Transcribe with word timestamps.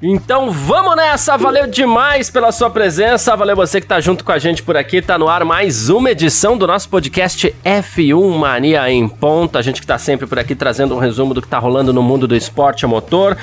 Então 0.00 0.52
vamos 0.52 0.94
nessa, 0.94 1.36
valeu 1.36 1.66
demais 1.66 2.30
pela 2.30 2.52
sua 2.52 2.70
presença, 2.70 3.34
valeu 3.34 3.56
você 3.56 3.80
que 3.80 3.86
tá 3.86 4.00
junto 4.00 4.22
com 4.22 4.30
a 4.30 4.38
gente 4.38 4.62
por 4.62 4.76
aqui, 4.76 5.02
tá 5.02 5.18
no 5.18 5.28
ar 5.28 5.44
mais 5.44 5.88
uma 5.88 6.12
edição 6.12 6.56
do 6.56 6.68
nosso 6.68 6.88
podcast 6.88 7.52
F1 7.64 8.36
Mania 8.36 8.88
em 8.88 9.08
ponta, 9.08 9.58
a 9.58 9.62
gente 9.62 9.80
que 9.80 9.86
tá 9.88 9.98
sempre 9.98 10.24
por 10.24 10.38
aqui 10.38 10.54
trazendo 10.54 10.94
um 10.94 11.00
resumo 11.00 11.34
do 11.34 11.42
que 11.42 11.48
tá 11.48 11.58
rolando 11.58 11.92
no 11.92 12.00
mundo 12.00 12.28
do 12.28 12.36
esporte 12.36 12.84
a 12.84 12.88
motor, 12.88 13.36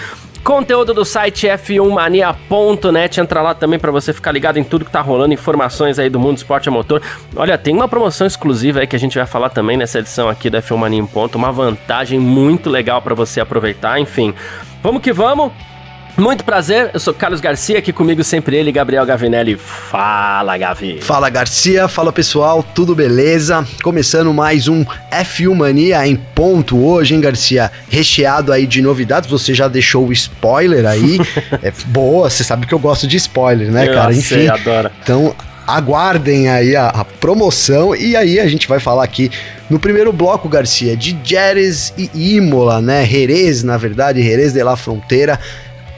Conteúdo 0.45 0.93
do 0.93 1.03
site 1.03 1.47
f1mania.net, 1.47 3.19
entra 3.19 3.41
lá 3.41 3.55
também 3.55 3.79
para 3.79 3.91
você 3.91 4.13
ficar 4.13 4.31
ligado 4.31 4.57
em 4.57 4.63
tudo 4.63 4.85
que 4.85 4.91
tá 4.91 5.01
rolando, 5.01 5.33
informações 5.33 5.97
aí 5.97 6.07
do 6.07 6.19
mundo 6.19 6.35
do 6.35 6.37
esporte 6.37 6.69
a 6.69 6.71
motor. 6.71 7.01
Olha, 7.35 7.57
tem 7.57 7.73
uma 7.73 7.87
promoção 7.87 8.27
exclusiva 8.27 8.79
aí 8.79 8.85
que 8.85 8.95
a 8.95 8.99
gente 8.99 9.17
vai 9.17 9.25
falar 9.25 9.49
também 9.49 9.75
nessa 9.75 9.97
edição 9.97 10.29
aqui 10.29 10.47
da 10.47 10.61
F1 10.61 10.77
Mania 10.77 10.99
em 10.99 11.05
ponto, 11.07 11.35
uma 11.35 11.51
vantagem 11.51 12.19
muito 12.19 12.69
legal 12.69 13.01
para 13.01 13.15
você 13.15 13.41
aproveitar, 13.41 13.99
enfim. 13.99 14.35
Vamos 14.83 15.01
que 15.01 15.11
vamos. 15.11 15.51
Muito 16.17 16.45
prazer, 16.45 16.91
eu 16.93 16.99
sou 16.99 17.13
Carlos 17.13 17.41
Garcia, 17.41 17.77
aqui 17.77 17.91
comigo 17.91 18.23
sempre 18.23 18.55
ele, 18.55 18.71
Gabriel 18.71 19.05
Gavinelli. 19.05 19.57
Fala, 19.57 20.57
Gavi. 20.57 21.01
Fala, 21.01 21.29
Garcia. 21.29 21.89
Fala, 21.89 22.13
pessoal. 22.13 22.63
Tudo 22.63 22.95
beleza? 22.95 23.67
Começando 23.83 24.33
mais 24.33 24.69
um 24.69 24.85
F1 25.11 25.53
Mania 25.53 26.07
em 26.07 26.15
ponto 26.15 26.81
hoje, 26.81 27.13
hein, 27.13 27.19
Garcia? 27.19 27.69
Recheado 27.89 28.53
aí 28.53 28.65
de 28.65 28.81
novidades. 28.81 29.29
Você 29.29 29.53
já 29.53 29.67
deixou 29.67 30.07
o 30.07 30.13
spoiler 30.13 30.85
aí. 30.85 31.19
é 31.61 31.73
boa, 31.87 32.29
você 32.29 32.45
sabe 32.45 32.65
que 32.65 32.73
eu 32.73 32.79
gosto 32.79 33.05
de 33.05 33.17
spoiler, 33.17 33.69
né, 33.69 33.89
eu 33.89 33.93
cara? 33.93 34.13
Enfim. 34.13 34.35
Sei, 34.35 34.47
adoro. 34.47 34.89
Então, 35.03 35.35
aguardem 35.67 36.47
aí 36.47 36.77
a, 36.77 36.87
a, 36.87 37.03
promoção 37.03 37.95
e 37.95 38.15
aí 38.15 38.39
a 38.39 38.47
gente 38.47 38.67
vai 38.67 38.79
falar 38.79 39.03
aqui 39.03 39.31
no 39.69 39.79
primeiro 39.79 40.13
bloco, 40.13 40.47
Garcia, 40.47 40.95
de 40.95 41.17
Jerez 41.23 41.91
e 41.97 42.35
Imola, 42.35 42.79
né? 42.79 43.05
Jerez, 43.05 43.63
na 43.63 43.75
verdade, 43.75 44.21
Jerez 44.21 44.53
de 44.53 44.63
la 44.63 44.77
Fronteira 44.77 45.39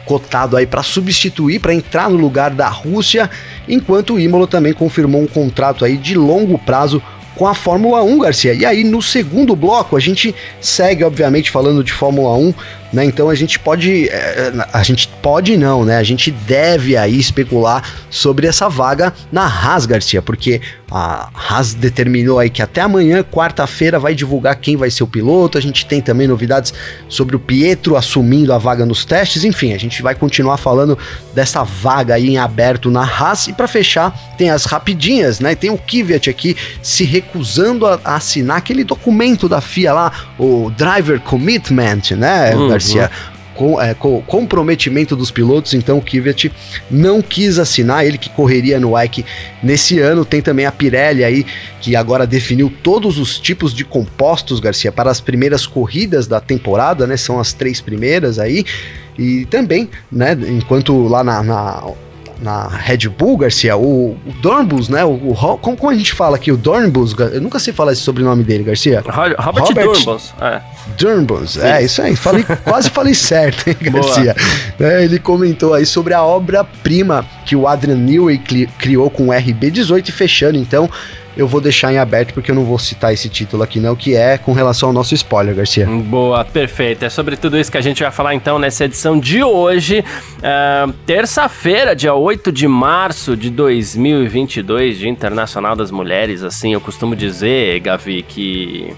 cotado 0.07 0.55
aí 0.55 0.65
para 0.65 0.81
substituir, 0.81 1.59
para 1.59 1.73
entrar 1.73 2.09
no 2.09 2.17
lugar 2.17 2.51
da 2.51 2.69
Rússia, 2.69 3.29
enquanto 3.67 4.13
o 4.13 4.19
Imola 4.19 4.47
também 4.47 4.73
confirmou 4.73 5.21
um 5.21 5.27
contrato 5.27 5.83
aí 5.83 5.97
de 5.97 6.15
longo 6.15 6.57
prazo 6.57 7.03
com 7.35 7.45
a 7.45 7.53
Fórmula 7.53 8.01
1, 8.01 8.17
Garcia. 8.17 8.53
E 8.53 8.65
aí 8.65 8.83
no 8.83 9.01
segundo 9.01 9.55
bloco 9.55 9.95
a 9.95 9.99
gente 9.99 10.33
segue, 10.59 11.03
obviamente, 11.03 11.51
falando 11.51 11.83
de 11.83 11.93
Fórmula 11.93 12.35
1, 12.35 12.53
né? 12.91 13.05
Então 13.05 13.29
a 13.29 13.35
gente 13.35 13.59
pode, 13.59 14.09
eh, 14.09 14.51
a 14.73 14.81
gente 14.81 15.07
pode 15.21 15.55
não, 15.55 15.85
né? 15.85 15.97
A 15.97 16.03
gente 16.03 16.31
deve 16.31 16.97
aí 16.97 17.19
especular 17.19 17.83
sobre 18.09 18.47
essa 18.47 18.67
vaga 18.67 19.13
na 19.31 19.45
Haas, 19.45 19.85
Garcia, 19.85 20.21
porque 20.21 20.61
a 20.89 21.29
Haas 21.33 21.73
determinou 21.73 22.39
aí 22.39 22.49
que 22.49 22.61
até 22.61 22.81
amanhã, 22.81 23.23
quarta-feira, 23.23 23.99
vai 23.99 24.15
divulgar 24.15 24.55
quem 24.55 24.77
vai 24.77 24.89
ser 24.89 25.03
o 25.03 25.07
piloto. 25.07 25.57
A 25.57 25.61
gente 25.61 25.85
tem 25.85 26.01
também 26.01 26.27
novidades 26.27 26.73
sobre 27.09 27.35
o 27.35 27.39
Pietro 27.39 27.95
assumindo 27.95 28.53
a 28.53 28.57
vaga 28.57 28.85
nos 28.85 29.03
testes. 29.03 29.43
Enfim, 29.43 29.73
a 29.73 29.77
gente 29.77 30.01
vai 30.01 30.15
continuar 30.15 30.57
falando 30.57 30.97
dessa 31.33 31.63
vaga 31.63 32.15
aí 32.15 32.29
em 32.29 32.37
aberto 32.37 32.89
na 32.89 33.03
Haas. 33.03 33.47
E 33.47 33.53
para 33.53 33.67
fechar, 33.67 34.11
tem 34.37 34.49
as 34.49 34.65
rapidinhas, 34.65 35.39
né? 35.39 35.55
Tem 35.55 35.69
o 35.69 35.77
Kvyat 35.77 36.29
aqui 36.29 36.55
se 36.81 37.03
recusando 37.03 37.85
a, 37.85 37.99
a, 38.03 38.15
assinar 38.15 38.57
aquele 38.57 38.83
documento 38.83 39.49
da 39.49 39.61
FIA 39.61 39.93
lá, 39.93 40.11
o 40.37 40.71
Driver 40.75 41.19
Commitment, 41.19 42.11
né, 42.11 42.55
uhum. 42.55 42.69
Garcia? 42.69 43.11
Com, 43.57 43.81
é, 43.81 43.93
com, 43.93 44.21
comprometimento 44.21 45.15
dos 45.15 45.31
pilotos, 45.31 45.73
então 45.73 45.97
o 45.97 46.01
Kvyat 46.01 46.51
não 46.91 47.21
quis 47.21 47.57
assinar, 47.57 48.05
ele 48.05 48.17
que 48.17 48.29
correria 48.29 48.79
no 48.79 48.97
Ike 49.01 49.25
nesse 49.63 49.99
ano. 49.99 50.23
Tem 50.23 50.41
também 50.41 50.65
a 50.65 50.71
Pirelli 50.71 51.23
aí, 51.23 51.45
que 51.81 51.95
agora 51.95 52.27
definiu 52.27 52.71
todos 52.83 53.17
os 53.17 53.39
tipos 53.39 53.73
de 53.73 53.83
compostos, 53.83 54.59
Garcia, 54.59 54.91
para 54.91 55.09
as 55.09 55.19
primeiras 55.19 55.65
corridas 55.65 56.27
da 56.27 56.39
temporada, 56.39 57.07
né? 57.07 57.17
São 57.17 57.39
as 57.39 57.51
três 57.51 57.81
primeiras 57.81 58.37
aí. 58.37 58.63
E 59.17 59.45
também, 59.47 59.89
né, 60.11 60.37
enquanto 60.47 61.07
lá 61.07 61.23
na, 61.23 61.41
na 61.41 61.83
na 62.41 62.67
Red 62.67 63.09
Bull, 63.09 63.37
Garcia, 63.37 63.75
o, 63.75 64.11
o 64.11 64.31
Dornbus, 64.41 64.89
né? 64.89 65.03
O, 65.03 65.31
o, 65.31 65.57
como, 65.57 65.77
como 65.77 65.91
a 65.91 65.95
gente 65.95 66.13
fala 66.13 66.35
aqui, 66.35 66.51
o 66.51 66.57
Dornbus, 66.57 67.13
eu 67.17 67.41
nunca 67.41 67.59
sei 67.59 67.73
falar 67.73 67.93
esse 67.93 68.01
sobrenome 68.01 68.43
dele, 68.43 68.63
Garcia. 68.63 69.03
Robert, 69.05 69.35
Robert 69.39 69.85
Dornbus, 69.85 70.33
é. 70.41 70.61
Dornbus, 70.97 71.57
é 71.57 71.83
isso 71.83 72.01
aí, 72.01 72.15
falei, 72.15 72.43
quase 72.63 72.89
falei 72.89 73.13
certo, 73.13 73.67
hein, 73.67 73.77
Garcia. 73.81 74.35
É, 74.79 75.03
ele 75.03 75.19
comentou 75.19 75.73
aí 75.73 75.85
sobre 75.85 76.13
a 76.13 76.23
obra-prima 76.23 77.25
que 77.45 77.55
o 77.55 77.67
Adrian 77.67 77.95
Newey 77.95 78.37
criou 78.77 79.09
com 79.09 79.29
o 79.29 79.31
RB18 79.31 80.09
e 80.09 80.11
fechando, 80.11 80.57
então, 80.57 80.89
eu 81.37 81.47
vou 81.47 81.61
deixar 81.61 81.93
em 81.93 81.97
aberto 81.97 82.33
porque 82.33 82.51
eu 82.51 82.55
não 82.55 82.65
vou 82.65 82.79
citar 82.79 83.13
esse 83.13 83.29
título 83.29 83.63
aqui 83.63 83.79
não, 83.79 83.95
que 83.95 84.15
é 84.15 84.37
com 84.37 84.53
relação 84.53 84.89
ao 84.89 84.93
nosso 84.93 85.13
spoiler, 85.13 85.55
Garcia. 85.55 85.85
Boa, 85.85 86.43
perfeito. 86.43 87.05
É 87.05 87.09
sobre 87.09 87.37
tudo 87.37 87.57
isso 87.57 87.71
que 87.71 87.77
a 87.77 87.81
gente 87.81 88.01
vai 88.01 88.11
falar 88.11 88.33
então 88.33 88.57
nessa 88.57 88.85
edição 88.85 89.19
de 89.19 89.43
hoje, 89.43 89.99
uh, 89.99 90.91
terça-feira, 91.05 91.95
dia 91.95 92.13
8 92.13 92.51
de 92.51 92.67
março 92.67 93.37
de 93.37 93.49
2022, 93.49 94.97
Dia 94.97 95.09
Internacional 95.09 95.75
das 95.75 95.91
Mulheres, 95.91 96.43
assim, 96.43 96.73
eu 96.73 96.81
costumo 96.81 97.15
dizer, 97.15 97.79
Gavi, 97.79 98.23
que 98.27 98.93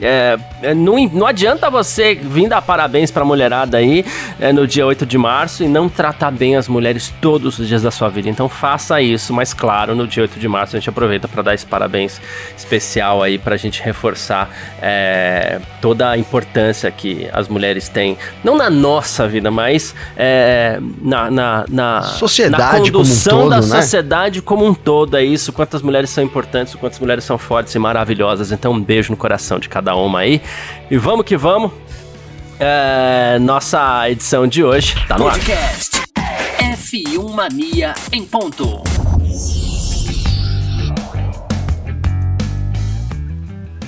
é, 0.00 0.38
é, 0.62 0.74
não, 0.74 0.96
não 1.08 1.26
adianta 1.26 1.70
você 1.70 2.14
vir 2.14 2.48
dar 2.48 2.62
parabéns 2.62 3.10
pra 3.10 3.24
mulherada 3.24 3.78
aí 3.78 4.04
é, 4.40 4.52
no 4.52 4.66
dia 4.66 4.86
8 4.86 5.04
de 5.04 5.18
março 5.18 5.64
e 5.64 5.68
não 5.68 5.88
tratar 5.88 6.30
bem 6.30 6.56
as 6.56 6.68
mulheres 6.68 7.12
todos 7.20 7.58
os 7.58 7.68
dias 7.68 7.82
da 7.82 7.90
sua 7.90 8.08
vida. 8.08 8.28
Então 8.28 8.48
faça 8.48 9.00
isso, 9.00 9.32
mas 9.32 9.52
claro, 9.52 9.94
no 9.94 10.06
dia 10.06 10.22
8 10.22 10.38
de 10.38 10.48
março 10.48 10.76
a 10.76 10.78
gente 10.78 10.88
aproveita 10.88 11.26
para 11.28 11.42
dar 11.42 11.54
esse 11.54 11.66
parabéns 11.66 12.20
especial 12.56 13.22
aí 13.22 13.38
pra 13.38 13.56
gente 13.56 13.82
reforçar 13.82 14.50
é, 14.80 15.60
toda 15.80 16.10
a 16.10 16.18
importância 16.18 16.90
que 16.90 17.28
as 17.32 17.48
mulheres 17.48 17.88
têm, 17.88 18.16
não 18.42 18.56
na 18.56 18.70
nossa 18.70 19.26
vida, 19.26 19.50
mas 19.50 19.94
é, 20.16 20.78
na, 21.00 21.30
na, 21.30 21.64
na, 21.68 22.02
sociedade 22.02 22.62
na 22.62 22.84
condução 22.84 23.32
como 23.32 23.46
um 23.46 23.50
todo, 23.50 23.50
da 23.50 23.74
né? 23.74 23.82
sociedade 23.82 24.42
como 24.42 24.66
um 24.66 24.74
todo. 24.74 25.16
É 25.16 25.24
isso, 25.24 25.52
quantas 25.52 25.82
mulheres 25.82 26.10
são 26.10 26.22
importantes, 26.22 26.74
quantas 26.74 26.98
mulheres 26.98 27.24
são 27.24 27.38
fortes 27.38 27.74
e 27.74 27.78
maravilhosas. 27.78 28.52
Então 28.52 28.72
um 28.72 28.82
beijo 28.82 29.10
no 29.10 29.16
coração 29.16 29.58
de 29.58 29.68
cada 29.68 29.87
cada 29.88 29.96
uma 29.96 30.20
aí. 30.20 30.42
E 30.90 30.98
vamos 30.98 31.24
que 31.24 31.36
vamos. 31.36 31.72
É, 32.60 33.38
nossa 33.40 34.10
edição 34.10 34.46
de 34.46 34.62
hoje 34.62 34.94
tá 35.06 35.16
no 35.16 35.24
Podcast 35.24 35.96
ar. 36.16 36.76
F1 36.76 37.30
Mania 37.32 37.94
em 38.12 38.24
ponto. 38.24 38.82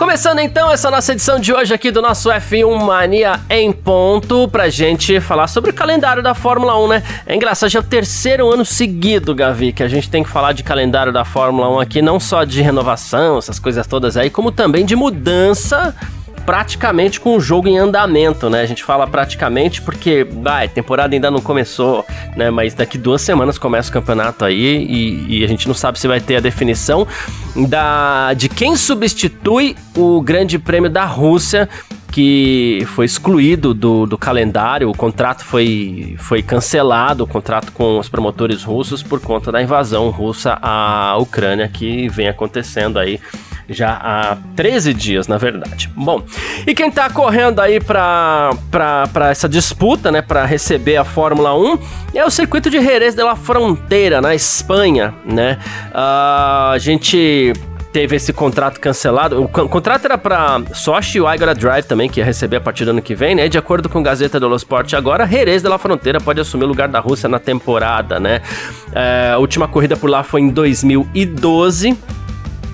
Começando 0.00 0.38
então 0.38 0.72
essa 0.72 0.90
nossa 0.90 1.12
edição 1.12 1.38
de 1.38 1.52
hoje 1.52 1.74
aqui 1.74 1.90
do 1.90 2.00
nosso 2.00 2.30
F1 2.30 2.82
Mania 2.82 3.38
em 3.50 3.70
ponto 3.70 4.48
pra 4.48 4.70
gente 4.70 5.20
falar 5.20 5.46
sobre 5.46 5.72
o 5.72 5.74
calendário 5.74 6.22
da 6.22 6.34
Fórmula 6.34 6.74
1, 6.78 6.88
né? 6.88 7.02
É 7.26 7.36
engraçado, 7.36 7.68
já 7.68 7.80
é 7.80 7.82
o 7.82 7.84
terceiro 7.84 8.50
ano 8.50 8.64
seguido, 8.64 9.34
Gavi, 9.34 9.74
que 9.74 9.82
a 9.82 9.88
gente 9.88 10.08
tem 10.08 10.22
que 10.22 10.30
falar 10.30 10.52
de 10.52 10.62
calendário 10.62 11.12
da 11.12 11.22
Fórmula 11.22 11.68
1 11.76 11.80
aqui, 11.80 12.00
não 12.00 12.18
só 12.18 12.44
de 12.44 12.62
renovação, 12.62 13.36
essas 13.36 13.58
coisas 13.58 13.86
todas 13.86 14.16
aí, 14.16 14.30
como 14.30 14.50
também 14.50 14.86
de 14.86 14.96
mudança 14.96 15.94
praticamente 16.44 17.20
com 17.20 17.36
o 17.36 17.40
jogo 17.40 17.68
em 17.68 17.78
andamento, 17.78 18.50
né? 18.50 18.60
A 18.62 18.66
gente 18.66 18.82
fala 18.82 19.06
praticamente 19.06 19.80
porque, 19.82 20.24
vai, 20.24 20.68
temporada 20.68 21.14
ainda 21.14 21.30
não 21.30 21.40
começou, 21.40 22.04
né? 22.36 22.50
Mas 22.50 22.74
daqui 22.74 22.98
duas 22.98 23.22
semanas 23.22 23.58
começa 23.58 23.90
o 23.90 23.92
campeonato 23.92 24.44
aí 24.44 24.84
e, 24.84 25.40
e, 25.40 25.44
a 25.44 25.48
gente 25.48 25.66
não 25.68 25.74
sabe 25.74 25.98
se 25.98 26.08
vai 26.08 26.20
ter 26.20 26.36
a 26.36 26.40
definição 26.40 27.06
da 27.68 28.32
de 28.34 28.48
quem 28.48 28.76
substitui 28.76 29.76
o 29.96 30.20
Grande 30.20 30.58
Prêmio 30.58 30.90
da 30.90 31.04
Rússia 31.04 31.68
que 32.10 32.84
foi 32.88 33.06
excluído 33.06 33.72
do, 33.72 34.04
do 34.04 34.18
calendário, 34.18 34.90
o 34.90 34.96
contrato 34.96 35.44
foi, 35.44 36.16
foi 36.18 36.42
cancelado, 36.42 37.24
o 37.24 37.26
contrato 37.26 37.70
com 37.72 37.98
os 37.98 38.08
promotores 38.08 38.64
russos 38.64 39.02
por 39.02 39.20
conta 39.20 39.52
da 39.52 39.62
invasão 39.62 40.10
russa 40.10 40.58
à 40.60 41.16
Ucrânia 41.18 41.68
que 41.68 42.08
vem 42.08 42.28
acontecendo 42.28 42.98
aí 42.98 43.20
já 43.70 43.92
há 43.92 44.36
13 44.56 44.92
dias, 44.92 45.28
na 45.28 45.38
verdade. 45.38 45.90
Bom, 45.94 46.22
e 46.66 46.74
quem 46.74 46.90
tá 46.90 47.08
correndo 47.08 47.60
aí 47.60 47.80
pra 47.80 48.50
essa 49.30 49.48
disputa, 49.48 50.10
né, 50.10 50.20
pra 50.20 50.44
receber 50.44 50.96
a 50.96 51.04
Fórmula 51.04 51.56
1, 51.56 51.78
é 52.14 52.24
o 52.24 52.30
circuito 52.30 52.68
de 52.68 52.82
Jerez 52.82 53.14
de 53.14 53.22
la 53.22 53.36
Fronteira, 53.36 54.20
na 54.20 54.34
Espanha, 54.34 55.14
né? 55.24 55.58
Uh, 55.90 56.72
a 56.72 56.78
gente 56.78 57.52
teve 57.92 58.16
esse 58.16 58.32
contrato 58.32 58.80
cancelado. 58.80 59.42
O 59.42 59.48
contrato 59.48 60.04
era 60.04 60.18
para 60.18 60.62
Sochi 60.72 61.18
e 61.18 61.20
o 61.20 61.32
Igora 61.32 61.54
Drive 61.54 61.84
também, 61.84 62.08
que 62.08 62.20
ia 62.20 62.24
receber 62.24 62.56
a 62.56 62.60
partir 62.60 62.84
do 62.84 62.90
ano 62.90 63.02
que 63.02 63.14
vem, 63.14 63.34
né? 63.34 63.48
De 63.48 63.58
acordo 63.58 63.88
com 63.88 64.02
Gazeta 64.02 64.38
dello 64.38 64.56
Sport, 64.56 64.94
agora 64.94 65.26
Jerez 65.26 65.62
de 65.62 65.68
la 65.68 65.78
Fronteira 65.78 66.20
pode 66.20 66.40
assumir 66.40 66.64
o 66.64 66.68
lugar 66.68 66.88
da 66.88 67.00
Rússia 67.00 67.28
na 67.28 67.38
temporada, 67.38 68.18
né? 68.18 68.40
É, 68.92 69.32
a 69.34 69.38
última 69.38 69.68
corrida 69.68 69.96
por 69.96 70.08
lá 70.08 70.22
foi 70.22 70.40
em 70.40 70.50
2012. 70.50 71.96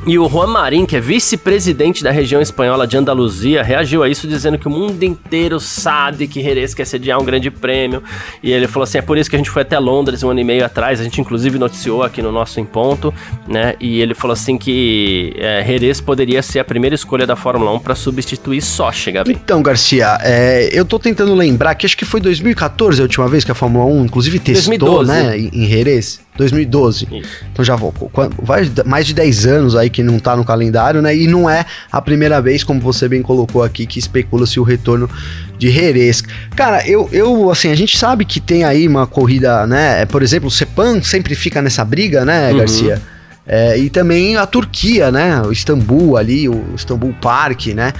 E 0.06 0.20
o 0.20 0.28
Juan 0.28 0.46
Marín, 0.46 0.86
que 0.86 0.94
é 0.94 1.00
vice-presidente 1.00 2.04
da 2.04 2.12
região 2.12 2.40
espanhola 2.40 2.86
de 2.86 2.96
Andaluzia, 2.96 3.60
reagiu 3.60 4.04
a 4.04 4.08
isso 4.08 4.28
dizendo 4.28 4.56
que 4.56 4.68
o 4.68 4.70
mundo 4.70 5.02
inteiro 5.02 5.58
sabe 5.58 6.28
que 6.28 6.40
Jerez 6.40 6.74
quer 6.74 6.84
sediar 6.84 7.20
um 7.20 7.24
grande 7.24 7.50
prêmio. 7.50 8.00
E 8.40 8.52
ele 8.52 8.68
falou 8.68 8.84
assim: 8.84 8.98
é 8.98 9.02
por 9.02 9.18
isso 9.18 9.28
que 9.28 9.34
a 9.34 9.38
gente 9.38 9.50
foi 9.50 9.62
até 9.62 9.76
Londres 9.80 10.22
um 10.22 10.30
ano 10.30 10.38
e 10.38 10.44
meio 10.44 10.64
atrás. 10.64 11.00
A 11.00 11.02
gente, 11.02 11.20
inclusive, 11.20 11.58
noticiou 11.58 12.04
aqui 12.04 12.22
no 12.22 12.30
nosso 12.30 12.60
Em 12.60 12.64
Ponto, 12.64 13.12
né? 13.48 13.74
E 13.80 14.00
ele 14.00 14.14
falou 14.14 14.34
assim 14.34 14.56
que 14.56 15.34
é, 15.38 15.64
Jerez 15.66 16.00
poderia 16.00 16.40
ser 16.40 16.60
a 16.60 16.64
primeira 16.64 16.94
escolha 16.94 17.26
da 17.26 17.34
Fórmula 17.34 17.72
1 17.72 17.80
para 17.80 17.96
substituir 17.96 18.62
Sochi, 18.62 19.10
Gabi. 19.10 19.32
Então, 19.32 19.60
Garcia, 19.60 20.18
é, 20.22 20.70
eu 20.72 20.84
tô 20.84 21.00
tentando 21.00 21.34
lembrar 21.34 21.74
que 21.74 21.84
acho 21.84 21.96
que 21.96 22.04
foi 22.04 22.20
2014 22.20 23.00
a 23.00 23.02
última 23.02 23.26
vez 23.26 23.42
que 23.42 23.50
a 23.50 23.56
Fórmula 23.56 23.84
1, 23.86 24.04
inclusive, 24.04 24.38
testou, 24.38 24.78
2012. 24.78 25.10
né, 25.10 25.36
em, 25.36 25.50
em 25.52 25.68
Jerez. 25.68 26.20
2012. 26.36 27.08
Isso. 27.10 27.44
Então 27.52 27.64
já 27.64 27.76
vou. 27.76 27.94
Vai 28.42 28.70
mais 28.84 29.06
de 29.06 29.14
10 29.14 29.46
anos 29.46 29.76
aí 29.76 29.90
que 29.90 30.02
não 30.02 30.18
tá 30.18 30.36
no 30.36 30.44
calendário, 30.44 31.00
né? 31.02 31.16
E 31.16 31.26
não 31.26 31.48
é 31.48 31.64
a 31.90 32.00
primeira 32.00 32.40
vez, 32.40 32.62
como 32.62 32.80
você 32.80 33.08
bem 33.08 33.22
colocou 33.22 33.62
aqui, 33.62 33.86
que 33.86 33.98
especula-se 33.98 34.60
o 34.60 34.62
retorno 34.62 35.08
de 35.58 35.70
Jerez. 35.70 36.22
Cara, 36.54 36.86
eu, 36.86 37.08
eu, 37.12 37.50
assim, 37.50 37.70
a 37.70 37.74
gente 37.74 37.96
sabe 37.96 38.24
que 38.24 38.40
tem 38.40 38.64
aí 38.64 38.86
uma 38.86 39.06
corrida, 39.06 39.66
né? 39.66 40.04
Por 40.06 40.22
exemplo, 40.22 40.48
o 40.48 40.50
Sepan 40.50 41.02
sempre 41.02 41.34
fica 41.34 41.62
nessa 41.62 41.84
briga, 41.84 42.24
né, 42.24 42.50
uhum. 42.52 42.58
Garcia? 42.58 43.02
É, 43.46 43.78
e 43.78 43.88
também 43.88 44.36
a 44.36 44.44
Turquia, 44.44 45.12
né? 45.12 45.40
O 45.42 45.52
Istambul 45.52 46.16
ali, 46.16 46.48
o 46.48 46.74
Istambul 46.74 47.14
Park, 47.20 47.68
né? 47.68 47.92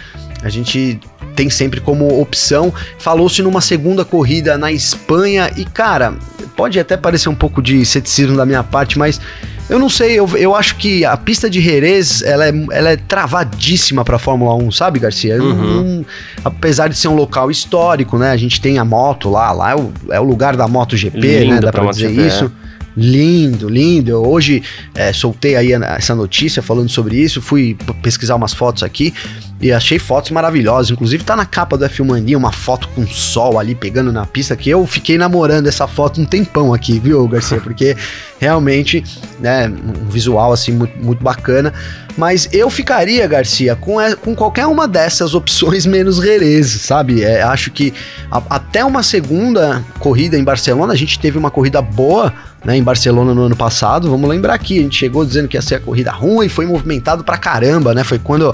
A 0.43 0.49
gente 0.49 1.01
tem 1.35 1.51
sempre 1.51 1.81
como 1.81 2.21
opção. 2.21 2.73
Falou-se 2.99 3.43
numa 3.43 3.61
segunda 3.61 4.05
corrida 4.05 4.57
na 4.57 4.73
Espanha 4.73 5.51
e, 5.57 5.65
cara, 5.65 6.15
pode 6.57 6.81
até 6.81 6.97
parecer 6.97 7.29
um 7.29 7.35
pouco 7.35 7.63
de 7.63 7.85
ceticismo 7.85 8.37
da 8.37 8.47
minha 8.47 8.63
parte, 8.65 8.99
mas 8.99 9.21
eu 9.69 9.79
não 9.79 9.89
sei, 9.89 10.13
eu, 10.13 10.29
eu 10.37 10.55
acho 10.55 10.77
que 10.77 11.05
a 11.05 11.17
pista 11.17 11.51
de 11.51 11.61
Jerez, 11.61 12.23
ela 12.23 12.47
é, 12.47 12.53
ela 12.71 12.91
é 12.91 12.97
travadíssima 12.97 14.05
pra 14.05 14.19
Fórmula 14.19 14.55
1, 14.55 14.71
sabe, 14.71 15.01
Garcia? 15.01 15.43
Uhum. 15.43 16.05
apesar 16.45 16.89
de 16.89 16.97
ser 16.97 17.09
um 17.09 17.17
local 17.17 17.51
histórico, 17.51 18.17
né? 18.17 18.31
A 18.31 18.37
gente 18.37 18.61
tem 18.61 18.79
a 18.79 18.85
moto 18.85 19.29
lá, 19.29 19.51
lá 19.53 19.73
é 19.73 19.75
o, 19.75 19.93
é 20.11 20.21
o 20.21 20.25
lugar 20.25 20.57
da 20.57 20.69
MotoGP, 20.69 21.19
Lindo 21.19 21.55
né? 21.55 21.61
Dá 21.61 21.73
pra, 21.73 21.83
pra 21.83 21.91
dizer 21.91 22.13
isso. 22.13 22.45
É. 22.45 22.77
Lindo, 22.97 23.69
lindo. 23.69 24.11
Eu 24.11 24.27
hoje 24.27 24.63
é, 24.95 25.13
soltei 25.13 25.55
aí 25.55 25.73
essa 25.73 26.15
notícia 26.15 26.63
falando 26.63 26.89
sobre 26.89 27.17
isso, 27.17 27.43
fui 27.43 27.77
pesquisar 28.01 28.37
umas 28.37 28.55
fotos 28.55 28.83
aqui 28.83 29.13
e 29.61 29.73
achei 29.73 29.99
fotos 29.99 30.31
maravilhosas. 30.31 30.91
Inclusive 30.91 31.25
tá 31.25 31.35
na 31.35 31.47
capa 31.47 31.77
do 31.77 31.85
F1 31.85 32.05
Mania 32.05 32.37
uma 32.37 32.53
foto 32.53 32.89
com 32.89 33.07
sol 33.07 33.59
ali 33.59 33.75
pegando 33.75 34.13
na 34.13 34.27
pista 34.27 34.57
que 34.57 34.69
eu 34.69 34.87
fiquei 34.87 35.17
namorando 35.17 35.67
essa 35.67 35.87
foto 35.87 36.21
um 36.21 36.25
tempão 36.25 36.75
aqui, 36.75 36.99
viu, 36.99 37.27
Garcia? 37.27 37.61
Porque 37.61 37.97
realmente, 38.39 39.03
né, 39.41 39.69
um 39.69 40.09
visual 40.09 40.53
assim 40.53 40.73
muito, 40.73 40.99
muito 40.99 41.23
bacana. 41.23 41.73
Mas 42.17 42.49
eu 42.53 42.71
ficaria, 42.71 43.27
Garcia, 43.27 43.77
com, 43.77 43.97
com 44.23 44.35
qualquer 44.35 44.67
uma 44.67 44.89
dessas 44.89 45.33
opções 45.37 45.85
menos 45.85 46.17
Jerez, 46.17 46.67
sabe? 46.67 47.23
É, 47.23 47.43
acho 47.43 47.71
que 47.71 47.93
a, 48.31 48.43
até 48.51 48.85
uma 48.85 49.03
segunda 49.03 49.85
corrida 49.99 50.39
em 50.39 50.45
Barcelona, 50.45 50.93
a 50.93 50.97
gente 50.97 51.19
teve 51.19 51.37
uma 51.37 51.51
corrida 51.51 51.81
boa, 51.83 52.33
né, 52.67 52.77
em 52.77 52.83
Barcelona 52.83 53.33
no 53.33 53.43
ano 53.43 53.57
passado. 53.57 54.11
Vamos 54.11 54.29
lembrar 54.29 54.55
aqui, 54.55 54.81
a 54.81 54.83
gente 54.83 54.99
chegou 54.99 55.25
dizendo 55.25 55.47
que 55.47 55.57
ia 55.57 55.63
ser 55.63 55.77
a 55.77 55.81
corrida 55.81 56.11
ruim, 56.11 56.49
foi 56.49 56.67
movimentado 56.67 57.23
pra 57.23 57.39
caramba, 57.39 57.95
né? 57.95 58.03
Foi 58.03 58.19
quando 58.19 58.53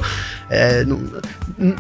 é, 0.50 0.84
não, 0.84 1.00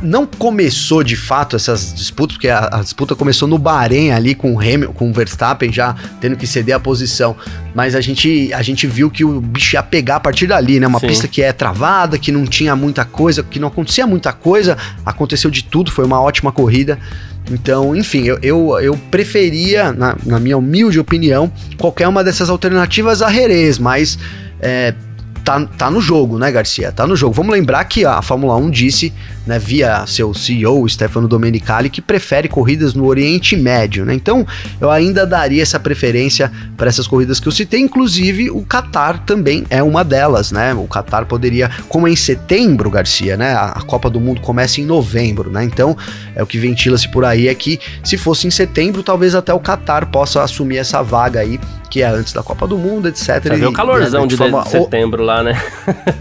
não, 0.02 0.26
começou 0.26 1.04
de 1.04 1.14
fato 1.14 1.56
essas 1.56 1.92
disputas, 1.92 2.36
porque 2.38 2.48
a, 2.48 2.70
a, 2.72 2.80
disputa 2.80 3.14
começou 3.14 3.46
no 3.46 3.58
Bahrein 3.58 4.12
ali 4.12 4.34
com 4.34 4.54
o 4.54 4.58
Hamilton, 4.58 4.94
com 4.94 5.10
o 5.10 5.12
Verstappen 5.12 5.70
já 5.70 5.94
tendo 6.22 6.34
que 6.36 6.46
ceder 6.46 6.74
a 6.74 6.80
posição. 6.80 7.36
Mas 7.74 7.94
a 7.94 8.00
gente, 8.00 8.50
a 8.54 8.62
gente 8.62 8.86
viu 8.86 9.10
que 9.10 9.26
o 9.26 9.38
bicho 9.38 9.76
ia 9.76 9.82
pegar 9.82 10.16
a 10.16 10.20
partir 10.20 10.46
dali, 10.46 10.80
né? 10.80 10.86
Uma 10.86 11.00
Sim. 11.00 11.08
pista 11.08 11.28
que 11.28 11.42
é 11.42 11.52
travada, 11.52 12.16
que 12.16 12.32
não 12.32 12.46
tinha 12.46 12.74
muita 12.74 13.04
coisa, 13.04 13.42
que 13.42 13.58
não 13.58 13.68
acontecia 13.68 14.06
muita 14.06 14.32
coisa, 14.32 14.78
aconteceu 15.04 15.50
de 15.50 15.64
tudo, 15.64 15.90
foi 15.92 16.06
uma 16.06 16.22
ótima 16.22 16.50
corrida. 16.50 16.98
Então, 17.50 17.94
enfim, 17.94 18.24
eu, 18.24 18.38
eu, 18.42 18.80
eu 18.80 18.96
preferia, 19.10 19.92
na, 19.92 20.16
na, 20.24 20.38
minha 20.38 20.56
humilde 20.56 20.98
opinião, 20.98 21.50
qualquer 21.78 22.08
uma 22.08 22.22
dessas 22.22 22.48
alternativas 22.48 23.20
a 23.20 23.30
Jerez, 23.30 23.78
mas 23.78 24.18
é, 24.60 24.94
tá, 25.44 25.66
tá 25.76 25.90
no 25.90 26.00
jogo, 26.00 26.38
né, 26.38 26.50
Garcia? 26.50 26.92
Tá 26.92 27.06
no 27.06 27.16
jogo. 27.16 27.34
Vamos 27.34 27.52
lembrar 27.52 27.84
que 27.84 28.04
a 28.04 28.22
Fórmula 28.22 28.56
1 28.56 28.70
disse, 28.70 29.12
né, 29.46 29.58
via 29.58 30.06
seu 30.06 30.32
CEO, 30.32 30.88
Stefano 30.88 31.26
Domenicali, 31.26 31.90
que 31.90 32.00
prefere 32.00 32.48
corridas 32.48 32.94
no 32.94 33.06
Oriente 33.06 33.56
Médio, 33.56 34.04
né? 34.04 34.14
Então, 34.14 34.46
eu 34.80 34.90
ainda 34.90 35.26
daria 35.26 35.62
essa 35.62 35.80
preferência 35.80 36.50
para 36.76 36.88
essas 36.88 37.06
corridas 37.06 37.40
que 37.40 37.48
eu 37.48 37.52
citei, 37.52 37.80
inclusive 37.80 38.50
o 38.50 38.62
Qatar 38.62 39.24
também 39.24 39.64
é 39.70 39.82
uma 39.82 40.04
delas, 40.04 40.52
né? 40.52 40.74
O 40.74 40.86
Qatar 40.86 41.26
poderia, 41.26 41.70
como 41.88 42.06
é 42.06 42.10
em 42.10 42.16
setembro, 42.16 42.90
Garcia, 42.90 43.36
né? 43.36 43.54
A, 43.54 43.82
Copa 43.82 44.08
do 44.08 44.20
Mundo 44.20 44.40
começa 44.40 44.80
em 44.80 44.86
novembro, 44.86 45.50
né? 45.50 45.64
Então, 45.64 45.96
é 46.34 46.42
o 46.42 46.46
que 46.46 46.56
ventila-se 46.56 47.08
por 47.08 47.24
aí 47.24 47.48
é 47.48 47.54
que 47.54 47.78
se 48.02 48.16
fosse 48.16 48.46
em 48.46 48.50
setembro, 48.50 49.02
talvez 49.02 49.34
até 49.34 49.52
o 49.52 49.60
Qatar 49.60 50.06
possa 50.06 50.42
assumir 50.42 50.78
essa 50.78 51.02
vaga 51.02 51.40
aí 51.40 51.58
que 51.92 52.02
é 52.02 52.06
antes 52.06 52.32
da 52.32 52.42
Copa 52.42 52.66
do 52.66 52.78
Mundo, 52.78 53.06
etc. 53.06 53.38
Vai 53.48 53.58
ver 53.58 53.66
o 53.66 53.72
calorzão 53.72 54.22
né, 54.22 54.26
de, 54.26 54.34
de, 54.34 54.38
forma... 54.38 54.62
de 54.62 54.70
setembro 54.70 55.22
lá, 55.22 55.42
né? 55.42 55.62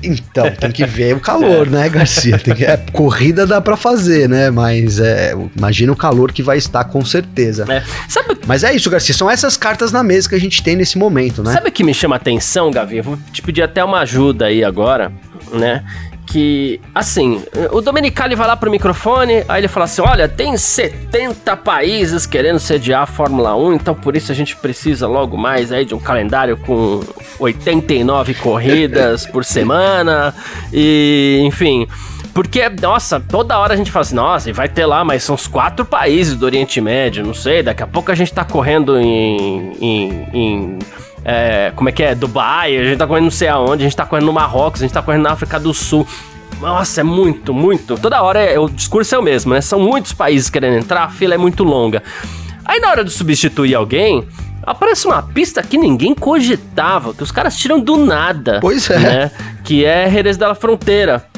Então, 0.04 0.52
tem 0.52 0.70
que 0.70 0.86
ver 0.86 1.16
o 1.16 1.22
calor, 1.22 1.66
é. 1.68 1.70
né, 1.70 1.88
Garcia? 1.90 2.38
Tem 2.38 2.54
que... 2.54 2.66
é, 2.66 2.76
corrida 3.12 3.46
dá 3.46 3.60
para 3.60 3.76
fazer, 3.76 4.30
né? 4.30 4.50
Mas 4.50 5.00
é, 5.00 5.36
imagina 5.56 5.92
o 5.92 5.96
calor 5.96 6.32
que 6.32 6.42
vai 6.42 6.58
estar 6.58 6.86
com 6.86 7.04
certeza. 7.04 7.66
É. 7.70 7.84
Sabe... 8.08 8.38
Mas 8.48 8.64
é 8.64 8.74
isso, 8.74 8.90
Garcia. 8.90 9.14
São 9.14 9.30
essas 9.30 9.58
cartas 9.58 9.92
na 9.92 10.02
mesa 10.02 10.30
que 10.30 10.36
a 10.36 10.40
gente 10.40 10.64
tem 10.64 10.78
nesse 10.78 10.98
momento, 10.98 11.44
né? 11.44 11.54
Sabe 11.54 11.70
o 11.70 11.72
que 11.72 11.84
me 11.84 11.94
chama 11.94 12.16
atenção, 12.16 12.72
Gavi? 12.72 12.98
Eu 12.98 13.04
vou 13.04 13.20
te 13.34 13.42
pedir 13.42 13.62
até 13.62 13.84
uma 13.84 14.00
ajuda 14.00 14.46
aí 14.46 14.64
agora, 14.64 15.12
né? 15.54 15.84
que, 16.28 16.80
assim, 16.96 17.44
o 17.74 17.82
Domenicali 17.82 18.36
vai 18.36 18.48
lá 18.48 18.56
pro 18.56 18.72
microfone, 18.72 19.44
aí 19.50 19.60
ele 19.60 19.68
fala 19.68 19.84
assim: 19.84 20.02
olha, 20.02 20.30
tem 20.30 20.56
70 20.56 21.58
países 21.58 22.26
querendo 22.26 22.58
sediar 22.58 23.02
a 23.02 23.06
Fórmula 23.06 23.54
1, 23.58 23.74
então 23.74 23.94
por 23.94 24.16
isso 24.16 24.32
a 24.32 24.36
gente 24.36 24.56
precisa 24.56 25.08
logo 25.08 25.36
mais 25.36 25.74
aí 25.74 25.84
de 25.84 25.94
um 25.94 26.00
calendário 26.00 26.56
com 26.56 27.02
89 27.38 28.36
corridas 28.36 29.26
por 29.26 29.44
semana, 29.44 30.34
e 30.72 31.42
enfim. 31.44 31.86
Porque, 32.34 32.68
nossa, 32.70 33.20
toda 33.20 33.58
hora 33.58 33.74
a 33.74 33.78
gente 33.78 33.92
fala 33.92 34.02
assim, 34.02 34.16
nossa, 34.16 34.50
e 34.50 34.54
vai 34.54 34.70
ter 34.70 34.86
lá, 34.86 35.04
mas 35.04 35.24
são 35.24 35.36
os 35.36 35.48
quatro 35.48 35.84
países 35.84 36.36
do 36.36 36.46
Oriente 36.46 36.80
Médio, 36.80 37.26
não 37.26 37.34
sei, 37.34 37.62
daqui 37.62 37.84
a 37.84 37.88
pouco 37.88 38.12
a 38.12 38.16
gente 38.16 38.34
tá 38.34 38.46
correndo 38.46 38.98
em, 38.98 39.74
em, 39.82 40.28
em 40.34 40.80
é, 41.26 41.72
como 41.76 41.90
é 41.90 41.92
que 41.92 42.02
é? 42.02 42.16
Dubai, 42.16 42.78
a 42.78 42.84
gente 42.84 42.98
tá 42.98 43.06
correndo 43.06 43.26
não 43.26 43.32
sei 43.32 43.48
aonde, 43.48 43.84
a 43.84 43.86
gente 43.86 43.96
tá 43.96 44.06
correndo 44.06 44.26
no 44.26 44.34
Marrocos, 44.34 44.82
a 44.82 44.86
gente 44.86 44.94
tá 44.94 45.02
correndo 45.02 45.24
na 45.24 45.32
África 45.32 45.60
do 45.60 45.74
Sul. 45.74 46.08
Nossa, 46.62 47.02
é 47.02 47.04
muito, 47.04 47.54
muito. 47.54 47.98
Toda 47.98 48.22
hora 48.22 48.40
é, 48.40 48.58
o 48.58 48.70
discurso 48.70 49.14
é 49.14 49.18
o 49.18 49.22
mesmo, 49.22 49.54
né? 49.54 49.62
São 49.62 49.80
muitos 49.80 50.14
países 50.14 50.50
querendo 50.50 50.78
entrar, 50.78 51.04
a 51.04 51.10
fila 51.10 51.36
é 51.36 51.38
muito 51.38 51.64
longa. 51.64 52.02
Aí 52.64 52.80
na 52.80 52.90
hora 52.90 53.04
de 53.04 53.12
substituir 53.12 53.76
alguém, 53.76 54.26
aparece 54.64 55.06
uma 55.06 55.22
pista 55.22 55.62
que 55.62 55.78
ninguém 55.78 56.14
cogitava, 56.16 57.14
que 57.14 57.24
os 57.24 57.32
caras 57.32 57.58
tiram 57.58 57.80
do 57.80 57.98
nada. 57.98 58.60
Pois 58.62 58.90
é. 58.90 59.00
Né? 59.00 59.32
Que 59.64 59.86
é 59.86 60.10
Jerez 60.10 60.38
da 60.38 60.56
Fronteira. 60.56 61.31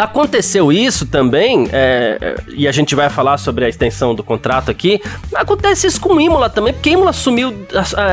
Aconteceu 0.00 0.72
isso 0.72 1.04
também, 1.06 1.68
é, 1.70 2.16
é, 2.20 2.36
e 2.48 2.66
a 2.66 2.72
gente 2.72 2.94
vai 2.94 3.10
falar 3.10 3.36
sobre 3.36 3.66
a 3.66 3.68
extensão 3.68 4.14
do 4.14 4.22
contrato 4.22 4.70
aqui. 4.70 5.00
Acontece 5.34 5.86
isso 5.86 6.00
com 6.00 6.18
Imola 6.18 6.48
também, 6.48 6.72
porque 6.72 6.90
Imola 6.90 7.12
sumiu, 7.12 7.54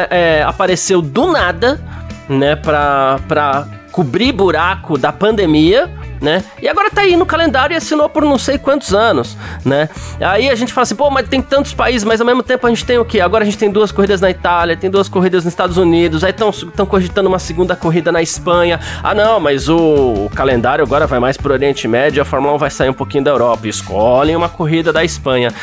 é, 0.09 0.43
apareceu 0.45 1.01
do 1.01 1.31
nada, 1.31 1.81
né, 2.27 2.57
pra, 2.57 3.19
pra 3.25 3.67
cobrir 3.91 4.33
buraco 4.33 4.97
da 4.97 5.13
pandemia 5.13 5.89
né? 6.21 6.43
E 6.61 6.67
agora 6.67 6.89
tá 6.89 7.01
aí 7.01 7.15
no 7.15 7.25
calendário 7.25 7.73
e 7.73 7.77
assinou 7.77 8.09
por 8.09 8.23
não 8.23 8.37
sei 8.37 8.57
quantos 8.57 8.93
anos, 8.93 9.37
né? 9.63 9.89
Aí 10.19 10.49
a 10.49 10.55
gente 10.55 10.73
fala 10.73 10.83
assim, 10.83 10.95
pô, 10.95 11.09
mas 11.09 11.27
tem 11.27 11.41
tantos 11.41 11.73
países, 11.73 12.03
mas 12.03 12.19
ao 12.19 12.27
mesmo 12.27 12.43
tempo 12.43 12.65
a 12.65 12.69
gente 12.69 12.85
tem 12.85 12.97
o 12.97 13.05
quê? 13.05 13.19
Agora 13.19 13.43
a 13.43 13.45
gente 13.45 13.57
tem 13.57 13.69
duas 13.69 13.91
corridas 13.91 14.21
na 14.21 14.29
Itália, 14.29 14.75
tem 14.75 14.89
duas 14.89 15.07
corridas 15.07 15.43
nos 15.43 15.53
Estados 15.53 15.77
Unidos, 15.77 16.23
aí 16.23 16.31
estão 16.31 16.85
cogitando 16.85 17.27
uma 17.27 17.39
segunda 17.39 17.75
corrida 17.75 18.11
na 18.11 18.21
Espanha. 18.21 18.79
Ah, 19.03 19.13
não, 19.13 19.39
mas 19.39 19.69
o, 19.69 19.77
o, 19.77 20.29
calendário 20.33 20.83
agora 20.83 21.07
vai 21.07 21.19
mais 21.19 21.37
pro 21.37 21.53
Oriente 21.53 21.87
Médio, 21.87 22.21
a 22.21 22.25
Fórmula 22.25 22.53
1 22.55 22.57
vai 22.57 22.69
sair 22.69 22.89
um 22.89 22.93
pouquinho 22.93 23.23
da 23.23 23.31
Europa. 23.31 23.67
Escolhem 23.67 24.35
uma 24.35 24.49
corrida 24.49 24.91
da 24.91 25.03
Espanha 25.03 25.53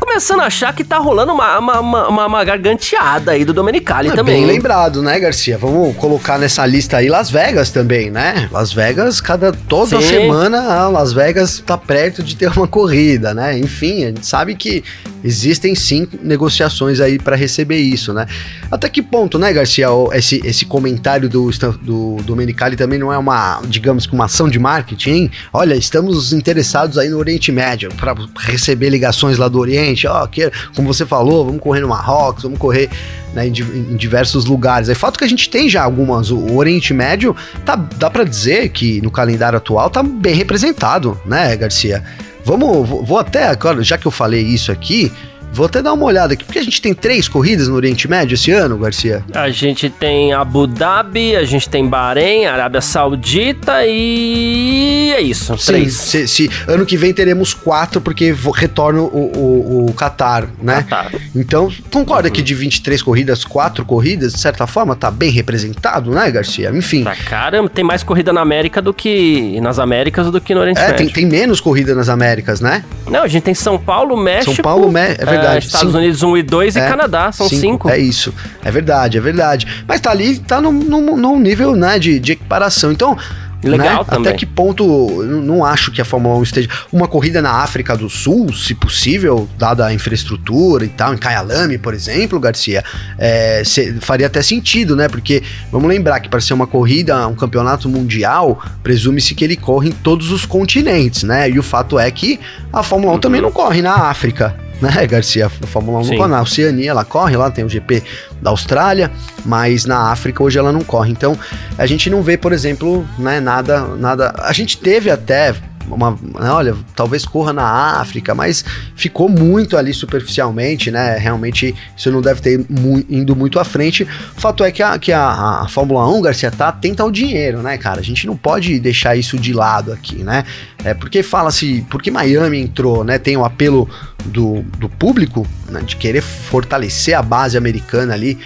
começando 0.00 0.40
a 0.40 0.46
achar 0.46 0.74
que 0.74 0.82
tá 0.82 0.98
rolando 0.98 1.32
uma, 1.32 1.58
uma, 1.58 1.80
uma, 1.80 2.26
uma 2.26 2.44
garganteada 2.44 3.32
aí 3.32 3.44
do 3.44 3.52
Domenicali 3.52 4.08
é 4.08 4.12
também. 4.12 4.46
Bem 4.46 4.46
lembrado, 4.46 5.02
né, 5.02 5.18
Garcia? 5.20 5.58
Vamos 5.58 5.96
colocar 5.96 6.38
nessa 6.38 6.64
lista 6.66 6.96
aí 6.96 7.08
Las 7.08 7.30
Vegas 7.30 7.70
também, 7.70 8.10
né? 8.10 8.48
Las 8.50 8.72
Vegas, 8.72 9.20
cada 9.20 9.52
toda 9.52 10.00
Sim. 10.00 10.08
semana, 10.08 10.88
Las 10.88 11.12
Vegas 11.12 11.62
tá 11.64 11.76
perto 11.76 12.22
de 12.22 12.34
ter 12.34 12.50
uma 12.56 12.66
corrida, 12.66 13.34
né? 13.34 13.58
Enfim, 13.58 14.04
a 14.04 14.08
gente 14.08 14.26
sabe 14.26 14.54
que 14.54 14.82
existem 15.22 15.74
sim 15.74 16.06
negociações 16.22 17.00
aí 17.00 17.18
para 17.18 17.36
receber 17.36 17.78
isso, 17.78 18.12
né? 18.12 18.26
Até 18.70 18.88
que 18.88 19.02
ponto, 19.02 19.38
né, 19.38 19.52
Garcia, 19.52 19.88
esse, 20.12 20.40
esse 20.44 20.64
comentário 20.64 21.28
do, 21.28 21.50
do 21.82 22.16
Domenicali 22.22 22.76
também 22.76 22.98
não 22.98 23.12
é 23.12 23.18
uma, 23.18 23.60
digamos 23.66 24.06
que 24.06 24.14
uma 24.14 24.26
ação 24.26 24.48
de 24.48 24.58
marketing, 24.58 25.10
hein? 25.10 25.30
Olha, 25.52 25.74
estamos 25.74 26.32
interessados 26.32 26.98
aí 26.98 27.08
no 27.08 27.18
Oriente 27.18 27.52
Médio 27.52 27.90
para 27.96 28.14
receber 28.38 28.90
ligações 28.90 29.38
lá 29.38 29.48
do 29.48 29.58
Oriente, 29.58 30.06
ó, 30.06 30.26
que, 30.26 30.50
como 30.74 30.92
você 30.92 31.04
falou, 31.04 31.44
vamos 31.44 31.60
correr 31.60 31.80
no 31.80 31.88
Marrocos, 31.88 32.42
vamos 32.42 32.58
correr 32.58 32.88
né, 33.34 33.46
em, 33.46 33.50
em, 33.50 33.96
diversos 33.96 34.44
lugares. 34.44 34.88
É 34.88 34.94
fato 34.94 35.18
que 35.18 35.24
a 35.24 35.28
gente 35.28 35.48
tem 35.48 35.68
já 35.68 35.82
algumas, 35.82 36.30
o 36.30 36.56
Oriente 36.56 36.92
Médio, 36.92 37.34
tá, 37.64 37.76
dá 37.76 38.10
para 38.10 38.24
dizer 38.24 38.70
que 38.70 39.00
no 39.00 39.10
calendário 39.10 39.56
atual 39.56 39.90
tá 39.90 40.02
bem 40.02 40.34
representado, 40.34 41.20
né, 41.24 41.56
Garcia? 41.56 42.02
Vamos, 42.44 42.88
vou 42.88 43.18
até 43.18 43.46
agora, 43.46 43.82
já 43.82 43.98
que 43.98 44.06
eu 44.06 44.10
falei 44.10 44.42
isso 44.42 44.72
aqui, 44.72 45.12
Vou 45.52 45.66
até 45.66 45.82
dar 45.82 45.92
uma 45.92 46.04
olhada 46.04 46.34
aqui, 46.34 46.44
porque 46.44 46.58
a 46.58 46.62
gente 46.62 46.80
tem 46.80 46.94
três 46.94 47.28
corridas 47.28 47.68
no 47.68 47.74
Oriente 47.74 48.08
Médio 48.08 48.34
esse 48.34 48.50
ano, 48.52 48.78
Garcia. 48.78 49.24
A 49.34 49.50
gente 49.50 49.90
tem 49.90 50.32
Abu 50.32 50.66
Dhabi, 50.66 51.34
a 51.34 51.44
gente 51.44 51.68
tem 51.68 51.86
Bahrein, 51.86 52.46
Arábia 52.46 52.80
Saudita 52.80 53.84
e 53.86 55.12
é 55.12 55.20
isso. 55.20 55.56
Sim, 55.58 55.72
três. 55.72 55.94
Se, 55.94 56.28
se, 56.28 56.50
ano 56.68 56.86
que 56.86 56.96
vem 56.96 57.12
teremos 57.12 57.52
quatro, 57.52 58.00
porque 58.00 58.34
retorna 58.54 59.00
o, 59.00 59.06
o, 59.06 59.86
o 59.90 59.94
Qatar, 59.94 60.48
né? 60.62 60.82
Qatar. 60.82 61.12
Então, 61.34 61.70
concorda 61.90 62.28
uhum. 62.28 62.34
que 62.34 62.42
de 62.42 62.54
23 62.54 63.02
corridas, 63.02 63.44
quatro 63.44 63.84
corridas, 63.84 64.32
de 64.32 64.40
certa 64.40 64.66
forma, 64.66 64.94
tá 64.94 65.10
bem 65.10 65.30
representado, 65.30 66.10
né, 66.10 66.30
Garcia? 66.30 66.70
Enfim. 66.70 67.04
Tá, 67.04 67.16
caramba, 67.16 67.68
tem 67.68 67.84
mais 67.84 68.02
corrida 68.02 68.32
na 68.32 68.40
América 68.40 68.80
do 68.80 68.94
que 68.94 69.60
nas 69.60 69.78
Américas 69.78 70.30
do 70.30 70.40
que 70.40 70.54
no 70.54 70.60
Oriente 70.60 70.78
é, 70.78 70.88
Médio. 70.88 70.94
É, 70.94 70.98
tem, 70.98 71.08
tem 71.08 71.26
menos 71.26 71.60
corrida 71.60 71.94
nas 71.94 72.08
Américas, 72.08 72.60
né? 72.60 72.84
Não, 73.08 73.22
a 73.22 73.28
gente 73.28 73.42
tem 73.42 73.54
São 73.54 73.78
Paulo, 73.78 74.16
México. 74.16 74.54
São 74.54 74.62
Paulo, 74.62 74.90
México. 74.90 75.22
É 75.22 75.39
verdade. 75.40 75.64
É, 75.64 75.66
Estados 75.66 75.94
Unidos 75.94 76.22
1 76.22 76.36
e 76.36 76.42
2 76.42 76.76
é, 76.76 76.86
e 76.86 76.88
Canadá, 76.88 77.32
são 77.32 77.48
5. 77.48 77.88
É 77.88 77.98
isso. 77.98 78.34
É 78.62 78.70
verdade, 78.70 79.18
é 79.18 79.20
verdade. 79.20 79.66
Mas 79.86 80.00
tá 80.00 80.10
ali, 80.10 80.38
tá 80.38 80.60
num, 80.60 80.72
num, 80.72 81.16
num 81.16 81.38
nível, 81.38 81.74
né, 81.74 81.98
de, 81.98 82.18
de 82.18 82.32
equiparação. 82.32 82.92
Então, 82.92 83.16
Legal 83.62 83.98
né? 83.98 84.04
também. 84.08 84.28
Até 84.28 84.38
que 84.38 84.46
ponto, 84.46 85.22
não 85.22 85.64
acho 85.64 85.90
que 85.90 86.00
a 86.00 86.04
Fórmula 86.04 86.36
1 86.36 86.42
esteja. 86.42 86.68
Uma 86.92 87.06
corrida 87.06 87.42
na 87.42 87.56
África 87.56 87.96
do 87.96 88.08
Sul, 88.08 88.52
se 88.52 88.74
possível, 88.74 89.48
dada 89.58 89.86
a 89.86 89.92
infraestrutura 89.92 90.84
e 90.84 90.88
tal, 90.88 91.14
em 91.14 91.18
Kyalami, 91.18 91.76
por 91.76 91.92
exemplo, 91.92 92.40
Garcia, 92.40 92.82
é, 93.18 93.62
faria 94.00 94.26
até 94.26 94.42
sentido, 94.42 94.96
né? 94.96 95.08
Porque 95.08 95.42
vamos 95.70 95.88
lembrar 95.88 96.20
que 96.20 96.28
para 96.28 96.40
ser 96.40 96.54
uma 96.54 96.66
corrida, 96.66 97.26
um 97.26 97.34
campeonato 97.34 97.88
mundial, 97.88 98.62
presume-se 98.82 99.34
que 99.34 99.44
ele 99.44 99.56
corre 99.56 99.90
em 99.90 99.92
todos 99.92 100.30
os 100.30 100.46
continentes, 100.46 101.22
né? 101.22 101.50
E 101.50 101.58
o 101.58 101.62
fato 101.62 101.98
é 101.98 102.10
que 102.10 102.40
a 102.72 102.82
Fórmula 102.82 103.12
1 103.12 103.14
uhum. 103.14 103.20
também 103.20 103.40
não 103.40 103.52
corre 103.52 103.82
na 103.82 103.94
África 104.08 104.56
né, 104.80 105.06
Garcia? 105.08 105.46
A 105.46 105.66
Fórmula 105.66 106.00
1 106.00 106.04
Sim. 106.04 106.26
na 106.26 106.42
Oceania 106.42 106.90
ela 106.90 107.04
corre, 107.04 107.36
lá 107.36 107.50
tem 107.50 107.64
o 107.64 107.68
GP 107.68 108.02
da 108.40 108.50
Austrália, 108.50 109.10
mas 109.44 109.84
na 109.84 110.10
África 110.10 110.42
hoje 110.42 110.58
ela 110.58 110.72
não 110.72 110.82
corre. 110.82 111.12
Então 111.12 111.38
a 111.76 111.86
gente 111.86 112.08
não 112.10 112.22
vê, 112.22 112.36
por 112.36 112.52
exemplo, 112.52 113.06
né, 113.18 113.40
nada, 113.40 113.84
nada. 113.96 114.34
A 114.38 114.52
gente 114.52 114.78
teve 114.78 115.10
até 115.10 115.54
uma, 115.88 116.10
né, 116.10 116.50
olha, 116.50 116.76
talvez 116.94 117.24
corra 117.24 117.52
na 117.52 118.00
África, 118.00 118.34
mas 118.34 118.64
ficou 118.94 119.28
muito 119.28 119.76
ali 119.76 119.92
superficialmente, 119.92 120.90
né? 120.90 121.16
Realmente 121.16 121.74
isso 121.96 122.10
não 122.10 122.20
deve 122.20 122.40
ter 122.40 122.64
mu 122.68 123.02
indo 123.08 123.34
muito 123.34 123.58
à 123.58 123.64
frente. 123.64 124.06
Fato 124.36 124.62
é 124.64 124.70
que 124.70 124.82
a, 124.82 124.98
que 124.98 125.12
a, 125.12 125.62
a 125.62 125.68
Fórmula 125.68 126.08
1, 126.08 126.22
Garcia, 126.22 126.50
tá 126.50 126.68
atenta 126.68 127.02
ao 127.02 127.10
dinheiro, 127.10 127.62
né, 127.62 127.78
cara? 127.78 128.00
A 128.00 128.04
gente 128.04 128.26
não 128.26 128.36
pode 128.36 128.78
deixar 128.78 129.16
isso 129.16 129.38
de 129.38 129.52
lado 129.52 129.92
aqui, 129.92 130.22
né? 130.22 130.44
É 130.84 130.94
porque 130.94 131.22
fala-se, 131.22 131.84
porque 131.90 132.10
Miami 132.10 132.60
entrou, 132.60 133.04
né? 133.04 133.18
Tem 133.18 133.36
o 133.36 133.44
apelo 133.44 133.88
do, 134.24 134.62
do 134.78 134.88
público, 134.88 135.46
né, 135.68 135.80
de 135.80 135.96
querer 135.96 136.20
fortalecer 136.20 137.14
a 137.14 137.22
base 137.22 137.56
americana 137.56 138.14
ali, 138.14 138.38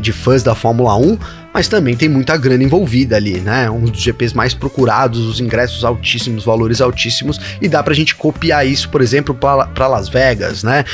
de 0.00 0.12
fãs 0.12 0.42
da 0.42 0.54
Fórmula 0.54 0.94
1 0.96 1.18
mas 1.52 1.68
também 1.68 1.96
tem 1.96 2.08
muita 2.08 2.36
grana 2.36 2.64
envolvida 2.64 3.16
ali, 3.16 3.40
né? 3.40 3.70
Um 3.70 3.84
dos 3.84 4.00
GPs 4.00 4.34
mais 4.34 4.54
procurados, 4.54 5.26
os 5.26 5.40
ingressos 5.40 5.84
altíssimos, 5.84 6.44
valores 6.44 6.80
altíssimos, 6.80 7.38
e 7.60 7.68
dá 7.68 7.82
pra 7.82 7.94
gente 7.94 8.14
copiar 8.14 8.66
isso, 8.66 8.88
por 8.88 9.00
exemplo, 9.00 9.34
para 9.34 9.86
Las 9.86 10.08
Vegas, 10.08 10.62
né? 10.62 10.84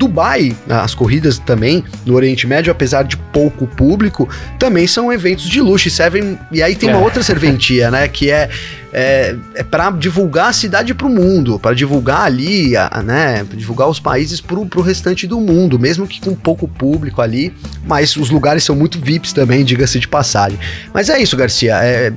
Dubai, 0.00 0.56
as 0.66 0.94
corridas 0.94 1.38
também 1.38 1.84
no 2.06 2.14
Oriente 2.14 2.46
Médio, 2.46 2.72
apesar 2.72 3.02
de 3.02 3.18
pouco 3.18 3.66
público, 3.66 4.26
também 4.58 4.86
são 4.86 5.12
eventos 5.12 5.46
de 5.46 5.60
luxo 5.60 5.88
e 5.88 5.90
servem. 5.90 6.38
E 6.50 6.62
aí 6.62 6.74
tem 6.74 6.88
uma 6.88 6.98
é. 7.00 7.04
outra 7.04 7.22
serventia, 7.22 7.90
né? 7.90 8.08
Que 8.20 8.30
é 8.30 8.48
é, 8.92 9.36
é 9.54 9.62
para 9.62 9.90
divulgar 9.90 10.50
a 10.50 10.52
cidade 10.52 10.94
para 10.94 11.06
o 11.06 11.10
mundo, 11.10 11.58
para 11.58 11.74
divulgar 11.74 12.22
ali, 12.22 12.76
a, 12.76 13.02
né, 13.02 13.44
divulgar 13.54 13.88
os 13.88 14.00
países 14.00 14.40
para 14.40 14.58
o 14.58 14.80
restante 14.80 15.26
do 15.26 15.40
mundo, 15.40 15.78
mesmo 15.78 16.06
que 16.06 16.20
com 16.20 16.34
pouco 16.34 16.66
público 16.66 17.22
ali, 17.22 17.54
mas 17.84 18.16
os 18.16 18.30
lugares 18.30 18.64
são 18.64 18.74
muito 18.74 18.98
VIPs 19.00 19.32
também, 19.32 19.64
diga-se 19.64 19.98
de 19.98 20.08
passagem. 20.08 20.58
Mas 20.92 21.08
é 21.08 21.20
isso, 21.20 21.36
Garcia, 21.36 21.76
é, 21.82 22.12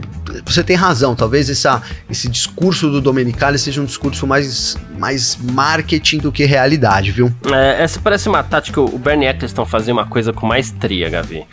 você 0.45 0.63
tem 0.63 0.75
razão, 0.75 1.15
talvez 1.15 1.49
essa, 1.49 1.81
esse 2.09 2.27
discurso 2.27 2.89
do 2.89 3.01
Domenicali 3.01 3.59
seja 3.59 3.81
um 3.81 3.85
discurso 3.85 4.25
mais, 4.25 4.77
mais 4.97 5.37
marketing 5.37 6.17
do 6.17 6.31
que 6.31 6.45
realidade, 6.45 7.11
viu? 7.11 7.31
É, 7.51 7.83
essa 7.83 7.99
parece 7.99 8.27
uma 8.27 8.43
tática, 8.43 8.81
o 8.81 8.97
Bernie 8.97 9.27
Eccleston 9.27 9.65
fazia 9.65 9.93
uma 9.93 10.05
coisa 10.05 10.33
com 10.33 10.47
maestria, 10.47 11.09
Gavi. 11.09 11.45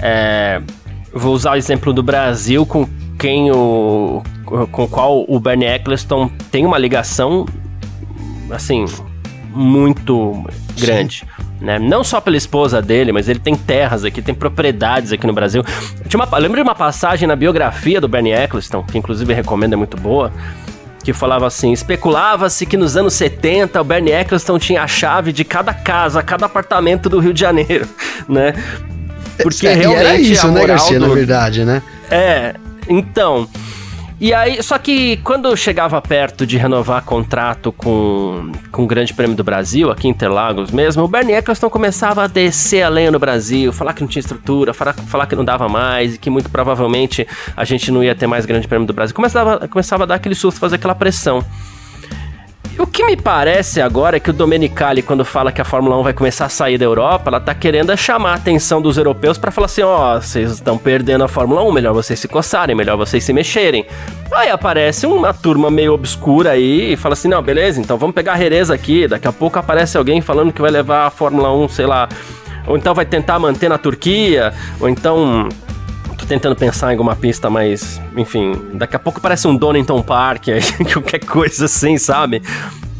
É, 0.00 0.60
vou 1.18 1.34
usar 1.34 1.52
o 1.52 1.56
exemplo 1.56 1.92
do 1.92 2.02
Brasil 2.02 2.64
com 2.66 2.86
quem 3.18 3.50
o 3.50 4.22
com 4.44 4.84
o 4.84 4.88
qual 4.88 5.24
o 5.26 5.40
Bernie 5.40 5.66
Eccleston 5.66 6.30
tem 6.50 6.64
uma 6.64 6.78
ligação 6.78 7.46
assim 8.50 8.84
muito 9.52 10.44
grande. 10.78 11.24
Né? 11.60 11.78
Não 11.78 12.04
só 12.04 12.20
pela 12.20 12.36
esposa 12.36 12.82
dele, 12.82 13.12
mas 13.12 13.28
ele 13.28 13.38
tem 13.38 13.56
terras 13.56 14.04
aqui, 14.04 14.20
tem 14.20 14.34
propriedades 14.34 15.12
aqui 15.12 15.26
no 15.26 15.32
Brasil. 15.32 15.64
Tinha 16.06 16.22
uma, 16.22 16.38
lembro 16.38 16.56
de 16.56 16.62
uma 16.62 16.74
passagem 16.74 17.26
na 17.26 17.34
biografia 17.34 18.00
do 18.00 18.06
Bernie 18.06 18.32
Eccleston, 18.32 18.82
que 18.82 18.98
inclusive 18.98 19.32
recomendo, 19.32 19.72
é 19.72 19.76
muito 19.76 19.96
boa, 19.96 20.30
que 21.02 21.12
falava 21.12 21.46
assim: 21.46 21.72
especulava-se 21.72 22.66
que 22.66 22.76
nos 22.76 22.96
anos 22.96 23.14
70 23.14 23.80
o 23.80 23.84
Bernie 23.84 24.12
Eccleston 24.12 24.58
tinha 24.58 24.82
a 24.82 24.86
chave 24.86 25.32
de 25.32 25.44
cada 25.44 25.72
casa, 25.72 26.22
cada 26.22 26.46
apartamento 26.46 27.08
do 27.08 27.18
Rio 27.18 27.32
de 27.32 27.40
Janeiro, 27.40 27.88
né? 28.28 28.52
Porque 29.42 29.66
é, 29.66 29.74
realmente 29.74 30.06
era 30.06 30.16
isso, 30.16 30.48
né, 30.48 30.66
Garcia, 30.66 30.98
do... 30.98 31.08
na 31.08 31.14
verdade, 31.14 31.64
né? 31.64 31.82
É, 32.10 32.54
então. 32.88 33.48
E 34.18 34.32
aí, 34.32 34.62
só 34.62 34.78
que 34.78 35.18
quando 35.18 35.54
chegava 35.54 36.00
perto 36.00 36.46
de 36.46 36.56
renovar 36.56 37.04
contrato 37.04 37.70
com, 37.70 38.50
com 38.72 38.84
o 38.84 38.86
Grande 38.86 39.12
Prêmio 39.12 39.36
do 39.36 39.44
Brasil, 39.44 39.90
aqui 39.90 40.08
em 40.08 40.10
Interlagos 40.10 40.70
mesmo, 40.70 41.04
o 41.04 41.08
Bernie 41.08 41.34
Eccleston 41.34 41.68
começava 41.68 42.24
a 42.24 42.26
descer 42.26 42.82
a 42.82 42.88
lenha 42.88 43.10
no 43.10 43.18
Brasil, 43.18 43.70
falar 43.74 43.92
que 43.92 44.00
não 44.00 44.08
tinha 44.08 44.20
estrutura, 44.20 44.72
falar, 44.72 44.94
falar 44.94 45.26
que 45.26 45.36
não 45.36 45.44
dava 45.44 45.68
mais 45.68 46.14
e 46.14 46.18
que 46.18 46.30
muito 46.30 46.48
provavelmente 46.48 47.26
a 47.54 47.62
gente 47.64 47.90
não 47.90 48.02
ia 48.02 48.14
ter 48.14 48.26
mais 48.26 48.46
Grande 48.46 48.66
Prêmio 48.66 48.86
do 48.86 48.94
Brasil. 48.94 49.14
Começava, 49.14 49.68
começava 49.68 50.04
a 50.04 50.06
dar 50.06 50.14
aquele 50.14 50.34
susto, 50.34 50.58
fazer 50.58 50.76
aquela 50.76 50.94
pressão. 50.94 51.44
O 52.78 52.86
que 52.86 53.02
me 53.04 53.16
parece 53.16 53.80
agora 53.80 54.18
é 54.18 54.20
que 54.20 54.28
o 54.28 54.34
Domenicali, 54.34 55.00
quando 55.00 55.24
fala 55.24 55.50
que 55.50 55.62
a 55.62 55.64
Fórmula 55.64 55.96
1 55.98 56.02
vai 56.02 56.12
começar 56.12 56.44
a 56.44 56.48
sair 56.50 56.76
da 56.76 56.84
Europa, 56.84 57.30
ela 57.30 57.40
tá 57.40 57.54
querendo 57.54 57.96
chamar 57.96 58.32
a 58.32 58.34
atenção 58.34 58.82
dos 58.82 58.98
europeus 58.98 59.38
para 59.38 59.50
falar 59.50 59.64
assim: 59.64 59.80
ó, 59.80 60.16
oh, 60.16 60.20
vocês 60.20 60.52
estão 60.52 60.76
perdendo 60.76 61.24
a 61.24 61.28
Fórmula 61.28 61.62
1, 61.62 61.72
melhor 61.72 61.94
vocês 61.94 62.20
se 62.20 62.28
coçarem, 62.28 62.76
melhor 62.76 62.98
vocês 62.98 63.24
se 63.24 63.32
mexerem. 63.32 63.86
Aí 64.30 64.50
aparece 64.50 65.06
uma 65.06 65.32
turma 65.32 65.70
meio 65.70 65.94
obscura 65.94 66.50
aí 66.50 66.92
e 66.92 66.96
fala 66.96 67.14
assim: 67.14 67.28
não, 67.28 67.40
beleza, 67.40 67.80
então 67.80 67.96
vamos 67.96 68.14
pegar 68.14 68.32
a 68.32 68.36
Rereza 68.36 68.74
aqui. 68.74 69.08
Daqui 69.08 69.26
a 69.26 69.32
pouco 69.32 69.58
aparece 69.58 69.96
alguém 69.96 70.20
falando 70.20 70.52
que 70.52 70.60
vai 70.60 70.70
levar 70.70 71.06
a 71.06 71.10
Fórmula 71.10 71.50
1, 71.50 71.68
sei 71.70 71.86
lá, 71.86 72.06
ou 72.66 72.76
então 72.76 72.94
vai 72.94 73.06
tentar 73.06 73.38
manter 73.38 73.70
na 73.70 73.78
Turquia, 73.78 74.52
ou 74.78 74.86
então 74.86 75.48
tentando 76.26 76.56
pensar 76.56 76.88
em 76.88 76.90
alguma 76.92 77.16
pista 77.16 77.48
mais. 77.48 78.00
Enfim, 78.16 78.52
daqui 78.74 78.96
a 78.96 78.98
pouco 78.98 79.20
parece 79.20 79.46
um 79.46 79.56
Donington 79.56 80.02
Park, 80.02 80.46
qualquer 80.92 81.20
coisa 81.20 81.66
assim, 81.66 81.96
sabe? 81.98 82.42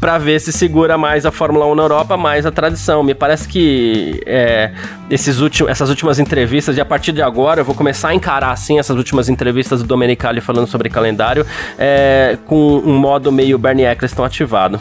Para 0.07 0.17
ver 0.19 0.39
se 0.39 0.53
segura 0.53 0.97
mais 0.97 1.25
a 1.25 1.33
Fórmula 1.33 1.65
1 1.65 1.75
na 1.75 1.83
Europa, 1.83 2.15
mais 2.15 2.45
a 2.45 2.51
tradição. 2.51 3.03
Me 3.03 3.13
parece 3.13 3.45
que 3.45 4.23
é, 4.25 4.71
esses 5.09 5.39
últimos, 5.41 5.69
essas 5.69 5.89
últimas 5.89 6.17
entrevistas, 6.17 6.77
e 6.77 6.79
a 6.79 6.85
partir 6.85 7.11
de 7.11 7.21
agora 7.21 7.59
eu 7.59 7.65
vou 7.65 7.75
começar 7.75 8.07
a 8.07 8.15
encarar 8.15 8.51
assim 8.51 8.79
essas 8.79 8.95
últimas 8.95 9.27
entrevistas 9.27 9.81
do 9.81 9.85
Domenicali 9.85 10.39
falando 10.39 10.65
sobre 10.65 10.89
calendário 10.89 11.45
é, 11.77 12.37
com 12.45 12.77
um 12.77 12.97
modo 12.97 13.33
meio 13.33 13.57
Bernie 13.57 13.83
Eccleston 13.83 14.23
ativado. 14.23 14.79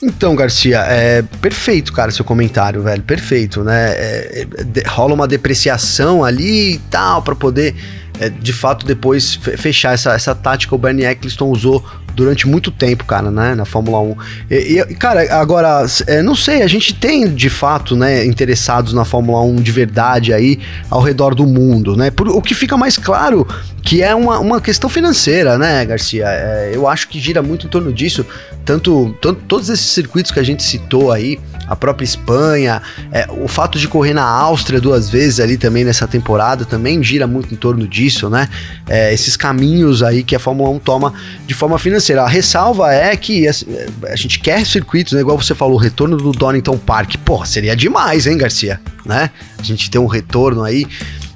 Então, 0.00 0.36
Garcia, 0.36 0.78
é 0.86 1.24
perfeito, 1.40 1.92
cara, 1.92 2.12
seu 2.12 2.24
comentário, 2.24 2.80
velho, 2.80 3.02
perfeito, 3.02 3.64
né? 3.64 3.90
É, 3.96 4.46
é, 4.76 4.88
rola 4.88 5.12
uma 5.12 5.26
depreciação 5.26 6.22
ali 6.22 6.74
e 6.74 6.78
tal, 6.88 7.20
para 7.20 7.34
poder, 7.34 7.74
é, 8.20 8.28
de 8.28 8.52
fato, 8.52 8.86
depois 8.86 9.34
fechar 9.34 9.94
essa, 9.94 10.12
essa 10.12 10.36
tática. 10.36 10.72
O 10.72 10.78
Bernie 10.78 11.04
Eccleston 11.04 11.46
usou 11.50 11.84
durante 12.18 12.48
muito 12.48 12.72
tempo, 12.72 13.04
cara, 13.04 13.30
né, 13.30 13.54
na 13.54 13.64
Fórmula 13.64 14.00
1. 14.00 14.16
E, 14.50 14.54
e 14.80 14.94
cara, 14.96 15.38
agora, 15.38 15.86
é, 16.08 16.20
não 16.20 16.34
sei, 16.34 16.62
a 16.62 16.66
gente 16.66 16.92
tem 16.92 17.32
de 17.32 17.48
fato, 17.48 17.94
né, 17.94 18.26
interessados 18.26 18.92
na 18.92 19.04
Fórmula 19.04 19.40
1 19.42 19.62
de 19.62 19.70
verdade 19.70 20.32
aí 20.32 20.58
ao 20.90 21.00
redor 21.00 21.32
do 21.32 21.46
mundo, 21.46 21.96
né? 21.96 22.10
Por, 22.10 22.28
o 22.28 22.42
que 22.42 22.56
fica 22.56 22.76
mais 22.76 22.96
claro 22.96 23.46
que 23.84 24.02
é 24.02 24.12
uma, 24.16 24.40
uma 24.40 24.60
questão 24.60 24.90
financeira, 24.90 25.56
né, 25.56 25.86
Garcia? 25.86 26.24
É, 26.26 26.72
eu 26.74 26.88
acho 26.88 27.08
que 27.08 27.20
gira 27.20 27.40
muito 27.40 27.66
em 27.66 27.70
torno 27.70 27.92
disso, 27.92 28.26
tanto, 28.64 29.16
tanto 29.22 29.40
todos 29.46 29.70
esses 29.70 29.86
circuitos 29.86 30.32
que 30.32 30.40
a 30.40 30.42
gente 30.42 30.64
citou 30.64 31.12
aí, 31.12 31.38
a 31.68 31.76
própria 31.76 32.04
Espanha, 32.04 32.80
é, 33.12 33.28
o 33.30 33.46
fato 33.46 33.78
de 33.78 33.86
correr 33.86 34.14
na 34.14 34.24
Áustria 34.24 34.80
duas 34.80 35.10
vezes 35.10 35.40
ali 35.40 35.56
também 35.56 35.84
nessa 35.84 36.06
temporada 36.06 36.64
também 36.64 37.02
gira 37.02 37.26
muito 37.26 37.52
em 37.52 37.56
torno 37.56 37.86
disso, 37.86 38.30
né? 38.30 38.48
É, 38.88 39.12
esses 39.12 39.36
caminhos 39.36 40.02
aí 40.02 40.22
que 40.22 40.34
a 40.34 40.38
Fórmula 40.38 40.70
1 40.70 40.78
toma 40.78 41.12
de 41.46 41.54
forma 41.54 41.78
financeira. 41.78 42.22
A 42.22 42.28
ressalva 42.28 42.92
é 42.92 43.14
que 43.16 43.46
a, 43.46 43.52
a 44.04 44.16
gente 44.16 44.38
quer 44.40 44.64
circuitos, 44.64 45.12
né? 45.12 45.20
Igual 45.20 45.40
você 45.40 45.54
falou, 45.54 45.74
o 45.74 45.78
retorno 45.78 46.16
do 46.16 46.32
Donington 46.32 46.78
Park. 46.78 47.16
Pô, 47.24 47.44
seria 47.44 47.76
demais, 47.76 48.26
hein, 48.26 48.38
Garcia? 48.38 48.80
Né? 49.04 49.30
A 49.58 49.62
gente 49.62 49.90
ter 49.90 49.98
um 49.98 50.06
retorno 50.06 50.64
aí 50.64 50.86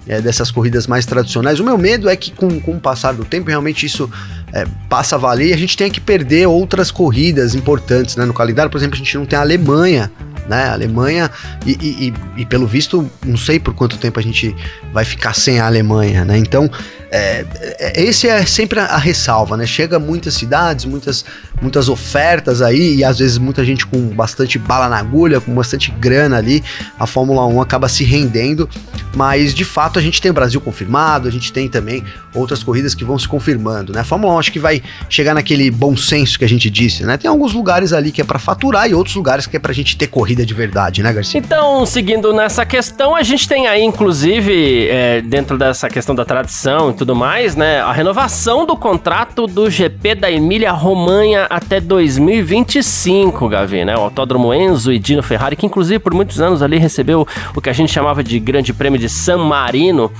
é, 0.07 0.21
dessas 0.21 0.51
corridas 0.51 0.87
mais 0.87 1.07
tradicionais. 1.07 1.61
O 1.61 1.65
meu 1.65 1.79
medo 1.79 2.09
é 2.09 2.17
que 2.17 2.31
com, 2.33 2.61
com 2.61 2.73
o 2.73 2.81
passar 2.81 3.15
do 3.15 3.25
tempo, 3.25 3.49
realmente 3.49 3.87
isso 3.87 4.11
é, 4.53 4.67
passa 4.89 5.17
a 5.17 5.19
valer 5.19 5.49
e 5.49 5.53
a 5.53 5.57
gente 5.57 5.77
tenha 5.77 5.91
que 5.91 6.01
perder 6.01 6.47
outras 6.47 6.91
corridas 6.91 7.55
importantes 7.55 8.17
né? 8.17 8.25
no 8.25 8.35
calendário. 8.35 8.71
Por 8.71 8.79
exemplo, 8.79 8.97
a 8.97 8.99
gente 8.99 9.17
não 9.17 9.27
tem 9.27 9.39
a 9.39 9.43
Alemanha 9.43 10.11
né? 10.49 10.69
Alemanha, 10.69 11.31
e, 11.65 11.73
e, 11.73 12.15
e, 12.37 12.47
pelo 12.47 12.67
visto, 12.67 13.09
não 13.25 13.37
sei 13.37 13.59
por 13.59 13.75
quanto 13.75 13.97
tempo 13.97 14.19
a 14.19 14.23
gente 14.23 14.55
vai 14.93 15.05
ficar 15.05 15.35
sem 15.35 15.61
a 15.61 15.67
Alemanha, 15.67 16.25
né? 16.25 16.37
Então, 16.37 16.71
é, 17.15 17.45
é, 17.79 18.03
esse 18.03 18.27
é 18.27 18.45
sempre 18.47 18.81
a, 18.81 18.97
ressalva, 18.97 19.55
né? 19.55 19.67
Chega 19.67 19.99
muitas 19.99 20.33
cidades, 20.33 20.87
muitas, 20.87 21.23
muitas 21.61 21.91
ofertas 21.91 22.63
aí, 22.63 22.97
e 22.97 23.05
às 23.05 23.19
vezes 23.19 23.37
muita 23.37 23.63
gente 23.63 23.85
com 23.87 24.01
bastante 24.09 24.59
bala 24.59 24.89
na 24.89 24.97
agulha, 24.97 25.39
com 25.39 25.55
bastante 25.55 25.91
grana 25.91 26.39
ali, 26.39 26.65
a 26.99 27.07
Fórmula 27.07 27.47
1 27.47 27.61
acaba 27.61 27.87
se 27.87 28.03
rendendo, 28.03 28.67
mas 29.15 29.53
de 29.53 29.65
fato 29.65 29.99
a 29.99 30.03
gente 30.03 30.23
tem 30.23 30.31
o 30.31 30.35
Brasil 30.35 30.59
confirmado, 30.59 31.29
a 31.29 31.31
gente 31.31 31.53
tem 31.53 31.69
também 31.69 32.03
outras 32.35 32.63
corridas 32.63 32.95
que 32.95 33.05
vão 33.05 33.19
se 33.19 33.29
confirmando, 33.29 33.93
né? 33.93 34.01
A 34.01 34.05
Fórmula 34.05 34.33
1 34.35 34.39
acho 34.39 34.53
que 34.53 34.59
vai 34.59 34.83
chegar 35.11 35.35
naquele 35.35 35.71
bom 35.71 35.95
senso 35.95 36.39
que 36.39 36.47
a 36.47 36.49
gente 36.49 36.71
disse, 36.71 37.05
né? 37.05 37.19
Tem 37.19 37.29
alguns 37.29 37.53
lugares 37.53 37.93
ali 37.93 38.11
que 38.11 38.23
é 38.23 38.25
para 38.25 38.39
faturar 38.39 38.89
e 38.89 38.95
outros 38.95 39.17
lugares 39.17 39.47
que 39.47 39.55
é 39.55 39.61
pra 39.61 39.75
gente 39.75 39.99
ter 39.99 40.07
corrida 40.07 40.47
de 40.47 40.55
verdade, 40.55 41.03
né, 41.03 41.13
Garcia? 41.13 41.39
Então, 41.39 41.85
seguindo 41.85 42.33
nessa 42.33 42.65
questão, 42.65 43.15
a 43.15 43.23
gente 43.23 43.47
tem 43.47 43.67
aí, 43.67 43.83
inclusive, 43.83 44.89
é, 44.89 45.21
dentro 45.21 45.59
dessa 45.59 45.91
questão 45.91 46.15
da 46.15 46.25
tradição 46.25 46.91
tudo 47.03 47.17
mais, 47.17 47.57
né? 47.57 47.81
A 47.81 47.91
renovação 47.91 48.65
do 48.65 48.77
contrato 48.77 49.49
do 49.49 49.69
GP 49.69 50.15
da 50.15 50.31
Emília 50.31 50.71
Romanha 50.71 51.49
até 51.51 51.81
2025, 51.81 53.49
Gavi, 53.49 53.85
né? 53.85 53.97
O 53.97 54.03
Autódromo 54.03 54.55
Enzo 54.55 54.93
e 54.93 55.01
Dino 55.01 55.21
Ferrari, 55.21 55.57
que 55.57 55.67
inclusive 55.67 55.99
por 55.99 56.15
muitos 56.15 56.41
anos 56.41 56.63
ali 56.63 56.79
recebeu 56.79 57.27
o 57.57 57.61
que 57.61 57.69
a 57.69 57.73
gente 57.73 57.93
chamava 57.93 58.23
de 58.23 58.39
Grande 58.39 58.73
Prêmio 58.73 59.01
de 59.01 59.09
San 59.09 59.39
Marino 59.39 60.13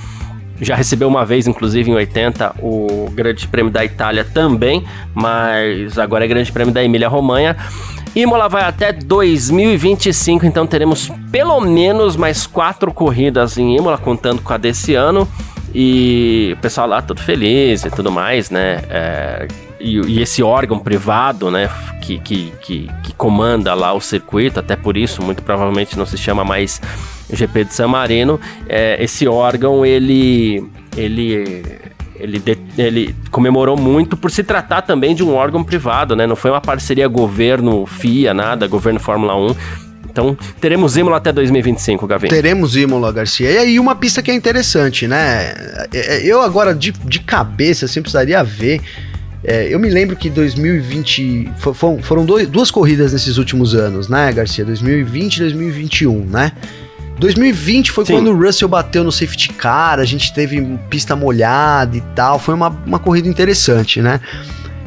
já 0.59 0.75
recebeu 0.75 1.07
uma 1.07 1.25
vez, 1.25 1.47
inclusive 1.47 1.89
em 1.89 1.95
80, 1.95 2.55
o 2.61 3.09
Grande 3.11 3.47
Prêmio 3.47 3.71
da 3.71 3.83
Itália 3.83 4.23
também, 4.23 4.83
mas 5.13 5.97
agora 5.97 6.25
é 6.25 6.27
Grande 6.27 6.51
Prêmio 6.51 6.73
da 6.73 6.83
Emília-Romanha. 6.83 7.57
Imola 8.15 8.47
vai 8.47 8.63
até 8.63 8.93
2025, 8.93 10.45
então 10.45 10.67
teremos 10.67 11.11
pelo 11.31 11.59
menos 11.61 12.15
mais 12.15 12.45
quatro 12.45 12.93
corridas 12.93 13.57
em 13.57 13.75
Imola, 13.75 13.97
contando 13.97 14.41
com 14.41 14.53
a 14.53 14.57
desse 14.57 14.93
ano. 14.93 15.27
E 15.73 16.51
o 16.53 16.61
pessoal 16.61 16.87
lá 16.87 17.01
todo 17.01 17.19
feliz 17.19 17.83
e 17.83 17.89
tudo 17.89 18.11
mais, 18.11 18.49
né? 18.49 18.81
É, 18.89 19.47
e, 19.83 19.99
e, 19.99 20.21
esse 20.21 20.41
órgão 20.41 20.79
privado, 20.79 21.51
né, 21.51 21.69
que, 22.01 22.17
que, 22.19 22.53
que, 22.61 22.89
que, 23.03 23.13
comanda 23.15 23.73
lá 23.73 23.91
o 23.91 23.99
circuito, 23.99 24.59
até 24.59 24.77
por 24.77 24.95
isso, 24.95 25.21
muito 25.21 25.43
provavelmente 25.43 25.97
não 25.97 26.05
se 26.05 26.17
chama 26.17 26.45
mais 26.45 26.81
GP 27.29 27.65
de 27.65 27.73
San 27.73 27.89
Marino, 27.89 28.39
é, 28.69 29.03
esse 29.03 29.27
órgão, 29.27 29.85
ele, 29.85 30.65
ele, 30.95 31.63
ele, 32.15 32.39
de, 32.39 32.57
ele 32.77 33.15
comemorou 33.29 33.75
muito 33.75 34.15
por 34.15 34.31
se 34.31 34.41
tratar 34.41 34.83
também 34.83 35.13
de 35.13 35.21
um 35.21 35.33
órgão 35.33 35.61
privado, 35.65 36.15
né, 36.15 36.25
não 36.25 36.35
foi 36.37 36.51
uma 36.51 36.61
parceria 36.61 37.07
governo-FIA, 37.09 38.33
nada, 38.33 38.67
governo 38.67 39.01
Fórmula 39.01 39.35
1, 39.35 39.55
então, 40.13 40.37
teremos 40.61 40.95
Imola 40.95 41.17
até 41.17 41.33
2025, 41.33 42.05
Gavin. 42.05 42.27
Teremos 42.27 42.75
Imola, 42.75 43.11
Garcia. 43.11 43.49
E 43.49 43.57
aí, 43.57 43.79
uma 43.79 43.95
pista 43.95 44.21
que 44.21 44.29
é 44.29 44.35
interessante, 44.35 45.07
né? 45.07 45.51
É, 45.91 46.17
é, 46.17 46.21
eu 46.23 46.39
agora, 46.39 46.75
de, 46.75 46.91
de 46.91 47.19
cabeça, 47.19 47.85
assim, 47.85 47.99
precisaria 47.99 48.43
ver. 48.43 48.79
É, 49.43 49.67
eu 49.73 49.79
me 49.79 49.89
lembro 49.89 50.15
que 50.15 50.29
2020 50.29 51.51
foram, 51.57 52.01
foram 52.03 52.25
dois, 52.25 52.47
duas 52.47 52.69
corridas 52.69 53.11
nesses 53.11 53.37
últimos 53.39 53.73
anos, 53.73 54.07
né, 54.07 54.31
Garcia? 54.31 54.63
2020 54.63 55.35
e 55.35 55.39
2021, 55.39 56.25
né? 56.25 56.51
2020 57.17 57.91
foi 57.91 58.05
Sim. 58.05 58.13
quando 58.13 58.31
o 58.31 58.37
Russell 58.37 58.67
bateu 58.67 59.03
no 59.03 59.11
safety 59.11 59.49
car, 59.49 59.99
a 59.99 60.05
gente 60.05 60.31
teve 60.31 60.61
pista 60.91 61.15
molhada 61.15 61.97
e 61.97 62.01
tal. 62.15 62.37
Foi 62.37 62.53
uma, 62.53 62.69
uma 62.85 62.99
corrida 62.99 63.27
interessante, 63.27 63.99
né? 63.99 64.21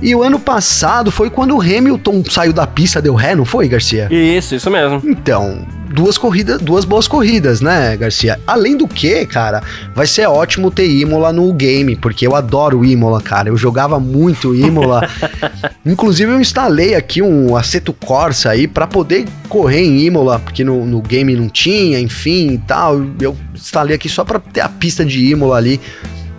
E 0.00 0.15
o 0.15 0.23
ano 0.23 0.38
passado 0.38 1.11
foi 1.11 1.31
quando 1.31 1.57
o 1.57 1.61
Hamilton 1.61 2.23
saiu 2.29 2.53
da 2.53 2.67
pista, 2.67 3.00
deu 3.00 3.15
ré, 3.15 3.35
não 3.35 3.45
foi, 3.45 3.67
Garcia? 3.67 4.09
Isso, 4.11 4.55
isso 4.55 4.71
mesmo. 4.71 5.00
Então, 5.05 5.67
duas 5.89 6.19
corridas, 6.19 6.61
duas 6.61 6.85
boas 6.85 7.09
corridas, 7.09 7.63
né, 7.63 7.97
Garcia? 7.97 8.39
Além 8.47 8.76
do 8.76 8.87
que, 8.87 9.25
cara, 9.25 9.63
vai 9.95 10.06
ser 10.06 10.26
ótimo 10.26 10.71
ter 10.71 10.87
Imola 10.87 11.32
no 11.32 11.50
game, 11.54 11.97
porque 11.97 12.26
eu 12.26 12.37
adoro 12.37 12.85
Imola, 12.85 13.23
cara. 13.23 13.49
Eu 13.49 13.56
jogava 13.56 13.99
muito 13.99 14.54
Imola. 14.54 15.09
Inclusive 15.85 16.30
eu 16.30 16.41
instalei 16.41 16.95
aqui 16.95 17.23
um 17.23 17.56
Aceto 17.56 17.95
Corsa 17.95 18.50
aí 18.50 18.69
para 18.69 18.87
poder 18.87 19.25
correr 19.49 19.80
em 19.80 20.00
Imola, 20.00 20.39
porque 20.39 20.63
no, 20.63 20.85
no 20.85 21.00
game 21.00 21.35
não 21.35 21.49
tinha, 21.49 21.99
enfim 21.99 22.52
e 22.52 22.59
tal. 22.59 23.02
Eu 23.19 23.35
instalei 23.54 23.97
aqui 23.97 24.11
só 24.11 24.25
para 24.25 24.39
ter 24.39 24.61
a 24.61 24.69
pista 24.69 25.04
de 25.04 25.25
Imola 25.25 25.56
ali 25.56 25.80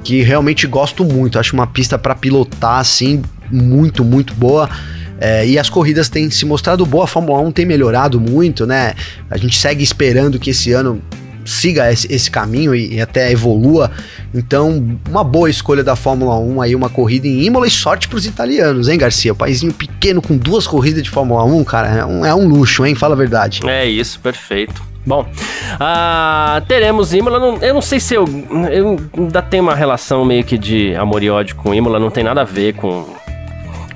que 0.03 0.21
realmente 0.21 0.65
gosto 0.67 1.03
muito. 1.03 1.37
Acho 1.39 1.53
uma 1.53 1.67
pista 1.67 1.97
para 1.97 2.15
pilotar 2.15 2.79
assim 2.79 3.21
muito, 3.51 4.03
muito 4.03 4.33
boa. 4.33 4.69
É, 5.19 5.47
e 5.47 5.57
as 5.57 5.69
corridas 5.69 6.09
têm 6.09 6.29
se 6.29 6.45
mostrado 6.45 6.85
boa, 6.85 7.05
a 7.05 7.07
Fórmula 7.07 7.39
1 7.41 7.51
tem 7.51 7.65
melhorado 7.65 8.19
muito, 8.19 8.65
né? 8.65 8.93
A 9.29 9.37
gente 9.37 9.57
segue 9.57 9.83
esperando 9.83 10.37
que 10.39 10.51
esse 10.51 10.71
ano 10.71 11.01
siga 11.47 11.91
esse, 11.91 12.11
esse 12.13 12.29
caminho 12.29 12.75
e, 12.75 12.95
e, 12.95 13.01
até 13.01 13.31
evolua. 13.31 13.89
Então, 14.33 14.99
uma 15.09 15.23
boa 15.23 15.49
escolha 15.49 15.83
da 15.83 15.95
Fórmula 15.95 16.37
1 16.37 16.61
aí, 16.61 16.75
uma 16.75 16.89
corrida 16.89 17.27
em 17.27 17.43
Imola 17.43 17.65
e 17.65 17.71
sorte 17.71 18.07
para 18.07 18.17
os 18.17 18.25
italianos, 18.25 18.89
hein, 18.89 18.97
Garcia? 18.97 19.31
O 19.31 19.35
paísinho 19.35 19.73
pequeno 19.73 20.21
com 20.21 20.37
duas 20.37 20.67
corridas 20.67 21.01
de 21.01 21.09
Fórmula 21.09 21.43
1, 21.43 21.63
cara, 21.63 21.87
é 21.87 22.05
um, 22.05 22.25
é 22.25 22.35
um 22.35 22.47
luxo, 22.47 22.85
hein? 22.85 22.93
Fala 22.93 23.15
a 23.15 23.17
verdade. 23.17 23.61
É 23.65 23.85
isso, 23.85 24.19
perfeito. 24.19 24.85
Bom, 25.05 25.21
uh, 25.21 26.65
teremos 26.67 27.13
Imola. 27.13 27.39
Não, 27.39 27.57
eu 27.61 27.73
não 27.73 27.81
sei 27.81 27.97
se 27.97 28.13
eu, 28.13 28.25
eu 28.69 28.99
ainda 29.17 29.41
tenho 29.41 29.63
uma 29.63 29.73
relação 29.73 30.25
meio 30.25 30.43
que 30.43 30.57
de 30.57 30.93
amor 30.95 31.23
e 31.23 31.29
ódio 31.29 31.55
com 31.55 31.73
Imola, 31.73 31.97
não 31.97 32.11
tem 32.11 32.25
nada 32.25 32.41
a 32.41 32.43
ver 32.43 32.73
com, 32.73 33.05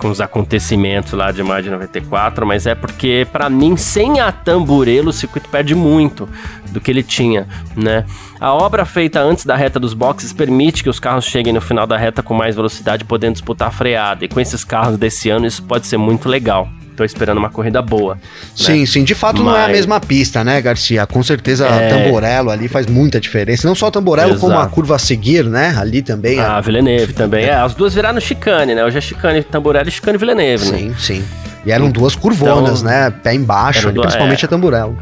com 0.01 0.09
os 0.09 0.19
acontecimentos 0.19 1.13
lá 1.13 1.31
de 1.31 1.43
maio 1.43 1.63
de 1.63 1.69
94, 1.69 2.43
mas 2.43 2.65
é 2.65 2.73
porque, 2.73 3.27
para 3.31 3.47
mim, 3.51 3.77
sem 3.77 4.19
a 4.19 4.31
Tamburello, 4.31 5.09
o 5.09 5.13
circuito 5.13 5.47
perde 5.47 5.75
muito 5.75 6.27
do 6.71 6.81
que 6.81 6.89
ele 6.89 7.03
tinha, 7.03 7.47
né? 7.75 8.03
A 8.39 8.51
obra 8.51 8.83
feita 8.83 9.21
antes 9.21 9.45
da 9.45 9.55
reta 9.55 9.79
dos 9.79 9.93
boxes 9.93 10.33
permite 10.33 10.81
que 10.81 10.89
os 10.89 10.99
carros 10.99 11.25
cheguem 11.25 11.53
no 11.53 11.61
final 11.61 11.85
da 11.85 11.97
reta 11.97 12.23
com 12.23 12.33
mais 12.33 12.55
velocidade, 12.55 13.05
podendo 13.05 13.33
disputar 13.33 13.67
a 13.67 13.71
freada. 13.71 14.25
E 14.25 14.27
com 14.27 14.39
esses 14.39 14.63
carros 14.63 14.97
desse 14.97 15.29
ano, 15.29 15.45
isso 15.45 15.61
pode 15.61 15.85
ser 15.85 15.97
muito 15.97 16.27
legal 16.27 16.67
tô 16.95 17.03
esperando 17.03 17.37
uma 17.37 17.49
corrida 17.49 17.81
boa. 17.81 18.15
Né? 18.15 18.21
Sim, 18.55 18.85
sim. 18.85 19.03
De 19.03 19.15
fato, 19.15 19.43
Mas... 19.43 19.45
não 19.45 19.57
é 19.57 19.65
a 19.65 19.67
mesma 19.67 19.99
pista, 19.99 20.43
né, 20.43 20.61
Garcia? 20.61 21.05
Com 21.05 21.23
certeza 21.23 21.67
é... 21.67 21.89
Tamborello 21.89 22.49
ali 22.49 22.67
faz 22.67 22.85
muita 22.85 23.19
diferença. 23.19 23.67
Não 23.67 23.75
só 23.75 23.87
o 23.87 23.91
Tamborello, 23.91 24.31
Exato. 24.31 24.41
como 24.41 24.59
a 24.59 24.67
curva 24.67 24.95
a 24.95 24.99
seguir, 24.99 25.45
né? 25.45 25.75
Ali 25.77 26.01
também. 26.01 26.39
Ah, 26.39 26.57
a... 26.57 26.61
Villeneuve 26.61 27.13
também. 27.13 27.45
É, 27.45 27.55
as 27.55 27.73
duas 27.73 27.93
viraram 27.93 28.19
chicane, 28.19 28.75
né? 28.75 28.83
Hoje 28.83 28.97
é 28.97 29.01
chicane 29.01 29.43
Tamborello 29.43 29.89
e 29.89 29.91
chicane 29.91 30.17
Villeneuve, 30.17 30.65
sim, 30.65 30.71
né? 30.71 30.77
Sim, 30.77 30.95
sim. 30.97 31.23
E 31.65 31.71
eram 31.71 31.91
duas 31.91 32.15
curvonas, 32.15 32.81
então, 32.81 32.91
né? 32.91 33.11
Pé 33.23 33.35
embaixo, 33.35 33.87
ali, 33.87 33.99
principalmente 33.99 34.43
é. 34.43 34.45
a 34.45 34.49
Tamborello. 34.49 34.97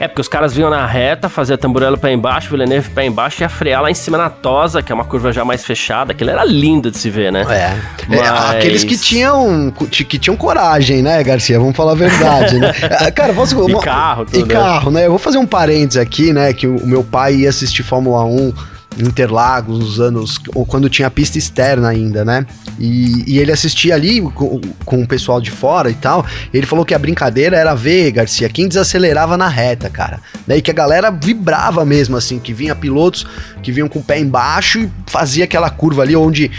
É, 0.00 0.06
porque 0.06 0.20
os 0.20 0.28
caras 0.28 0.54
vinham 0.54 0.70
na 0.70 0.86
reta, 0.86 1.28
fazia 1.28 1.58
tamborelo 1.58 1.98
pé 1.98 2.12
embaixo, 2.12 2.48
Villeneuve 2.50 2.90
pé 2.90 3.04
embaixo 3.06 3.40
e 3.40 3.42
ia 3.42 3.48
frear 3.48 3.82
lá 3.82 3.90
em 3.90 3.94
cima 3.94 4.16
na 4.16 4.30
Tosa, 4.30 4.82
que 4.82 4.92
é 4.92 4.94
uma 4.94 5.04
curva 5.04 5.32
já 5.32 5.44
mais 5.44 5.64
fechada. 5.64 6.12
Aquilo 6.12 6.30
era 6.30 6.44
lindo 6.44 6.90
de 6.90 6.98
se 6.98 7.10
ver, 7.10 7.32
né? 7.32 7.42
É. 7.48 7.76
Mas... 8.08 8.20
é 8.20 8.58
aqueles 8.58 8.84
que 8.84 8.96
tinham, 8.96 9.72
que 9.90 10.18
tinham 10.18 10.36
coragem, 10.36 11.02
né, 11.02 11.22
Garcia? 11.24 11.58
Vamos 11.58 11.76
falar 11.76 11.92
a 11.92 11.96
verdade, 11.96 12.58
né? 12.58 12.72
É, 13.00 13.10
cara, 13.12 13.32
posso... 13.32 13.56
E 13.68 13.80
carro, 13.80 14.24
tudo. 14.24 14.38
E 14.38 14.42
né? 14.42 14.54
carro, 14.54 14.90
né? 14.90 15.06
Eu 15.06 15.10
vou 15.10 15.18
fazer 15.18 15.38
um 15.38 15.46
parênteses 15.46 16.00
aqui, 16.00 16.32
né? 16.32 16.52
Que 16.52 16.66
o 16.66 16.86
meu 16.86 17.02
pai 17.02 17.34
ia 17.34 17.48
assistir 17.48 17.82
Fórmula 17.82 18.24
1 18.24 18.77
Interlagos, 18.98 19.78
nos 19.78 20.00
anos. 20.00 20.40
ou 20.54 20.66
quando 20.66 20.88
tinha 20.88 21.10
pista 21.10 21.38
externa 21.38 21.88
ainda, 21.88 22.24
né? 22.24 22.46
E, 22.78 23.24
e 23.26 23.38
ele 23.38 23.52
assistia 23.52 23.94
ali 23.94 24.20
com, 24.20 24.60
com, 24.84 25.02
o 25.02 25.06
pessoal 25.06 25.40
de 25.40 25.50
fora 25.50 25.90
e 25.90 25.94
tal. 25.94 26.24
ele 26.52 26.66
falou 26.66 26.84
que 26.84 26.94
a 26.94 26.98
brincadeira 26.98 27.56
era 27.56 27.74
ver, 27.74 28.12
Garcia, 28.12 28.48
quem 28.48 28.68
desacelerava 28.68 29.36
na 29.36 29.48
reta, 29.48 29.88
cara. 29.88 30.20
Né? 30.46 30.58
E 30.58 30.62
que 30.62 30.70
a 30.70 30.74
galera 30.74 31.10
vibrava 31.10 31.84
mesmo, 31.84 32.16
assim, 32.16 32.38
que 32.38 32.52
vinha 32.52 32.74
pilotos 32.74 33.26
que 33.62 33.72
vinham 33.72 33.88
com 33.88 33.98
o 33.98 34.02
pé 34.02 34.18
embaixo 34.18 34.80
e 34.80 34.90
fazia 35.06 35.44
aquela 35.44 35.70
curva 35.70 36.02
ali 36.02 36.16
onde 36.16 36.50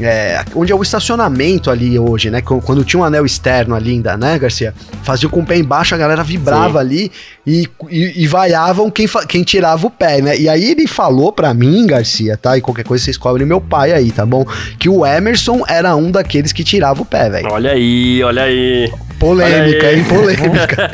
é, 0.00 0.44
onde 0.54 0.72
é 0.72 0.74
o 0.74 0.82
estacionamento 0.82 1.70
ali 1.70 1.98
hoje, 1.98 2.30
né? 2.30 2.40
Quando 2.40 2.84
tinha 2.84 3.00
um 3.00 3.04
anel 3.04 3.24
externo 3.24 3.74
ali 3.74 3.92
ainda, 3.92 4.16
né, 4.16 4.38
Garcia? 4.38 4.74
Fazia 5.02 5.28
com 5.28 5.40
o 5.40 5.46
pé 5.46 5.56
embaixo, 5.56 5.94
a 5.94 5.98
galera 5.98 6.22
vibrava 6.22 6.80
Sim. 6.80 6.86
ali 6.86 7.12
e, 7.46 7.68
e, 7.90 8.22
e, 8.22 8.26
vaiavam 8.26 8.90
quem, 8.90 9.06
quem 9.28 9.42
tirava 9.42 9.86
o 9.86 9.90
pé, 9.90 10.20
né? 10.20 10.36
E 10.36 10.48
aí 10.48 10.70
ele 10.70 10.86
falou 10.86 11.32
pra 11.32 11.54
mim, 11.54 11.86
Garcia, 11.86 12.36
tá? 12.36 12.56
E 12.58 12.60
qualquer 12.60 12.84
coisa 12.84 13.04
vocês 13.04 13.16
cobrem 13.16 13.46
meu 13.46 13.60
pai 13.60 13.92
aí, 13.92 14.10
tá 14.10 14.26
bom? 14.26 14.44
Que 14.78 14.88
o 14.88 15.06
Emerson 15.06 15.62
era 15.68 15.94
um 15.96 16.10
daqueles 16.10 16.52
que 16.52 16.64
tirava 16.64 17.02
o 17.02 17.04
pé, 17.04 17.30
velho. 17.30 17.48
Olha 17.50 17.70
aí, 17.70 18.22
olha 18.22 18.42
aí. 18.42 18.90
Polêmica, 19.18 19.92
hein? 19.92 20.04
Polêmica. 20.04 20.90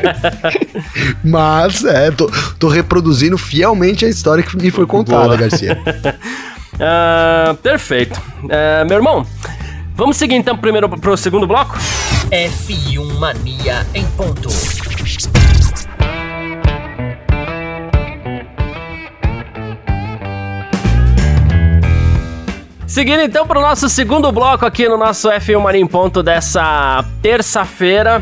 Mas, 1.23 1.83
é, 1.83 2.09
tô, 2.11 2.31
tô, 2.57 2.69
reproduzindo 2.69 3.37
fielmente 3.37 4.05
a 4.05 4.09
história 4.09 4.43
que 4.43 4.55
me 4.55 4.71
foi 4.71 4.85
contada, 4.85 5.25
Boa. 5.25 5.37
Garcia. 5.37 5.77
uh, 6.75 7.55
perfeito. 7.55 8.19
Uh, 8.43 8.85
meu 8.87 8.97
irmão, 8.97 9.25
vamos 9.95 10.17
seguir 10.17 10.35
então 10.35 10.57
primeiro 10.57 10.89
pro 10.89 11.15
segundo 11.17 11.47
bloco? 11.47 11.77
F1 12.31 13.13
Mania 13.19 13.85
em 13.93 14.05
ponto. 14.11 14.49
Seguindo 22.93 23.21
então 23.21 23.47
para 23.47 23.57
o 23.57 23.61
nosso 23.63 23.89
segundo 23.89 24.31
bloco 24.31 24.67
aqui 24.67 24.87
no 24.87 24.97
nosso 24.97 25.27
F1 25.27 25.59
Mania 25.59 25.81
em 25.81 25.87
ponto 25.87 26.21
dessa 26.21 27.03
terça-feira. 27.23 28.19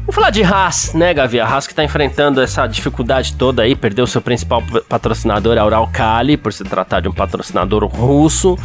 Vamos 0.00 0.14
falar 0.14 0.28
de 0.28 0.42
Haas, 0.42 0.92
né, 0.92 1.14
Gavi? 1.14 1.40
A 1.40 1.46
Haas 1.46 1.66
que 1.66 1.72
está 1.72 1.82
enfrentando 1.82 2.42
essa 2.42 2.66
dificuldade 2.66 3.34
toda 3.36 3.62
aí, 3.62 3.74
perdeu 3.74 4.06
seu 4.06 4.20
principal 4.20 4.62
patrocinador, 4.86 5.56
a 5.56 5.64
Uralkali, 5.64 6.36
por 6.36 6.52
se 6.52 6.62
tratar 6.64 7.00
de 7.00 7.08
um 7.08 7.12
patrocinador 7.12 7.86
russo. 7.86 8.58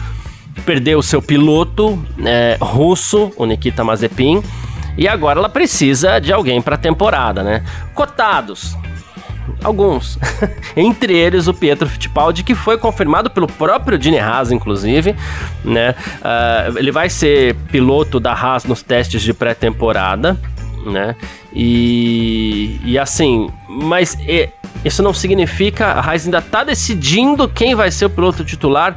Perdeu 0.65 1.01
seu 1.01 1.21
piloto 1.21 2.05
é, 2.25 2.57
russo, 2.59 3.31
o 3.37 3.45
Nikita 3.45 3.81
Mazepin. 3.81 4.43
E 4.97 5.07
agora 5.07 5.39
ela 5.39 5.47
precisa 5.47 6.19
de 6.19 6.33
alguém 6.33 6.61
para 6.61 6.75
a 6.75 6.77
temporada, 6.77 7.41
né? 7.43 7.63
Cotados. 7.93 8.75
Alguns. 9.63 10.17
Entre 10.75 11.13
eles 11.17 11.47
o 11.47 11.53
Pietro 11.53 11.87
Fittipaldi, 11.87 12.43
que 12.43 12.55
foi 12.55 12.77
confirmado 12.77 13.29
pelo 13.29 13.47
próprio 13.47 13.97
Dini 13.97 14.19
Haas, 14.19 14.51
inclusive, 14.51 15.15
né? 15.63 15.95
Uh, 16.21 16.77
ele 16.77 16.91
vai 16.91 17.09
ser 17.09 17.55
piloto 17.71 18.19
da 18.19 18.33
Haas 18.33 18.65
nos 18.65 18.81
testes 18.81 19.21
de 19.21 19.33
pré-temporada, 19.33 20.37
né? 20.85 21.15
E, 21.53 22.79
e 22.83 22.99
assim, 22.99 23.49
mas 23.67 24.17
e, 24.27 24.49
isso 24.83 25.01
não 25.01 25.13
significa 25.13 25.87
a 25.87 25.99
Haas 25.99 26.25
ainda 26.25 26.41
tá 26.41 26.63
decidindo 26.63 27.47
quem 27.47 27.73
vai 27.75 27.89
ser 27.89 28.05
o 28.05 28.09
piloto 28.09 28.43
titular 28.43 28.93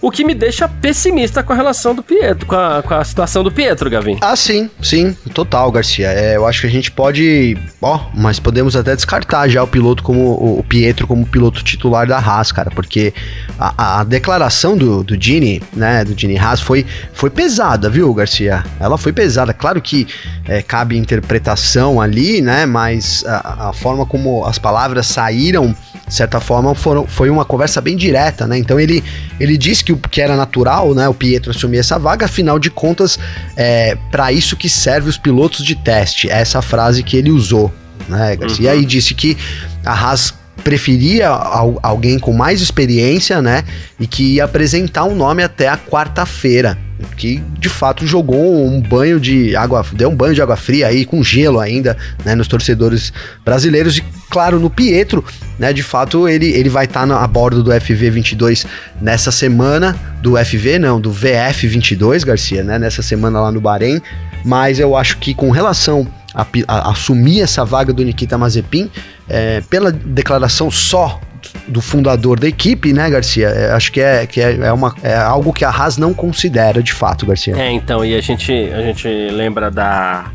o 0.00 0.10
que 0.10 0.24
me 0.24 0.34
deixa 0.34 0.68
pessimista 0.68 1.42
com 1.42 1.52
a 1.52 1.56
relação 1.56 1.94
do 1.94 2.02
Pietro, 2.02 2.46
com 2.46 2.56
a, 2.56 2.82
com 2.82 2.94
a 2.94 3.04
situação 3.04 3.42
do 3.42 3.50
Pietro, 3.50 3.90
Gavin. 3.90 4.18
Ah, 4.20 4.36
sim, 4.36 4.70
sim, 4.82 5.16
total, 5.34 5.70
Garcia. 5.70 6.08
É, 6.08 6.36
eu 6.36 6.46
acho 6.46 6.62
que 6.62 6.66
a 6.66 6.70
gente 6.70 6.90
pode, 6.90 7.56
ó, 7.80 8.00
mas 8.14 8.38
podemos 8.38 8.76
até 8.76 8.94
descartar 8.94 9.48
já 9.48 9.62
o 9.62 9.66
piloto 9.66 10.02
como 10.02 10.58
o 10.58 10.64
Pietro 10.68 11.06
como 11.06 11.26
piloto 11.26 11.62
titular 11.62 12.06
da 12.06 12.18
Haas, 12.18 12.52
cara, 12.52 12.70
porque 12.70 13.12
a, 13.58 14.00
a 14.00 14.04
declaração 14.04 14.76
do, 14.76 15.02
do 15.02 15.20
Gini, 15.20 15.62
né, 15.72 16.04
do 16.04 16.18
Gini 16.18 16.38
Haas 16.38 16.60
foi, 16.60 16.86
foi 17.12 17.30
pesada, 17.30 17.88
viu, 17.90 18.12
Garcia? 18.14 18.64
Ela 18.78 18.96
foi 18.98 19.12
pesada. 19.12 19.52
Claro 19.52 19.80
que 19.80 20.06
é, 20.46 20.62
cabe 20.62 20.96
interpretação 20.96 22.00
ali, 22.00 22.40
né, 22.40 22.66
mas 22.66 23.24
a, 23.26 23.68
a 23.68 23.72
forma 23.72 24.06
como 24.06 24.44
as 24.44 24.58
palavras 24.58 25.06
saíram 25.06 25.74
de 26.08 26.14
certa 26.14 26.40
forma, 26.40 26.74
foram, 26.74 27.06
foi 27.06 27.28
uma 27.28 27.44
conversa 27.44 27.80
bem 27.80 27.96
direta, 27.96 28.46
né? 28.46 28.58
Então 28.58 28.80
ele, 28.80 29.04
ele 29.38 29.56
disse 29.56 29.84
que, 29.84 29.92
o, 29.92 29.96
que 29.96 30.20
era 30.20 30.34
natural, 30.34 30.94
né, 30.94 31.08
o 31.08 31.14
Pietro 31.14 31.50
assumir 31.50 31.78
essa 31.78 31.98
vaga, 31.98 32.24
afinal 32.24 32.58
de 32.58 32.70
contas, 32.70 33.18
é 33.56 33.96
para 34.10 34.32
isso 34.32 34.56
que 34.56 34.68
serve 34.68 35.08
os 35.08 35.18
pilotos 35.18 35.64
de 35.64 35.74
teste. 35.74 36.30
É 36.30 36.40
essa 36.40 36.62
frase 36.62 37.02
que 37.02 37.16
ele 37.16 37.30
usou, 37.30 37.72
né, 38.08 38.34
Garcia? 38.36 38.70
Uhum. 38.70 38.76
E 38.76 38.78
aí 38.80 38.86
disse 38.86 39.14
que 39.14 39.36
a 39.84 39.92
Haas 39.92 40.34
preferia 40.64 41.28
alguém 41.28 42.18
com 42.18 42.32
mais 42.32 42.60
experiência, 42.60 43.40
né? 43.40 43.64
E 44.00 44.06
que 44.06 44.34
ia 44.34 44.44
apresentar 44.44 45.04
um 45.04 45.14
nome 45.14 45.42
até 45.42 45.68
a 45.68 45.76
quarta-feira 45.76 46.76
que 47.16 47.42
de 47.58 47.68
fato 47.68 48.06
jogou 48.06 48.66
um 48.66 48.80
banho 48.80 49.20
de 49.20 49.54
água, 49.54 49.84
deu 49.92 50.08
um 50.08 50.16
banho 50.16 50.34
de 50.34 50.42
água 50.42 50.56
fria 50.56 50.88
aí 50.88 51.04
com 51.04 51.22
gelo 51.22 51.60
ainda, 51.60 51.96
né, 52.24 52.34
nos 52.34 52.48
torcedores 52.48 53.12
brasileiros 53.44 53.98
e 53.98 54.04
claro 54.28 54.58
no 54.58 54.70
Pietro, 54.70 55.24
né, 55.58 55.72
de 55.72 55.82
fato 55.82 56.28
ele, 56.28 56.46
ele 56.46 56.68
vai 56.68 56.84
estar 56.84 57.06
tá 57.06 57.22
a 57.22 57.26
bordo 57.26 57.62
do 57.62 57.70
FV22 57.70 58.66
nessa 59.00 59.30
semana, 59.30 59.96
do 60.22 60.36
FV 60.36 60.78
não, 60.78 61.00
do 61.00 61.12
VF22, 61.12 62.24
Garcia, 62.24 62.62
né, 62.62 62.78
nessa 62.78 63.02
semana 63.02 63.40
lá 63.40 63.50
no 63.50 63.60
Bahrein, 63.60 64.00
mas 64.44 64.78
eu 64.78 64.96
acho 64.96 65.18
que 65.18 65.34
com 65.34 65.50
relação 65.50 66.06
a, 66.34 66.42
a, 66.42 66.74
a 66.88 66.90
assumir 66.90 67.40
essa 67.40 67.64
vaga 67.64 67.92
do 67.92 68.04
Nikita 68.04 68.36
Mazepin, 68.38 68.90
é, 69.28 69.62
pela 69.68 69.90
declaração 69.90 70.70
só 70.70 71.20
do 71.66 71.80
fundador 71.80 72.38
da 72.38 72.48
equipe, 72.48 72.92
né, 72.92 73.08
Garcia? 73.10 73.48
É, 73.48 73.72
acho 73.72 73.92
que, 73.92 74.00
é, 74.00 74.26
que 74.26 74.40
é, 74.40 74.56
é, 74.56 74.72
uma, 74.72 74.94
é 75.02 75.14
algo 75.14 75.52
que 75.52 75.64
a 75.64 75.70
Haas 75.70 75.96
não 75.96 76.12
considera 76.12 76.82
de 76.82 76.92
fato, 76.92 77.26
Garcia. 77.26 77.56
É, 77.56 77.70
então, 77.70 78.04
e 78.04 78.14
a 78.14 78.20
gente, 78.20 78.52
a 78.52 78.82
gente 78.82 79.08
lembra 79.30 79.70
da. 79.70 80.30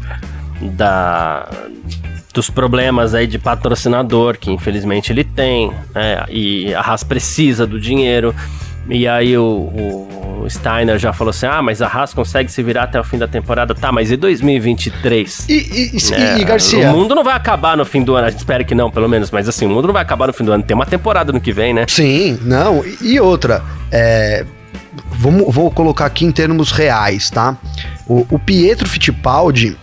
da 0.62 1.50
dos 2.34 2.50
problemas 2.50 3.14
aí 3.14 3.28
de 3.28 3.38
patrocinador 3.38 4.38
que 4.38 4.52
infelizmente 4.52 5.12
ele 5.14 5.24
tem, 5.24 5.72
né? 5.94 6.26
E 6.30 6.74
a 6.74 6.82
Haas 6.82 7.04
precisa 7.04 7.68
do 7.68 7.80
dinheiro. 7.80 8.36
E 8.90 9.08
aí 9.08 9.38
o, 9.38 9.44
o, 10.44 10.46
Steiner 10.50 10.98
já 11.00 11.14
falou 11.14 11.30
assim: 11.30 11.46
ah, 11.46 11.62
mas 11.62 11.82
a 11.82 11.88
Haas 11.88 12.14
consegue 12.14 12.52
se 12.52 12.62
virar 12.62 12.84
até 12.84 13.00
o 13.00 13.04
fim 13.04 13.18
da 13.18 13.28
temporada. 13.28 13.74
Tá, 13.74 13.92
mas 13.92 14.12
e 14.12 14.18
2023? 14.18 15.48
E, 15.48 15.54
e, 15.54 16.14
é, 16.14 16.40
e 16.40 16.44
Garcia? 16.44 16.92
O 16.92 16.98
mundo 16.98 17.16
não 17.16 17.24
vai 17.24 17.36
acabar 17.36 17.78
no 17.78 17.86
fim 17.86 18.04
do 18.04 18.16
ano, 18.16 18.28
a 18.28 18.30
gente 18.30 18.40
espera 18.40 18.64
que 18.64 18.76
não, 18.76 18.92
pelo 18.92 19.08
menos, 19.08 19.32
mas 19.32 19.48
assim, 19.48 19.68
o 19.68 19.70
mundo 19.70 19.86
não 19.86 19.94
vai 19.94 20.02
acabar 20.02 20.28
no 20.28 20.34
fim 20.34 20.44
do 20.44 20.52
ano. 20.52 20.64
Tem 20.64 20.76
uma 20.76 20.86
temporada 20.86 21.32
no 21.32 21.40
que 21.40 21.54
vem, 21.54 21.74
né? 21.74 21.86
Sim, 21.88 22.38
não. 22.42 22.84
E 23.02 23.20
outra, 23.22 23.64
é, 23.90 24.46
vamos, 25.14 25.54
vou 25.54 25.72
colocar 25.72 26.06
aqui 26.06 26.26
em 26.26 26.32
termos 26.32 26.72
reais, 26.72 27.30
tá? 27.30 27.56
O, 28.06 28.26
o 28.30 28.38
Pietro 28.38 28.90
Fittipaldi, 28.90 29.78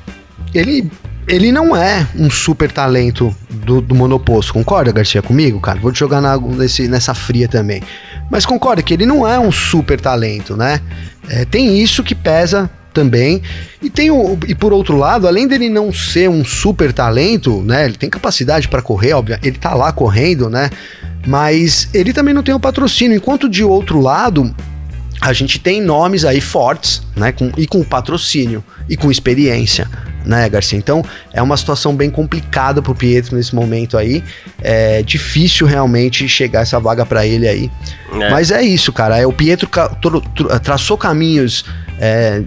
ele 0.52 0.90
ele 1.30 1.52
não 1.52 1.76
é 1.76 2.08
um 2.16 2.28
super 2.28 2.72
talento 2.72 3.34
do, 3.48 3.80
do 3.80 3.94
monoposto, 3.94 4.52
concorda, 4.52 4.90
Garcia, 4.90 5.22
comigo, 5.22 5.60
cara? 5.60 5.78
Vou 5.78 5.92
te 5.92 6.00
jogar 6.00 6.20
na, 6.20 6.36
nesse, 6.36 6.88
nessa 6.88 7.14
fria 7.14 7.46
também. 7.46 7.80
Mas 8.28 8.44
concorda 8.44 8.82
que 8.82 8.92
ele 8.92 9.06
não 9.06 9.26
é 9.26 9.38
um 9.38 9.52
super 9.52 10.00
talento, 10.00 10.56
né? 10.56 10.80
É, 11.28 11.44
tem 11.44 11.80
isso 11.80 12.02
que 12.02 12.16
pesa 12.16 12.68
também. 12.92 13.40
E 13.80 13.88
tem 13.88 14.10
o, 14.10 14.36
e 14.48 14.56
por 14.56 14.72
outro 14.72 14.96
lado, 14.96 15.28
além 15.28 15.46
dele 15.46 15.70
não 15.70 15.92
ser 15.92 16.28
um 16.28 16.44
super 16.44 16.92
talento, 16.92 17.62
né? 17.62 17.84
Ele 17.84 17.96
tem 17.96 18.10
capacidade 18.10 18.66
para 18.66 18.82
correr, 18.82 19.12
óbvio, 19.12 19.38
ele 19.40 19.56
tá 19.56 19.72
lá 19.72 19.92
correndo, 19.92 20.50
né? 20.50 20.68
Mas 21.24 21.88
ele 21.94 22.12
também 22.12 22.34
não 22.34 22.42
tem 22.42 22.54
o 22.54 22.60
patrocínio. 22.60 23.16
Enquanto 23.16 23.48
de 23.48 23.62
outro 23.62 24.00
lado, 24.00 24.52
a 25.20 25.32
gente 25.32 25.58
tem 25.58 25.82
nomes 25.82 26.24
aí 26.24 26.40
fortes, 26.40 27.02
né? 27.14 27.32
Com, 27.32 27.52
e 27.56 27.66
com 27.66 27.82
patrocínio 27.84 28.64
e 28.88 28.96
com 28.96 29.10
experiência 29.10 29.88
né, 30.24 30.48
Garcia? 30.48 30.78
Então 30.78 31.04
é 31.32 31.42
uma 31.42 31.56
situação 31.56 31.94
bem 31.94 32.10
complicada 32.10 32.80
pro 32.82 32.94
Pietro 32.94 33.36
nesse 33.36 33.54
momento 33.54 33.96
aí. 33.96 34.22
É 34.60 35.02
difícil 35.02 35.66
realmente 35.66 36.28
chegar 36.28 36.60
essa 36.60 36.78
vaga 36.78 37.04
para 37.04 37.26
ele 37.26 37.48
aí. 37.48 37.70
É. 38.12 38.30
Mas 38.30 38.50
é 38.50 38.62
isso, 38.62 38.92
cara. 38.92 39.18
É, 39.18 39.26
o 39.26 39.32
Pietro 39.32 39.68
traçou 40.62 40.96
caminhos. 40.96 41.64
É, 41.98 42.42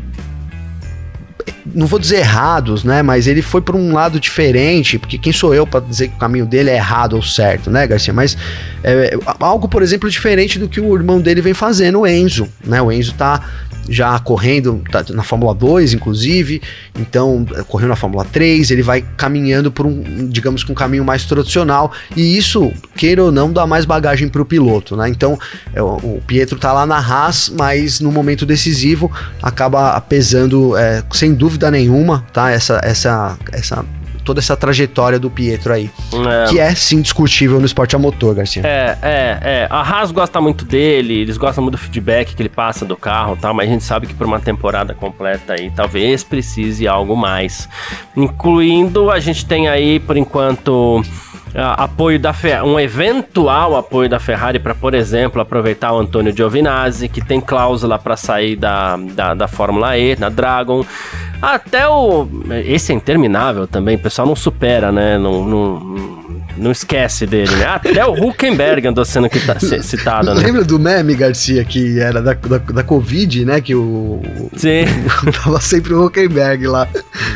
não 1.73 1.87
vou 1.87 1.97
dizer 1.97 2.17
errados, 2.17 2.83
né? 2.83 3.01
Mas 3.01 3.27
ele 3.27 3.41
foi 3.41 3.61
por 3.61 3.75
um 3.75 3.93
lado 3.93 4.19
diferente, 4.19 4.99
porque 4.99 5.17
quem 5.17 5.33
sou 5.33 5.53
eu 5.53 5.65
para 5.65 5.79
dizer 5.79 6.09
que 6.09 6.15
o 6.15 6.19
caminho 6.19 6.45
dele 6.45 6.69
é 6.69 6.75
errado 6.75 7.15
ou 7.15 7.23
certo, 7.23 7.71
né, 7.71 7.87
Garcia? 7.87 8.13
Mas 8.13 8.37
é, 8.83 9.17
algo, 9.39 9.67
por 9.67 9.81
exemplo, 9.81 10.09
diferente 10.09 10.59
do 10.59 10.69
que 10.69 10.79
o 10.79 10.95
irmão 10.95 11.19
dele 11.19 11.41
vem 11.41 11.53
fazendo, 11.53 12.01
o 12.01 12.07
Enzo, 12.07 12.47
né? 12.65 12.81
O 12.81 12.91
Enzo 12.91 13.13
tá 13.13 13.41
já 13.87 14.17
correndo 14.19 14.81
tá, 14.91 15.03
na 15.09 15.23
Fórmula 15.23 15.53
2, 15.53 15.93
inclusive, 15.93 16.61
então 16.99 17.45
correu 17.67 17.87
na 17.87 17.95
Fórmula 17.95 18.25
3, 18.25 18.71
ele 18.71 18.81
vai 18.81 19.03
caminhando 19.17 19.71
por 19.71 19.85
um, 19.85 20.27
digamos 20.29 20.63
que 20.63 20.71
um 20.71 20.75
caminho 20.75 21.03
mais 21.03 21.25
tradicional, 21.25 21.91
e 22.15 22.37
isso, 22.37 22.71
queira 22.95 23.23
ou 23.23 23.31
não, 23.31 23.51
dá 23.51 23.65
mais 23.67 23.85
bagagem 23.85 24.27
para 24.29 24.41
o 24.41 24.45
piloto, 24.45 24.95
né? 24.95 25.09
Então, 25.09 25.37
é, 25.73 25.81
o 25.81 26.21
Pietro 26.25 26.57
tá 26.57 26.71
lá 26.71 26.85
na 26.85 26.97
Haas, 26.97 27.49
mas 27.49 27.99
no 27.99 28.11
momento 28.11 28.45
decisivo 28.45 29.11
acaba 29.41 29.99
pesando, 30.01 30.77
é, 30.77 31.03
sem 31.11 31.33
dúvida 31.33 31.69
nenhuma, 31.69 32.25
tá? 32.33 32.51
Essa, 32.51 32.79
essa, 32.83 33.37
essa 33.51 33.85
toda 34.23 34.39
essa 34.39 34.55
trajetória 34.55 35.19
do 35.19 35.29
Pietro 35.29 35.73
aí. 35.73 35.89
É. 36.13 36.49
Que 36.49 36.59
é 36.59 36.73
sim 36.73 37.01
discutível 37.01 37.59
no 37.59 37.65
esporte 37.65 37.95
a 37.95 37.99
motor, 37.99 38.35
Garcia. 38.35 38.61
É, 38.65 38.97
é, 39.01 39.39
é. 39.41 39.67
A 39.69 39.81
Haas 39.81 40.11
gosta 40.11 40.39
muito 40.41 40.65
dele, 40.65 41.21
eles 41.21 41.37
gostam 41.37 41.63
muito 41.63 41.73
do 41.73 41.77
feedback 41.77 42.35
que 42.35 42.41
ele 42.41 42.49
passa 42.49 42.85
do 42.85 42.95
carro 42.95 43.35
e 43.35 43.39
tal, 43.39 43.53
mas 43.53 43.69
a 43.69 43.71
gente 43.71 43.83
sabe 43.83 44.07
que 44.07 44.13
por 44.13 44.25
uma 44.25 44.39
temporada 44.39 44.93
completa 44.93 45.53
aí 45.53 45.71
talvez 45.71 46.23
precise 46.23 46.87
algo 46.87 47.15
mais. 47.15 47.67
Incluindo, 48.15 49.09
a 49.11 49.19
gente 49.19 49.45
tem 49.45 49.67
aí, 49.67 49.99
por 49.99 50.17
enquanto 50.17 51.03
apoio 51.55 52.19
da 52.19 52.33
um 52.63 52.79
eventual 52.79 53.75
apoio 53.75 54.09
da 54.09 54.19
Ferrari 54.19 54.59
para, 54.59 54.73
por 54.73 54.93
exemplo, 54.93 55.41
aproveitar 55.41 55.93
o 55.93 55.99
Antônio 55.99 56.35
Giovinazzi, 56.35 57.07
que 57.07 57.23
tem 57.23 57.39
cláusula 57.39 57.99
para 57.99 58.17
sair 58.17 58.55
da, 58.55 58.97
da, 58.97 59.33
da 59.33 59.47
Fórmula 59.47 59.97
E, 59.97 60.15
na 60.15 60.29
Dragon. 60.29 60.85
Até 61.43 61.85
o. 61.87 62.25
Esse 62.65 62.93
é 62.93 62.95
interminável 62.95 63.67
também, 63.67 63.97
o 63.97 63.99
pessoal 63.99 64.25
não 64.25 64.35
supera, 64.35 64.93
né? 64.93 65.17
Não, 65.17 65.45
não, 65.45 66.23
não 66.55 66.71
esquece 66.71 67.25
dele, 67.25 67.53
né? 67.55 67.65
Até 67.65 68.05
o 68.05 68.13
Huckenberg 68.13 68.87
andou 68.87 69.03
sendo 69.03 69.27
citado, 69.81 70.33
né? 70.33 70.41
Lembra 70.41 70.63
do 70.63 70.79
meme, 70.79 71.15
Garcia, 71.15 71.65
que 71.65 71.99
era 71.99 72.21
da, 72.21 72.33
da, 72.33 72.57
da 72.59 72.83
Covid, 72.83 73.43
né? 73.43 73.59
Que 73.59 73.75
o. 73.75 74.21
Sim. 74.55 74.85
tava 75.43 75.59
sempre 75.59 75.93
o 75.93 76.05
Huckenberg 76.05 76.65
lá. 76.65 76.87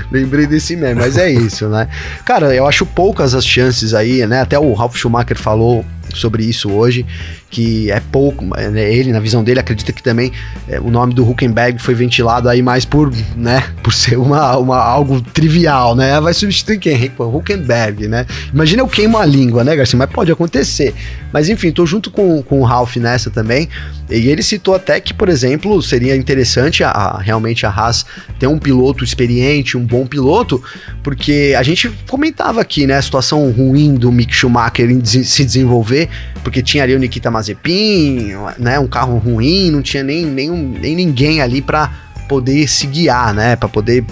Lembrei 0.10 0.48
desse 0.48 0.78
meme, 0.78 1.02
mas 1.02 1.18
é 1.18 1.30
isso, 1.30 1.68
né? 1.68 1.90
Cara, 2.24 2.56
eu 2.56 2.66
acho 2.66 2.86
poucas 2.86 3.36
as 3.36 3.46
chances 3.46 3.94
aí, 3.94 4.07
né? 4.28 4.42
Até 4.42 4.58
o 4.58 4.74
Ralf 4.74 4.96
Schumacher 4.96 5.38
falou 5.38 5.86
sobre 6.14 6.44
isso 6.44 6.72
hoje, 6.72 7.06
que 7.50 7.90
é 7.90 8.00
pouco, 8.00 8.44
né, 8.46 8.94
ele, 8.94 9.12
na 9.12 9.20
visão 9.20 9.44
dele, 9.44 9.60
acredita 9.60 9.94
que 9.94 10.04
também 10.04 10.32
é, 10.68 10.80
o 10.80 10.90
nome 10.90 11.14
do 11.14 11.28
Huckenberg 11.28 11.80
foi 11.80 11.96
ventilado 11.96 12.50
aí 12.50 12.62
mais 12.62 12.84
por, 12.84 13.12
né, 13.36 13.64
por 13.82 13.94
ser 13.94 14.18
uma, 14.18 14.58
uma, 14.58 14.78
algo 14.78 15.22
trivial, 15.22 15.96
né, 15.96 16.20
vai 16.20 16.34
substituir 16.34 16.78
quem? 16.78 17.12
Huckenberg, 17.18 18.08
né, 18.08 18.26
imagina 18.54 18.82
eu 18.82 18.88
queimo 18.88 19.18
a 19.18 19.26
língua, 19.26 19.64
né, 19.64 19.76
Garcia, 19.76 19.98
mas 19.98 20.10
pode 20.10 20.32
acontecer, 20.32 20.94
mas 21.32 21.48
enfim, 21.48 21.72
tô 21.72 21.86
junto 21.86 22.12
com, 22.12 22.42
com 22.42 22.60
o 22.60 22.64
Ralph 22.64 22.98
nessa 22.98 23.30
também, 23.30 23.70
e 24.10 24.28
ele 24.30 24.42
citou 24.44 24.74
até 24.74 25.00
que, 25.00 25.14
por 25.14 25.28
exemplo, 25.28 25.82
seria 25.82 26.16
interessante 26.16 26.84
a, 26.84 26.90
a, 26.90 27.22
realmente 27.22 27.66
a 27.66 27.70
Haas 27.70 28.06
ter 28.40 28.48
um 28.48 28.58
piloto 28.58 29.04
experiente, 29.04 29.78
um 29.78 29.86
bom 29.86 30.06
piloto, 30.06 30.62
porque 31.04 31.54
a 31.58 31.64
gente 31.64 31.90
comentava 32.08 32.62
aqui, 32.62 32.88
né, 32.88 32.98
a 32.98 33.02
situação 33.02 33.50
ruim 33.52 33.96
do 33.96 34.12
Mick 34.12 34.34
Schumacher 34.34 34.88
se 35.04 35.46
desenvolver, 35.46 36.10
porque 36.44 36.62
tinha 36.62 36.84
ali 36.84 36.96
o 36.96 37.00
Nikita 37.00 37.30
Mazepin, 37.38 38.32
né, 38.58 38.80
um 38.80 38.88
carro 38.88 39.18
ruim, 39.18 39.70
não 39.70 39.82
tinha 39.82 40.04
nem, 40.04 40.26
nem, 40.26 40.50
nem 40.50 40.96
ninguém 40.96 41.42
ali 41.42 41.62
para 41.62 41.92
poder 42.28 42.68
se 42.68 42.88
guiar, 42.88 43.34
né, 43.34 43.56
para 43.56 43.70
poder 43.70 44.04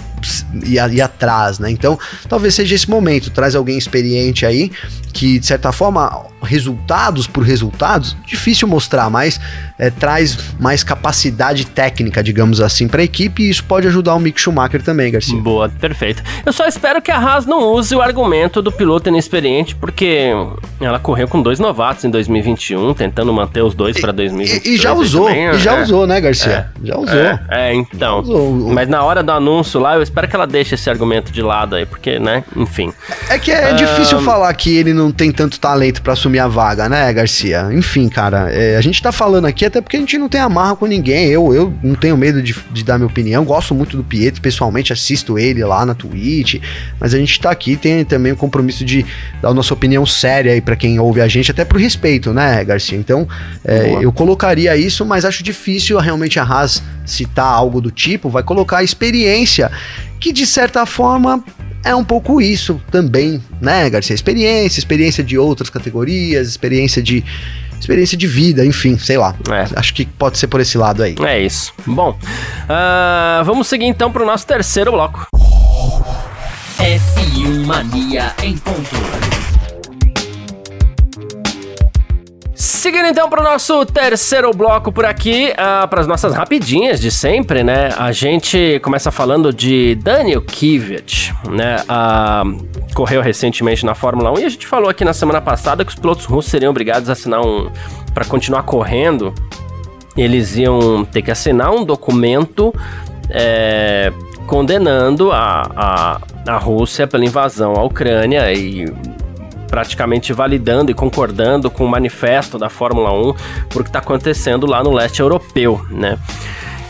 ir, 0.64 0.94
ir 0.94 1.00
atrás, 1.00 1.58
né? 1.58 1.70
Então, 1.70 1.98
talvez 2.28 2.54
seja 2.54 2.74
esse 2.74 2.88
momento, 2.88 3.30
traz 3.30 3.54
alguém 3.54 3.78
experiente 3.78 4.44
aí 4.44 4.70
que 5.12 5.38
de 5.38 5.46
certa 5.46 5.72
forma 5.72 6.26
resultados 6.42 7.26
por 7.26 7.42
resultados, 7.42 8.14
difícil 8.26 8.68
mostrar, 8.68 9.08
mas 9.08 9.40
é, 9.78 9.90
traz 9.90 10.38
mais 10.60 10.82
capacidade 10.82 11.66
técnica, 11.66 12.22
digamos 12.22 12.60
assim, 12.60 12.86
para 12.86 13.00
a 13.00 13.04
equipe 13.04 13.42
e 13.42 13.48
isso 13.48 13.64
pode 13.64 13.86
ajudar 13.86 14.14
o 14.14 14.20
Mick 14.20 14.40
Schumacher 14.40 14.82
também, 14.82 15.10
Garcia. 15.10 15.40
Boa, 15.40 15.68
perfeito. 15.68 16.22
Eu 16.44 16.52
só 16.52 16.66
espero 16.66 17.00
que 17.00 17.10
a 17.10 17.18
Haas 17.18 17.46
não 17.46 17.72
use 17.72 17.94
o 17.94 18.02
argumento 18.02 18.60
do 18.60 18.70
piloto 18.70 19.08
inexperiente, 19.08 19.74
porque 19.74 20.30
ela 20.80 20.98
correu 20.98 21.26
com 21.26 21.40
dois 21.40 21.58
novatos 21.58 22.04
em 22.04 22.10
2021, 22.10 22.92
tentando 22.92 23.32
manter 23.32 23.62
os 23.62 23.74
dois 23.74 23.98
para 23.98 24.12
2022. 24.12 24.66
E, 24.66 24.74
e, 24.74 24.76
já 24.76 24.92
usou, 24.92 25.26
também, 25.26 25.50
e 25.50 25.58
já 25.58 25.76
é, 25.76 25.82
usou, 25.82 26.06
né, 26.06 26.20
Garcia? 26.20 26.70
É, 26.82 26.86
já 26.86 26.96
usou. 26.98 27.14
É, 27.14 27.40
é 27.50 27.74
então. 27.74 28.20
Usou. 28.20 28.52
Mas 28.72 28.88
na 28.88 29.02
hora 29.02 29.22
do 29.22 29.32
anúncio 29.32 29.80
lá, 29.80 29.96
eu 29.96 30.02
espero 30.06 30.28
que 30.28 30.34
ela 30.34 30.46
deixe 30.46 30.74
esse 30.74 30.88
argumento 30.88 31.30
de 31.30 31.42
lado 31.42 31.76
aí, 31.76 31.84
porque, 31.84 32.18
né, 32.18 32.44
enfim. 32.56 32.92
É 33.28 33.38
que 33.38 33.50
é 33.50 33.72
um... 33.72 33.76
difícil 33.76 34.20
falar 34.20 34.52
que 34.54 34.74
ele 34.76 34.92
não 34.92 35.12
tem 35.12 35.30
tanto 35.30 35.60
talento 35.60 36.02
para 36.02 36.12
assumir 36.12 36.38
a 36.38 36.48
vaga, 36.48 36.88
né, 36.88 37.12
Garcia? 37.12 37.68
Enfim, 37.72 38.08
cara, 38.08 38.50
é, 38.50 38.76
a 38.76 38.80
gente 38.80 39.02
tá 39.02 39.12
falando 39.12 39.46
aqui 39.46 39.64
até 39.64 39.80
porque 39.80 39.96
a 39.96 40.00
gente 40.00 40.18
não 40.18 40.28
tem 40.28 40.40
amarra 40.40 40.76
com 40.76 40.86
ninguém. 40.86 41.28
Eu, 41.28 41.54
eu 41.54 41.72
não 41.82 41.94
tenho 41.94 42.16
medo 42.16 42.42
de, 42.42 42.54
de 42.72 42.84
dar 42.84 42.98
minha 42.98 43.06
opinião. 43.06 43.44
Gosto 43.44 43.74
muito 43.74 43.96
do 43.96 44.04
Pietro, 44.04 44.40
pessoalmente 44.40 44.92
assisto 44.92 45.38
ele 45.38 45.64
lá 45.64 45.84
na 45.84 45.94
Twitch. 45.94 46.60
Mas 46.98 47.14
a 47.14 47.18
gente 47.18 47.38
tá 47.40 47.50
aqui, 47.50 47.76
tem 47.76 48.04
também 48.04 48.32
o 48.32 48.36
compromisso 48.36 48.84
de 48.84 49.04
dar 49.42 49.50
a 49.50 49.54
nossa 49.54 49.74
opinião 49.74 50.06
séria 50.06 50.52
aí 50.52 50.60
para 50.60 50.76
quem 50.76 50.98
ouve 50.98 51.20
a 51.20 51.28
gente, 51.28 51.50
até 51.50 51.64
pro 51.64 51.78
respeito, 51.78 52.32
né, 52.32 52.64
Garcia? 52.64 52.96
Então, 52.98 53.28
é, 53.64 53.98
eu 54.00 54.12
colocaria 54.12 54.76
isso, 54.76 55.04
mas 55.04 55.24
acho 55.24 55.42
difícil 55.42 55.98
realmente 55.98 56.38
a 56.38 56.42
Haas 56.42 56.82
citar 57.04 57.46
algo 57.46 57.80
do 57.80 57.90
tipo. 57.90 58.28
Vai 58.28 58.42
colocar 58.42 58.78
a 58.78 58.82
experiência, 58.82 59.70
que 60.20 60.32
de 60.32 60.46
certa 60.46 60.84
forma 60.86 61.42
é 61.84 61.94
um 61.94 62.04
pouco 62.04 62.40
isso 62.40 62.80
também, 62.90 63.42
né, 63.60 63.88
Garcia? 63.88 64.14
Experiência, 64.14 64.80
experiência 64.80 65.22
de 65.22 65.38
outras 65.38 65.70
categorias, 65.70 66.48
experiência 66.48 67.02
de 67.02 67.24
experiência 67.78 68.16
de 68.16 68.26
vida, 68.26 68.64
enfim, 68.64 68.98
sei 68.98 69.18
lá. 69.18 69.34
É. 69.50 69.78
Acho 69.78 69.94
que 69.94 70.04
pode 70.04 70.38
ser 70.38 70.46
por 70.48 70.60
esse 70.60 70.76
lado 70.76 71.02
aí. 71.02 71.14
É 71.24 71.40
isso. 71.40 71.72
Bom, 71.86 72.10
uh, 72.10 73.44
vamos 73.44 73.68
seguir 73.68 73.86
então 73.86 74.10
para 74.10 74.22
o 74.22 74.26
nosso 74.26 74.46
terceiro 74.46 74.92
bloco. 74.92 75.26
F1 76.78 77.66
Mania 77.66 78.34
em 78.42 78.56
ponto. 78.56 79.35
Seguindo 82.56 83.06
então 83.06 83.28
para 83.28 83.42
o 83.42 83.44
nosso 83.44 83.84
terceiro 83.84 84.50
bloco 84.50 84.90
por 84.90 85.04
aqui, 85.04 85.52
uh, 85.52 85.86
para 85.86 86.00
as 86.00 86.06
nossas 86.06 86.32
rapidinhas 86.32 86.98
de 86.98 87.10
sempre, 87.10 87.62
né? 87.62 87.90
A 87.98 88.12
gente 88.12 88.80
começa 88.82 89.12
falando 89.12 89.52
de 89.52 89.94
Daniel 89.96 90.40
Kvyat, 90.40 91.34
né? 91.50 91.76
Uh, 91.82 92.94
correu 92.94 93.20
recentemente 93.20 93.84
na 93.84 93.94
Fórmula 93.94 94.32
1 94.32 94.38
e 94.38 94.44
a 94.44 94.48
gente 94.48 94.66
falou 94.66 94.88
aqui 94.88 95.04
na 95.04 95.12
semana 95.12 95.38
passada 95.38 95.84
que 95.84 95.90
os 95.90 95.98
pilotos 95.98 96.24
russos 96.24 96.50
seriam 96.50 96.70
obrigados 96.70 97.10
a 97.10 97.12
assinar 97.12 97.42
um. 97.44 97.70
para 98.14 98.24
continuar 98.24 98.62
correndo, 98.62 99.34
eles 100.16 100.56
iam 100.56 101.04
ter 101.04 101.20
que 101.20 101.30
assinar 101.30 101.70
um 101.70 101.84
documento. 101.84 102.72
É, 103.28 104.10
condenando 104.46 105.32
a, 105.32 105.68
a, 105.76 106.20
a 106.46 106.56
Rússia 106.56 107.06
pela 107.08 107.24
invasão 107.24 107.72
à 107.74 107.82
Ucrânia 107.82 108.52
e 108.52 108.86
praticamente 109.76 110.32
validando 110.32 110.90
e 110.90 110.94
concordando 110.94 111.70
com 111.70 111.84
o 111.84 111.88
manifesto 111.88 112.56
da 112.56 112.70
Fórmula 112.70 113.12
1 113.12 113.34
por 113.68 113.82
que 113.82 113.90
está 113.90 113.98
acontecendo 113.98 114.66
lá 114.66 114.82
no 114.82 114.90
leste 114.90 115.20
europeu, 115.20 115.84
né? 115.90 116.18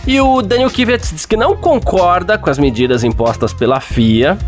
E 0.06 0.20
o 0.20 0.40
Daniel 0.40 0.70
Kvyat 0.70 1.12
diz 1.12 1.26
que 1.26 1.36
não 1.36 1.56
concorda 1.56 2.38
com 2.38 2.48
as 2.48 2.60
medidas 2.60 3.02
impostas 3.02 3.52
pela 3.52 3.80
FIA, 3.80 4.38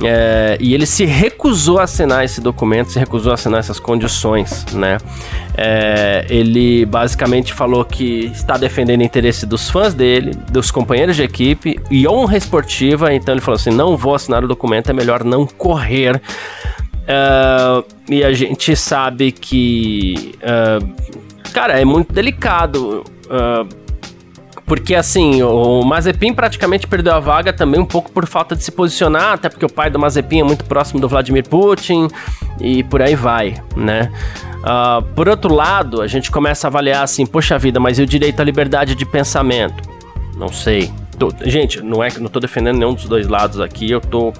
é, 0.00 0.56
e 0.60 0.74
ele 0.74 0.86
se 0.86 1.04
recusou 1.04 1.80
a 1.80 1.82
assinar 1.82 2.24
esse 2.24 2.40
documento, 2.40 2.92
se 2.92 3.00
recusou 3.00 3.32
a 3.32 3.34
assinar 3.34 3.58
essas 3.58 3.80
condições, 3.80 4.64
né? 4.72 4.98
É, 5.56 6.24
ele 6.30 6.86
basicamente 6.86 7.52
falou 7.52 7.84
que 7.84 8.26
está 8.26 8.56
defendendo 8.56 9.00
o 9.00 9.02
interesse 9.02 9.44
dos 9.44 9.68
fãs 9.68 9.92
dele, 9.92 10.36
dos 10.52 10.70
companheiros 10.70 11.16
de 11.16 11.24
equipe 11.24 11.80
e 11.90 12.06
honra 12.06 12.36
esportiva, 12.36 13.12
então 13.12 13.34
ele 13.34 13.40
falou 13.40 13.56
assim: 13.56 13.70
não 13.70 13.96
vou 13.96 14.14
assinar 14.14 14.44
o 14.44 14.46
documento, 14.46 14.88
é 14.88 14.92
melhor 14.92 15.24
não 15.24 15.46
correr. 15.46 16.22
Uh, 17.02 17.84
e 18.08 18.22
a 18.22 18.32
gente 18.32 18.76
sabe 18.76 19.32
que, 19.32 20.34
uh, 20.38 21.52
cara, 21.52 21.80
é 21.80 21.84
muito 21.84 22.12
delicado. 22.12 23.04
Uh, 23.26 23.82
porque 24.64 24.94
assim, 24.94 25.42
o 25.42 25.82
Mazepin 25.82 26.32
praticamente 26.32 26.86
perdeu 26.86 27.14
a 27.14 27.20
vaga 27.20 27.52
também 27.52 27.80
um 27.80 27.84
pouco 27.84 28.10
por 28.10 28.26
falta 28.26 28.56
de 28.56 28.62
se 28.62 28.70
posicionar, 28.70 29.34
até 29.34 29.48
porque 29.48 29.66
o 29.66 29.68
pai 29.70 29.90
do 29.90 29.98
Mazepin 29.98 30.40
é 30.40 30.44
muito 30.44 30.64
próximo 30.64 31.00
do 31.00 31.08
Vladimir 31.08 31.46
Putin 31.46 32.08
e 32.60 32.82
por 32.84 33.02
aí 33.02 33.14
vai, 33.14 33.60
né? 33.76 34.10
Uh, 34.60 35.02
por 35.14 35.28
outro 35.28 35.52
lado, 35.52 36.00
a 36.00 36.06
gente 36.06 36.30
começa 36.30 36.66
a 36.66 36.68
avaliar 36.68 37.02
assim, 37.02 37.26
poxa 37.26 37.58
vida, 37.58 37.80
mas 37.80 37.98
e 37.98 38.02
o 38.02 38.06
direito 38.06 38.40
à 38.40 38.44
liberdade 38.44 38.94
de 38.94 39.04
pensamento? 39.04 39.82
Não 40.36 40.48
sei. 40.48 40.90
Tô, 41.18 41.30
gente, 41.42 41.82
não 41.82 42.02
é 42.02 42.10
que 42.10 42.20
não 42.20 42.30
tô 42.30 42.40
defendendo 42.40 42.78
nenhum 42.78 42.94
dos 42.94 43.04
dois 43.04 43.26
lados 43.26 43.60
aqui, 43.60 43.90
eu 43.90 44.00
tô 44.00 44.32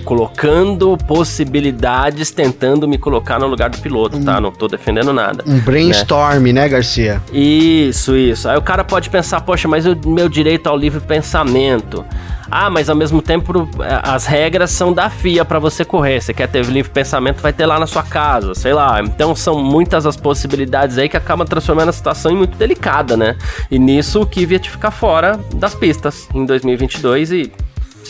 colocando 0.00 0.96
possibilidades, 1.06 2.30
tentando 2.30 2.88
me 2.88 2.98
colocar 2.98 3.38
no 3.38 3.46
lugar 3.46 3.70
do 3.70 3.78
piloto, 3.78 4.16
tá? 4.16 4.18
um, 4.18 4.24
tá? 4.24 4.40
Não 4.40 4.52
tô 4.52 4.68
defendendo 4.68 5.12
nada. 5.12 5.44
Um 5.46 5.60
brainstorm, 5.60 6.44
né, 6.46 6.52
né 6.52 6.68
Garcia? 6.68 7.22
Isso, 7.32 8.16
isso. 8.16 8.48
Aí 8.48 8.56
o 8.56 8.62
cara 8.62 8.84
pode 8.84 9.10
pensar, 9.10 9.40
poxa, 9.40 9.68
mas 9.68 9.86
o 9.86 9.96
meu 10.06 10.28
direito 10.28 10.68
ao 10.68 10.76
livre 10.76 11.00
pensamento. 11.00 12.04
Ah, 12.50 12.68
mas 12.68 12.90
ao 12.90 12.96
mesmo 12.96 13.22
tempo 13.22 13.68
é, 13.80 14.00
as 14.02 14.26
regras 14.26 14.72
são 14.72 14.92
da 14.92 15.08
FIA 15.08 15.44
para 15.44 15.60
você 15.60 15.84
correr. 15.84 16.20
Você 16.20 16.34
quer 16.34 16.48
ter 16.48 16.64
livre 16.66 16.90
pensamento, 16.90 17.40
vai 17.40 17.52
ter 17.52 17.64
lá 17.64 17.78
na 17.78 17.86
sua 17.86 18.02
casa, 18.02 18.54
sei 18.54 18.72
lá. 18.72 19.00
Então 19.00 19.36
são 19.36 19.62
muitas 19.62 20.04
as 20.04 20.16
possibilidades 20.16 20.98
aí 20.98 21.08
que 21.08 21.16
acabam 21.16 21.46
transformando 21.46 21.90
a 21.90 21.92
situação 21.92 22.32
em 22.32 22.36
muito 22.36 22.58
delicada, 22.58 23.16
né? 23.16 23.36
E 23.70 23.78
nisso 23.78 24.20
o 24.20 24.26
Kvyat 24.26 24.68
ficar 24.68 24.90
fora 24.90 25.38
das 25.54 25.74
pistas 25.74 26.28
em 26.34 26.44
2022 26.44 27.30
e 27.30 27.52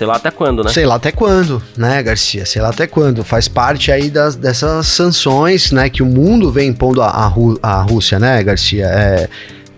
Sei 0.00 0.06
lá 0.06 0.16
até 0.16 0.30
quando, 0.30 0.64
né? 0.64 0.70
Sei 0.70 0.86
lá 0.86 0.94
até 0.94 1.12
quando, 1.12 1.62
né, 1.76 2.02
Garcia? 2.02 2.46
Sei 2.46 2.62
lá 2.62 2.70
até 2.70 2.86
quando. 2.86 3.22
Faz 3.22 3.48
parte 3.48 3.92
aí 3.92 4.08
das, 4.08 4.34
dessas 4.34 4.86
sanções, 4.86 5.72
né, 5.72 5.90
que 5.90 6.02
o 6.02 6.06
mundo 6.06 6.50
vem 6.50 6.70
impondo 6.70 7.02
à, 7.02 7.08
à 7.62 7.82
Rússia, 7.82 8.18
né, 8.18 8.42
Garcia? 8.42 8.86
É, 8.86 9.28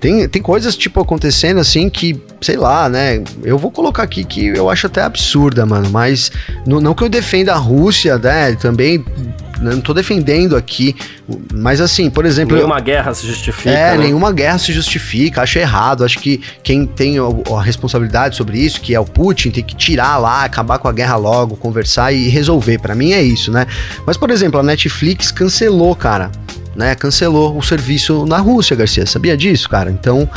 tem, 0.02 0.28
tem 0.28 0.42
coisas, 0.42 0.76
tipo, 0.76 1.00
acontecendo 1.00 1.60
assim 1.60 1.88
que, 1.88 2.20
sei 2.40 2.56
lá, 2.56 2.88
né? 2.88 3.22
Eu 3.44 3.56
vou 3.56 3.70
colocar 3.70 4.02
aqui 4.02 4.24
que 4.24 4.48
eu 4.48 4.68
acho 4.68 4.88
até 4.88 5.00
absurda, 5.00 5.64
mano. 5.64 5.88
Mas 5.90 6.32
não, 6.66 6.80
não 6.80 6.92
que 6.92 7.04
eu 7.04 7.08
defenda 7.08 7.52
a 7.52 7.56
Rússia, 7.56 8.18
né? 8.18 8.52
Também 8.56 9.04
não 9.60 9.80
tô 9.80 9.94
defendendo 9.94 10.56
aqui, 10.56 10.96
mas 11.54 11.80
assim, 11.80 12.10
por 12.10 12.26
exemplo. 12.26 12.56
Nenhuma 12.56 12.78
eu, 12.78 12.82
guerra 12.82 13.14
se 13.14 13.28
justifica. 13.28 13.70
É, 13.70 13.96
né? 13.96 14.06
nenhuma 14.06 14.32
guerra 14.32 14.58
se 14.58 14.72
justifica, 14.72 15.42
acho 15.42 15.60
errado. 15.60 16.04
Acho 16.04 16.18
que 16.18 16.40
quem 16.64 16.84
tem 16.84 17.18
a, 17.20 17.22
a 17.56 17.62
responsabilidade 17.62 18.34
sobre 18.34 18.58
isso, 18.58 18.80
que 18.80 18.96
é 18.96 18.98
o 18.98 19.04
Putin, 19.04 19.52
tem 19.52 19.62
que 19.62 19.76
tirar 19.76 20.18
lá, 20.18 20.42
acabar 20.42 20.80
com 20.80 20.88
a 20.88 20.92
guerra 20.92 21.14
logo, 21.14 21.54
conversar 21.54 22.12
e 22.12 22.28
resolver. 22.28 22.80
Para 22.80 22.96
mim 22.96 23.12
é 23.12 23.22
isso, 23.22 23.52
né? 23.52 23.68
Mas, 24.04 24.16
por 24.16 24.32
exemplo, 24.32 24.58
a 24.58 24.64
Netflix 24.64 25.30
cancelou, 25.30 25.94
cara. 25.94 26.32
Né, 26.74 26.94
cancelou 26.94 27.56
o 27.56 27.62
serviço 27.62 28.24
na 28.24 28.38
Rússia, 28.38 28.74
Garcia. 28.74 29.04
Sabia 29.04 29.37
disso, 29.37 29.68
cara? 29.68 29.90
Então, 29.90 30.28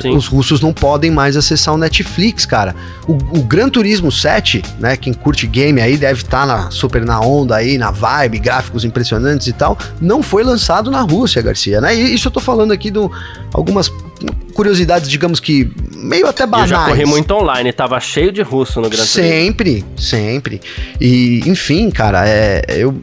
Sim. 0.00 0.16
Os 0.16 0.26
russos 0.26 0.60
não 0.60 0.72
podem 0.72 1.10
mais 1.10 1.36
acessar 1.36 1.72
o 1.74 1.78
Netflix, 1.78 2.44
cara. 2.44 2.74
O, 3.06 3.12
o 3.12 3.42
Gran 3.42 3.68
Turismo 3.68 4.10
7, 4.10 4.62
né? 4.78 4.96
Quem 4.96 5.12
curte 5.12 5.46
game 5.46 5.80
aí 5.80 5.96
deve 5.96 6.22
estar 6.22 6.40
tá 6.40 6.46
na, 6.46 6.70
super 6.70 7.04
na 7.04 7.20
onda 7.20 7.56
aí, 7.56 7.78
na 7.78 7.90
vibe, 7.90 8.40
gráficos 8.40 8.84
impressionantes 8.84 9.46
e 9.46 9.52
tal. 9.52 9.78
Não 10.00 10.22
foi 10.22 10.42
lançado 10.42 10.90
na 10.90 11.00
Rússia, 11.00 11.40
Garcia, 11.40 11.80
né? 11.80 11.94
E 11.94 12.14
isso 12.14 12.28
eu 12.28 12.32
tô 12.32 12.40
falando 12.40 12.72
aqui 12.72 12.90
de 12.90 12.98
algumas 13.52 13.90
curiosidades, 14.54 15.08
digamos 15.08 15.38
que 15.38 15.70
meio 15.94 16.26
até 16.26 16.46
banais. 16.46 16.70
Eu 16.70 16.76
já 16.76 16.84
corri 16.84 17.06
muito 17.06 17.32
online, 17.34 17.72
tava 17.72 17.98
cheio 18.00 18.32
de 18.32 18.42
russo 18.42 18.80
no 18.80 18.88
Gran 18.88 18.98
Turismo. 18.98 19.22
Sempre, 19.22 19.84
sempre. 19.96 20.60
E, 21.00 21.42
enfim, 21.46 21.90
cara, 21.90 22.28
é, 22.28 22.64
eu, 22.68 22.94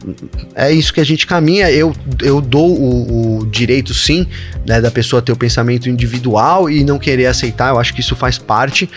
é 0.54 0.72
isso 0.72 0.92
que 0.92 1.00
a 1.00 1.04
gente 1.04 1.26
caminha. 1.26 1.70
Eu, 1.70 1.94
eu 2.20 2.40
dou 2.40 2.70
o, 2.70 3.38
o 3.40 3.46
direito, 3.46 3.94
sim, 3.94 4.26
né, 4.66 4.80
da 4.80 4.90
pessoa 4.90 5.22
ter 5.22 5.32
o 5.32 5.36
pensamento 5.36 5.88
individual 5.88 6.70
e 6.70 6.84
não 6.84 6.98
querer 6.98 7.26
aceitar. 7.26 7.70
Eu 7.70 7.78
acho 7.78 7.94
que 7.94 8.00
isso 8.00 8.14
faz 8.16 8.38
parte, 8.38 8.88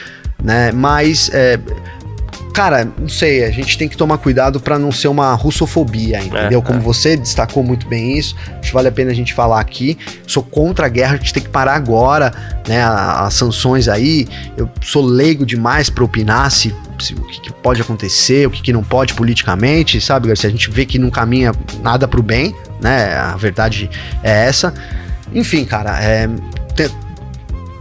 né? 0.44 0.72
Mas 0.72 1.30
é, 1.34 1.60
cara, 2.56 2.88
não 2.98 3.10
sei, 3.10 3.44
a 3.44 3.52
gente 3.52 3.78
tem 3.78 3.89
que 3.89 3.98
tomar 3.98 4.18
cuidado 4.18 4.62
para 4.62 4.80
não 4.80 4.89
ser 4.89 5.10
uma 5.10 5.34
russofobia, 5.34 6.24
entendeu? 6.24 6.60
É, 6.60 6.62
Como 6.62 6.80
é. 6.80 6.82
você 6.82 7.18
destacou 7.18 7.62
muito 7.62 7.86
bem 7.86 8.18
isso, 8.18 8.34
acho 8.54 8.70
que 8.70 8.74
vale 8.74 8.88
a 8.88 8.91
pena 8.91 9.12
a 9.12 9.13
gente 9.13 9.34
falar 9.34 9.60
aqui. 9.60 9.98
Sou 10.26 10.41
contra 10.41 10.86
a 10.86 10.89
guerra, 10.89 11.15
a 11.15 11.18
gente 11.18 11.34
tem 11.34 11.44
que 11.44 11.50
parar 11.50 11.76
agora, 11.76 12.34
né? 12.65 12.82
As 12.82 13.34
sanções 13.34 13.89
aí. 13.89 14.26
Eu 14.56 14.70
sou 14.82 15.04
leigo 15.04 15.46
demais 15.46 15.89
para 15.89 16.04
opinar 16.06 16.50
se, 16.50 16.74
se, 16.98 17.13
o 17.13 17.22
que, 17.26 17.52
pode 17.52 17.82
acontecer, 17.82 18.48
o 18.48 18.52
que, 18.52 18.62
que 18.62 18.72
não 18.72 18.84
pode 18.84 19.13
politicamente, 19.15 20.00
sabe, 20.00 20.30
Garcia? 20.30 20.48
A 20.48 20.52
gente 20.52 20.72
vê 20.72 20.86
que 20.86 20.98
não 20.98 21.10
caminha 21.10 21.52
nada 21.84 22.08
pro 22.08 22.24
bem, 22.24 22.56
né? 22.82 23.15
A 23.18 23.36
verdade 23.36 23.89
é 24.24 24.48
essa. 24.48 24.74
Enfim, 25.34 25.65
cara, 25.65 26.02
é, 26.02 26.30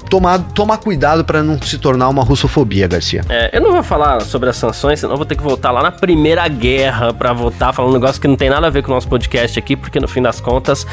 tomar, 0.09 0.39
tomar 0.39 0.79
cuidado 0.79 1.25
para 1.25 1.43
não 1.43 1.61
se 1.61 1.79
tornar 1.79 2.09
uma 2.09 2.23
russofobia, 2.23 2.87
Garcia. 2.87 3.23
É, 3.29 3.57
eu 3.57 3.61
não 3.61 3.73
vou 3.73 3.83
falar 3.83 4.21
sobre 4.23 4.49
as 4.49 4.57
sanções, 4.57 5.01
senão 5.01 5.17
vou 5.17 5.27
ter 5.27 5.37
que 5.37 5.43
voltar 5.43 5.71
lá 5.71 5.83
na 5.83 5.91
Primeira 5.91 6.47
Guerra 6.49 7.13
para 7.13 7.33
votar, 7.33 7.73
falando 7.73 7.91
um 7.91 7.95
negócio 7.95 8.21
que 8.21 8.29
não 8.29 8.37
tem 8.37 8.51
nada 8.51 8.67
a 8.67 8.71
ver 8.71 8.83
com 8.83 8.91
o 8.91 8.95
nosso 8.95 9.09
podcast 9.09 9.59
aqui, 9.59 9.77
porque 9.77 9.99
no 10.01 10.09
fim 10.09 10.23
das 10.23 10.41
contas, 10.41 10.87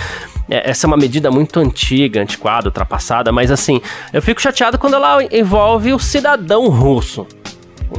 é, 0.49 0.69
essa 0.69 0.85
é 0.85 0.87
uma 0.87 0.97
medida 0.97 1.29
muito 1.31 1.59
antiga, 1.59 2.21
antiquada, 2.21 2.67
ultrapassada, 2.67 3.31
mas 3.31 3.51
assim, 3.51 3.81
eu 4.11 4.21
fico 4.21 4.41
chateado 4.41 4.77
quando 4.77 4.95
ela 4.95 5.23
envolve 5.31 5.93
o 5.93 5.99
cidadão 5.99 6.67
russo. 6.69 7.27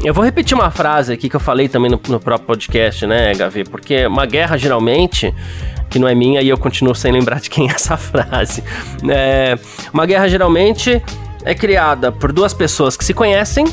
Eu 0.04 0.14
vou 0.14 0.24
repetir 0.24 0.56
uma 0.56 0.70
frase 0.70 1.12
aqui 1.12 1.28
que 1.28 1.36
eu 1.36 1.40
falei 1.40 1.68
também 1.68 1.90
no, 1.90 2.00
no 2.08 2.18
próprio 2.18 2.46
podcast, 2.46 3.06
né, 3.06 3.34
Gavi? 3.34 3.64
Porque 3.64 4.06
uma 4.06 4.26
guerra 4.26 4.56
geralmente 4.56 5.32
que 5.90 5.98
não 5.98 6.08
é 6.08 6.14
minha 6.14 6.40
e 6.40 6.48
eu 6.48 6.56
continuo 6.56 6.94
sem 6.94 7.12
lembrar 7.12 7.38
de 7.38 7.50
quem 7.50 7.68
é 7.68 7.72
essa 7.72 7.96
frase. 7.98 8.64
É, 9.08 9.58
uma 9.92 10.06
guerra 10.06 10.26
geralmente 10.28 11.02
é 11.44 11.54
criada 11.54 12.10
por 12.10 12.32
duas 12.32 12.54
pessoas 12.54 12.96
que 12.96 13.04
se 13.04 13.12
conhecem, 13.12 13.66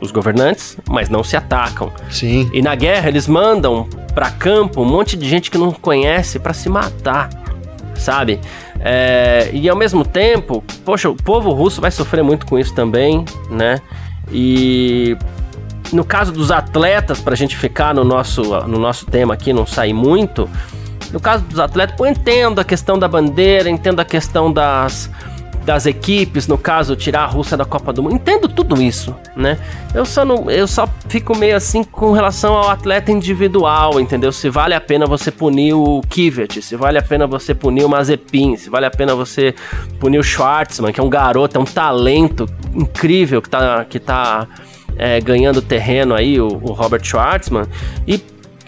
os 0.00 0.10
governantes, 0.10 0.76
mas 0.88 1.08
não 1.08 1.24
se 1.24 1.36
atacam. 1.36 1.92
Sim. 2.08 2.48
E 2.52 2.62
na 2.62 2.74
guerra 2.74 3.08
eles 3.08 3.26
mandam 3.26 3.88
para 4.14 4.30
campo 4.30 4.80
um 4.80 4.84
monte 4.84 5.16
de 5.16 5.28
gente 5.28 5.50
que 5.50 5.58
não 5.58 5.72
conhece 5.72 6.38
para 6.38 6.54
se 6.54 6.68
matar, 6.68 7.28
sabe? 7.96 8.40
É, 8.80 9.50
e 9.52 9.68
ao 9.68 9.76
mesmo 9.76 10.04
tempo, 10.04 10.62
poxa, 10.84 11.08
o 11.08 11.16
povo 11.16 11.50
russo 11.50 11.80
vai 11.80 11.90
sofrer 11.90 12.22
muito 12.22 12.46
com 12.46 12.58
isso 12.58 12.74
também, 12.74 13.24
né? 13.50 13.80
E 14.30 15.16
no 15.92 16.04
caso 16.04 16.32
dos 16.32 16.50
atletas, 16.50 17.20
para 17.20 17.34
a 17.34 17.36
gente 17.36 17.56
ficar 17.56 17.94
no 17.94 18.04
nosso, 18.04 18.42
no 18.66 18.78
nosso 18.78 19.06
tema 19.06 19.34
aqui, 19.34 19.52
não 19.52 19.66
sair 19.66 19.92
muito, 19.92 20.48
no 21.12 21.20
caso 21.20 21.44
dos 21.44 21.60
atletas, 21.60 21.96
eu 21.98 22.06
entendo 22.06 22.60
a 22.60 22.64
questão 22.64 22.98
da 22.98 23.06
bandeira, 23.06 23.70
entendo 23.70 24.00
a 24.00 24.04
questão 24.04 24.52
das, 24.52 25.08
das 25.64 25.86
equipes, 25.86 26.46
no 26.46 26.58
caso, 26.58 26.94
tirar 26.94 27.22
a 27.22 27.26
Rússia 27.26 27.56
da 27.56 27.64
Copa 27.64 27.92
do 27.92 28.02
Mundo. 28.02 28.14
Entendo 28.14 28.48
tudo 28.48 28.80
isso, 28.82 29.16
né? 29.34 29.58
Eu 29.94 30.04
só, 30.04 30.24
não, 30.24 30.50
eu 30.50 30.66
só 30.66 30.88
fico 31.08 31.36
meio 31.36 31.56
assim 31.56 31.82
com 31.82 32.12
relação 32.12 32.54
ao 32.54 32.70
atleta 32.70 33.10
individual, 33.10 33.98
entendeu? 33.98 34.30
Se 34.30 34.50
vale 34.50 34.74
a 34.74 34.80
pena 34.80 35.06
você 35.06 35.30
punir 35.30 35.72
o 35.72 36.02
Kivet, 36.08 36.60
se 36.60 36.76
vale 36.76 36.98
a 36.98 37.02
pena 37.02 37.26
você 37.26 37.54
punir 37.54 37.84
o 37.84 37.88
Mazepin, 37.88 38.56
se 38.56 38.68
vale 38.68 38.86
a 38.86 38.90
pena 38.90 39.14
você 39.14 39.54
punir 39.98 40.18
o 40.18 40.22
Schwartzman, 40.22 40.92
que 40.92 41.00
é 41.00 41.02
um 41.02 41.08
garoto, 41.08 41.56
é 41.56 41.60
um 41.60 41.64
talento 41.64 42.46
incrível 42.74 43.40
que 43.40 43.48
tá, 43.48 43.84
que 43.84 43.98
tá 43.98 44.46
é, 44.96 45.20
ganhando 45.20 45.62
terreno 45.62 46.14
aí, 46.14 46.38
o, 46.40 46.48
o 46.48 46.72
Robert 46.72 47.02
Schwartzman. 47.02 47.64
E 48.06 48.18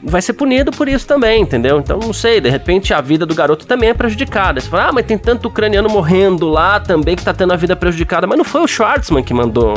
vai 0.09 0.23
ser 0.23 0.35
punido 0.35 0.71
por 0.71 0.88
isso 0.88 1.07
também, 1.07 1.42
entendeu? 1.42 1.81
Então, 1.81 1.99
não 1.99 2.12
sei, 2.12 2.40
de 2.40 2.49
repente 2.49 2.95
a 2.95 3.01
vida 3.01 3.27
do 3.27 3.35
garoto 3.35 3.66
também 3.66 3.90
é 3.90 3.95
prejudicada. 3.95 4.61
Você 4.61 4.69
fala, 4.69 4.88
ah, 4.88 4.92
mas 4.92 5.05
tem 5.05 5.19
tanto 5.19 5.49
ucraniano 5.49 5.88
morrendo 5.88 6.49
lá 6.49 6.79
também 6.79 7.16
que 7.16 7.25
tá 7.25 7.35
tendo 7.35 7.53
a 7.53 7.57
vida 7.57 7.75
prejudicada. 7.75 8.27
Mas 8.27 8.38
não 8.38 8.45
foi 8.45 8.61
o 8.62 8.69
Schwartzman 8.69 9.25
que 9.25 9.35
mandou 9.35 9.75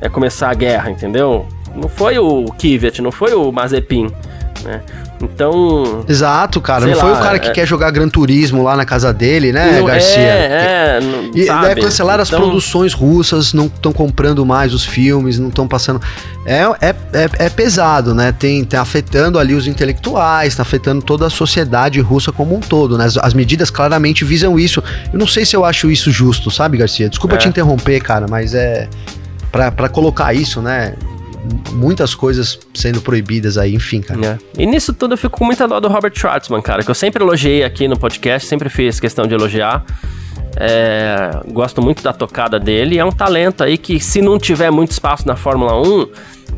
é, 0.00 0.08
começar 0.08 0.50
a 0.50 0.54
guerra, 0.54 0.90
entendeu? 0.90 1.46
Não 1.74 1.88
foi 1.88 2.18
o 2.18 2.46
Kivet, 2.58 3.00
não 3.00 3.12
foi 3.12 3.32
o 3.32 3.52
Mazepin, 3.52 4.10
né? 4.64 4.82
Então. 5.22 6.04
Exato, 6.08 6.60
cara. 6.60 6.86
Não 6.86 6.94
lá, 6.94 7.00
foi 7.00 7.12
o 7.12 7.16
cara 7.18 7.38
que 7.38 7.48
é... 7.48 7.52
quer 7.52 7.66
jogar 7.66 7.90
Gran 7.90 8.08
Turismo 8.08 8.62
lá 8.62 8.76
na 8.76 8.86
casa 8.86 9.12
dele, 9.12 9.52
né, 9.52 9.78
não, 9.78 9.86
Garcia? 9.86 10.18
É, 10.18 10.98
é. 10.98 11.00
Não, 11.00 11.30
e 11.34 11.44
sabe? 11.44 11.68
deve 11.68 11.82
cancelar 11.82 12.14
então... 12.14 12.22
as 12.22 12.30
produções 12.30 12.94
russas, 12.94 13.52
não 13.52 13.66
estão 13.66 13.92
comprando 13.92 14.44
mais 14.46 14.72
os 14.72 14.84
filmes, 14.84 15.38
não 15.38 15.48
estão 15.48 15.68
passando. 15.68 16.00
É, 16.46 16.62
é, 16.80 16.94
é, 17.12 17.30
é, 17.38 17.48
pesado, 17.50 18.14
né? 18.14 18.32
Tem, 18.32 18.64
tem 18.64 18.80
afetando 18.80 19.38
ali 19.38 19.54
os 19.54 19.66
intelectuais, 19.66 20.56
tá 20.56 20.62
afetando 20.62 21.02
toda 21.02 21.26
a 21.26 21.30
sociedade 21.30 22.00
russa 22.00 22.32
como 22.32 22.56
um 22.56 22.60
todo, 22.60 22.96
né? 22.96 23.04
As, 23.04 23.18
as 23.18 23.34
medidas 23.34 23.70
claramente 23.70 24.24
visam 24.24 24.58
isso. 24.58 24.82
Eu 25.12 25.18
não 25.18 25.26
sei 25.26 25.44
se 25.44 25.54
eu 25.54 25.64
acho 25.66 25.90
isso 25.90 26.10
justo, 26.10 26.50
sabe, 26.50 26.78
Garcia? 26.78 27.10
Desculpa 27.10 27.34
é. 27.34 27.38
te 27.38 27.48
interromper, 27.48 28.00
cara, 28.00 28.26
mas 28.28 28.54
é. 28.54 28.88
para 29.52 29.88
colocar 29.90 30.32
isso, 30.32 30.62
né? 30.62 30.94
Muitas 31.72 32.14
coisas 32.14 32.58
sendo 32.74 33.00
proibidas 33.00 33.56
aí, 33.56 33.74
enfim, 33.74 34.00
cara. 34.00 34.38
É. 34.56 34.62
E 34.62 34.66
nisso 34.66 34.92
tudo 34.92 35.14
eu 35.14 35.18
fico 35.18 35.38
com 35.38 35.44
muita 35.44 35.66
dó 35.66 35.80
do 35.80 35.88
Robert 35.88 36.12
Schwartzman, 36.14 36.60
cara, 36.60 36.82
que 36.82 36.90
eu 36.90 36.94
sempre 36.94 37.22
elogiei 37.22 37.64
aqui 37.64 37.88
no 37.88 37.98
podcast, 37.98 38.46
sempre 38.46 38.68
fiz 38.68 39.00
questão 39.00 39.26
de 39.26 39.34
elogiar. 39.34 39.84
É, 40.56 41.30
gosto 41.52 41.80
muito 41.80 42.02
da 42.02 42.12
tocada 42.12 42.58
dele. 42.58 42.98
É 42.98 43.04
um 43.04 43.12
talento 43.12 43.62
aí 43.62 43.78
que, 43.78 44.00
se 44.00 44.20
não 44.20 44.38
tiver 44.38 44.70
muito 44.70 44.90
espaço 44.90 45.26
na 45.26 45.36
Fórmula 45.36 45.80
1, 45.80 46.08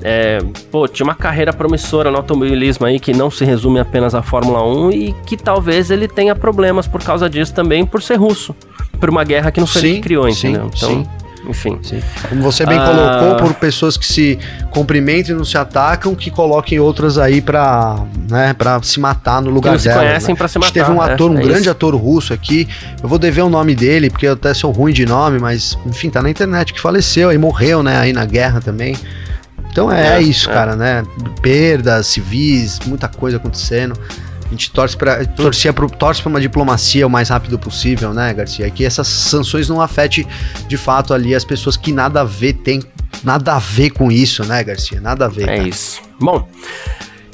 é, 0.03 0.39
pô, 0.71 0.89
tinha 0.89 1.05
uma 1.05 1.15
carreira 1.15 1.53
promissora 1.53 2.11
no 2.11 2.17
automobilismo 2.17 2.87
aí 2.87 2.99
que 2.99 3.13
não 3.13 3.31
se 3.31 3.45
resume 3.45 3.79
apenas 3.79 4.15
à 4.15 4.23
Fórmula 4.23 4.65
1 4.65 4.91
e 4.93 5.15
que 5.27 5.37
talvez 5.37 5.91
ele 5.91 6.09
tenha 6.09 6.35
problemas 6.35 6.87
por 6.87 7.03
causa 7.03 7.29
disso 7.29 7.55
também, 7.55 7.85
por 7.85 8.03
ser 8.03 8.17
russo. 8.17 8.57
Por 8.99 9.11
uma 9.11 9.25
guerra 9.25 9.51
que 9.51 9.61
não 9.61 9.67
foi 9.67 9.83
sim, 9.83 9.87
ele 9.89 9.97
que 9.97 10.03
criou, 10.03 10.29
entendeu? 10.29 10.71
Sim, 10.75 10.87
então, 10.87 11.05
sim 11.05 11.22
enfim. 11.47 11.79
Sim. 11.83 12.03
Como 12.29 12.43
você 12.43 12.65
bem 12.65 12.79
ah... 12.79 12.87
colocou, 12.87 13.37
por 13.37 13.55
pessoas 13.55 13.97
que 13.97 14.07
se 14.07 14.39
cumprimentam 14.71 15.35
e 15.35 15.39
não 15.39 15.45
se 15.45 15.59
atacam, 15.59 16.15
que 16.15 16.31
coloquem 16.31 16.79
outras 16.79 17.19
aí 17.19 17.41
pra, 17.41 18.05
né, 18.29 18.55
pra 18.55 18.81
se 18.83 19.01
matar 19.01 19.43
no 19.43 19.51
lugar 19.51 19.77
que 19.77 19.85
dela. 19.85 20.01
se 20.01 20.07
conhecem 20.07 20.35
né? 20.35 20.39
pra 20.39 20.49
se 20.49 20.59
matar. 20.59 20.67
A 20.67 20.69
gente 20.69 20.87
teve 20.87 20.99
um 20.99 21.03
é, 21.03 21.13
ator, 21.13 21.31
um 21.31 21.39
é 21.39 21.43
grande 21.43 21.61
isso. 21.63 21.71
ator 21.71 21.95
russo 21.95 22.33
aqui, 22.33 22.69
eu 23.03 23.09
vou 23.09 23.19
dever 23.19 23.43
o 23.43 23.49
nome 23.49 23.75
dele, 23.75 24.09
porque 24.09 24.27
eu 24.27 24.35
até 24.35 24.55
sou 24.55 24.71
ruim 24.71 24.93
de 24.93 25.05
nome, 25.05 25.39
mas 25.39 25.77
enfim, 25.87 26.11
tá 26.11 26.23
na 26.23 26.31
internet, 26.31 26.73
que 26.73 26.81
faleceu 26.81 27.33
e 27.33 27.39
morreu, 27.39 27.83
né, 27.83 27.99
aí 27.99 28.13
na 28.13 28.25
guerra 28.25 28.61
também. 28.61 28.97
Então 29.71 29.91
é, 29.91 30.19
é 30.19 30.23
isso, 30.23 30.51
é. 30.51 30.53
cara, 30.53 30.77
né? 30.77 31.03
Perdas 31.41 32.07
civis, 32.07 32.79
muita 32.87 33.09
coisa 33.09 33.39
acontecendo. 33.39 33.99
A 34.53 34.55
gente 34.55 34.71
torce 34.71 34.95
para 34.95 35.25
torcia 35.25 35.73
pro, 35.73 35.89
torce 35.89 36.21
para 36.21 36.29
uma 36.29 36.41
diplomacia 36.41 37.07
o 37.07 37.11
mais 37.11 37.31
rápido 37.31 37.59
possível, 37.59 38.13
né, 38.13 38.35
Garcia? 38.35 38.69
Que 38.69 38.85
essas 38.85 39.09
sanções 39.09 39.67
não 39.67 39.81
afetem 39.81 40.27
de 40.69 40.77
fato 40.77 41.15
ali 41.15 41.35
as 41.35 41.43
pessoas 41.43 41.75
que 41.75 41.91
nada 41.91 42.21
a 42.21 42.25
ver 42.25 42.53
tem 42.53 42.83
nada 43.25 43.55
a 43.55 43.59
ver 43.59 43.89
com 43.91 44.13
isso, 44.13 44.45
né, 44.45 44.63
Garcia? 44.63 45.01
Nada 45.01 45.25
a 45.25 45.29
ver. 45.29 45.45
É 45.45 45.57
cara. 45.57 45.69
isso. 45.69 46.03
Bom, 46.21 46.47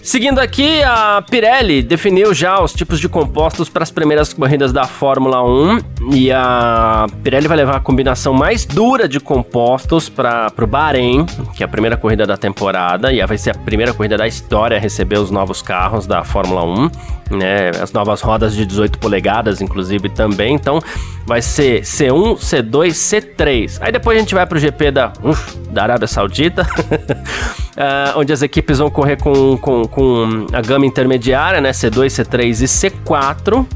Seguindo 0.03 0.39
aqui, 0.39 0.83
a 0.83 1.23
Pirelli 1.29 1.83
definiu 1.83 2.33
já 2.33 2.63
os 2.63 2.73
tipos 2.73 3.01
de 3.01 3.09
compostos 3.09 3.69
para 3.69 3.83
as 3.83 3.91
primeiras 3.91 4.33
corridas 4.33 4.73
da 4.73 4.85
Fórmula 4.85 5.43
1 5.45 5.79
e 6.13 6.33
a 6.33 7.07
Pirelli 7.23 7.49
vai 7.49 7.57
levar 7.57 7.77
a 7.77 7.81
combinação 7.81 8.33
mais 8.33 8.65
dura 8.65 9.09
de 9.09 9.21
compostos 9.21 10.09
para 10.09 10.53
o 10.57 10.67
Bahrein, 10.67 11.27
que 11.55 11.63
é 11.63 11.67
a 11.67 11.69
primeira 11.69 11.97
corrida 11.97 12.27
da 12.27 12.37
temporada 12.37 13.13
e 13.13 13.25
vai 13.27 13.37
ser 13.37 13.51
a 13.51 13.55
primeira 13.55 13.93
corrida 13.93 14.17
da 14.17 14.27
história 14.27 14.77
a 14.77 14.81
receber 14.81 15.19
os 15.19 15.31
novos 15.31 15.61
carros 15.61 16.07
da 16.07 16.25
Fórmula 16.25 16.65
1, 16.65 16.91
né? 17.37 17.71
As 17.83 17.93
novas 17.93 18.21
rodas 18.21 18.55
de 18.55 18.65
18 18.65 18.99
polegadas, 18.99 19.61
inclusive 19.61 20.09
também. 20.09 20.55
Então, 20.55 20.81
vai 21.27 21.43
ser 21.43 21.83
C1, 21.83 22.39
C2, 22.39 22.91
C3. 22.93 23.79
Aí 23.81 23.93
depois 23.93 24.17
a 24.17 24.21
gente 24.21 24.35
vai 24.35 24.47
para 24.47 24.57
o 24.57 24.61
GP 24.61 24.91
da, 24.91 25.13
uf, 25.23 25.59
da 25.71 25.83
Arábia 25.83 26.09
Saudita, 26.09 26.63
uh, 26.63 28.17
onde 28.19 28.33
as 28.33 28.41
equipes 28.41 28.79
vão 28.79 28.91
correr 28.91 29.17
com, 29.17 29.59
com, 29.59 29.87
com 29.91 30.47
a 30.53 30.61
gama 30.61 30.87
intermediária, 30.87 31.61
né? 31.61 31.71
C2, 31.71 32.07
C3 32.07 32.63
e 32.63 32.65
C4 32.65 33.67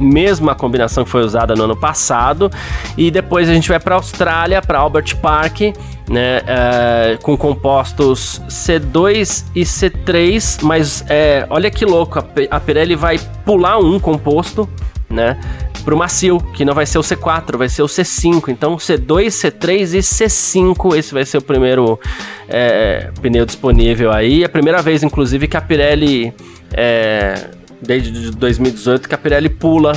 mesma 0.00 0.54
combinação 0.54 1.04
que 1.04 1.10
foi 1.10 1.22
usada 1.22 1.54
no 1.54 1.64
ano 1.64 1.76
passado. 1.76 2.50
E 2.96 3.10
depois 3.10 3.48
a 3.48 3.54
gente 3.54 3.68
vai 3.68 3.78
para 3.78 3.94
a 3.94 3.98
Austrália, 3.98 4.60
para 4.60 4.78
Albert 4.78 5.16
Park, 5.18 5.60
né, 6.08 6.40
uh, 6.40 7.22
com 7.22 7.36
compostos 7.36 8.40
C2 8.48 9.44
e 9.54 9.62
C3, 9.62 10.62
mas 10.62 11.04
é, 11.08 11.46
olha 11.48 11.70
que 11.70 11.84
louco, 11.84 12.22
a 12.50 12.60
Pirelli 12.60 12.94
vai 12.94 13.18
pular 13.44 13.78
um 13.78 13.98
composto, 13.98 14.68
né? 15.08 15.38
Pro 15.84 15.96
macio, 15.96 16.40
que 16.54 16.64
não 16.64 16.72
vai 16.72 16.86
ser 16.86 16.98
o 16.98 17.02
C4, 17.02 17.58
vai 17.58 17.68
ser 17.68 17.82
o 17.82 17.86
C5. 17.86 18.48
Então, 18.48 18.76
C2, 18.76 19.26
C3 19.26 19.94
e 19.94 19.98
C5. 19.98 20.96
Esse 20.96 21.12
vai 21.12 21.26
ser 21.26 21.38
o 21.38 21.42
primeiro 21.42 22.00
é, 22.48 23.10
pneu 23.20 23.44
disponível 23.44 24.10
aí. 24.10 24.42
É 24.42 24.46
a 24.46 24.48
primeira 24.48 24.80
vez, 24.80 25.02
inclusive, 25.02 25.46
que 25.46 25.56
a 25.56 25.60
Pirelli, 25.60 26.32
é, 26.72 27.48
desde 27.82 28.30
2018, 28.30 29.06
que 29.06 29.14
a 29.14 29.18
Pirelli 29.18 29.50
pula 29.50 29.92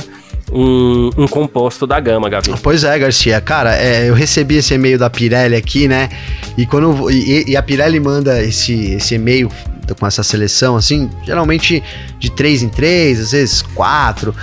um, 0.52 1.10
um, 1.16 1.26
composto 1.26 1.86
da 1.86 1.98
gama, 1.98 2.28
Gavi. 2.28 2.52
Pois 2.62 2.84
é, 2.84 2.98
Garcia. 2.98 3.40
Cara, 3.40 3.74
é, 3.76 4.08
eu 4.08 4.14
recebi 4.14 4.56
esse 4.56 4.74
e-mail 4.74 4.98
da 4.98 5.08
Pirelli 5.08 5.56
aqui, 5.56 5.88
né? 5.88 6.10
E 6.56 6.66
quando 6.66 7.10
e, 7.10 7.44
e, 7.48 7.56
a 7.56 7.62
Pirelli 7.62 7.98
manda 7.98 8.42
esse, 8.42 8.92
esse 8.92 9.14
e-mail 9.14 9.50
com 9.98 10.06
essa 10.06 10.22
seleção, 10.22 10.76
assim, 10.76 11.08
geralmente 11.24 11.82
de 12.18 12.30
3 12.30 12.64
em 12.64 12.68
3, 12.68 13.20
às 13.20 13.32
vezes 13.32 13.62
4 13.62 14.34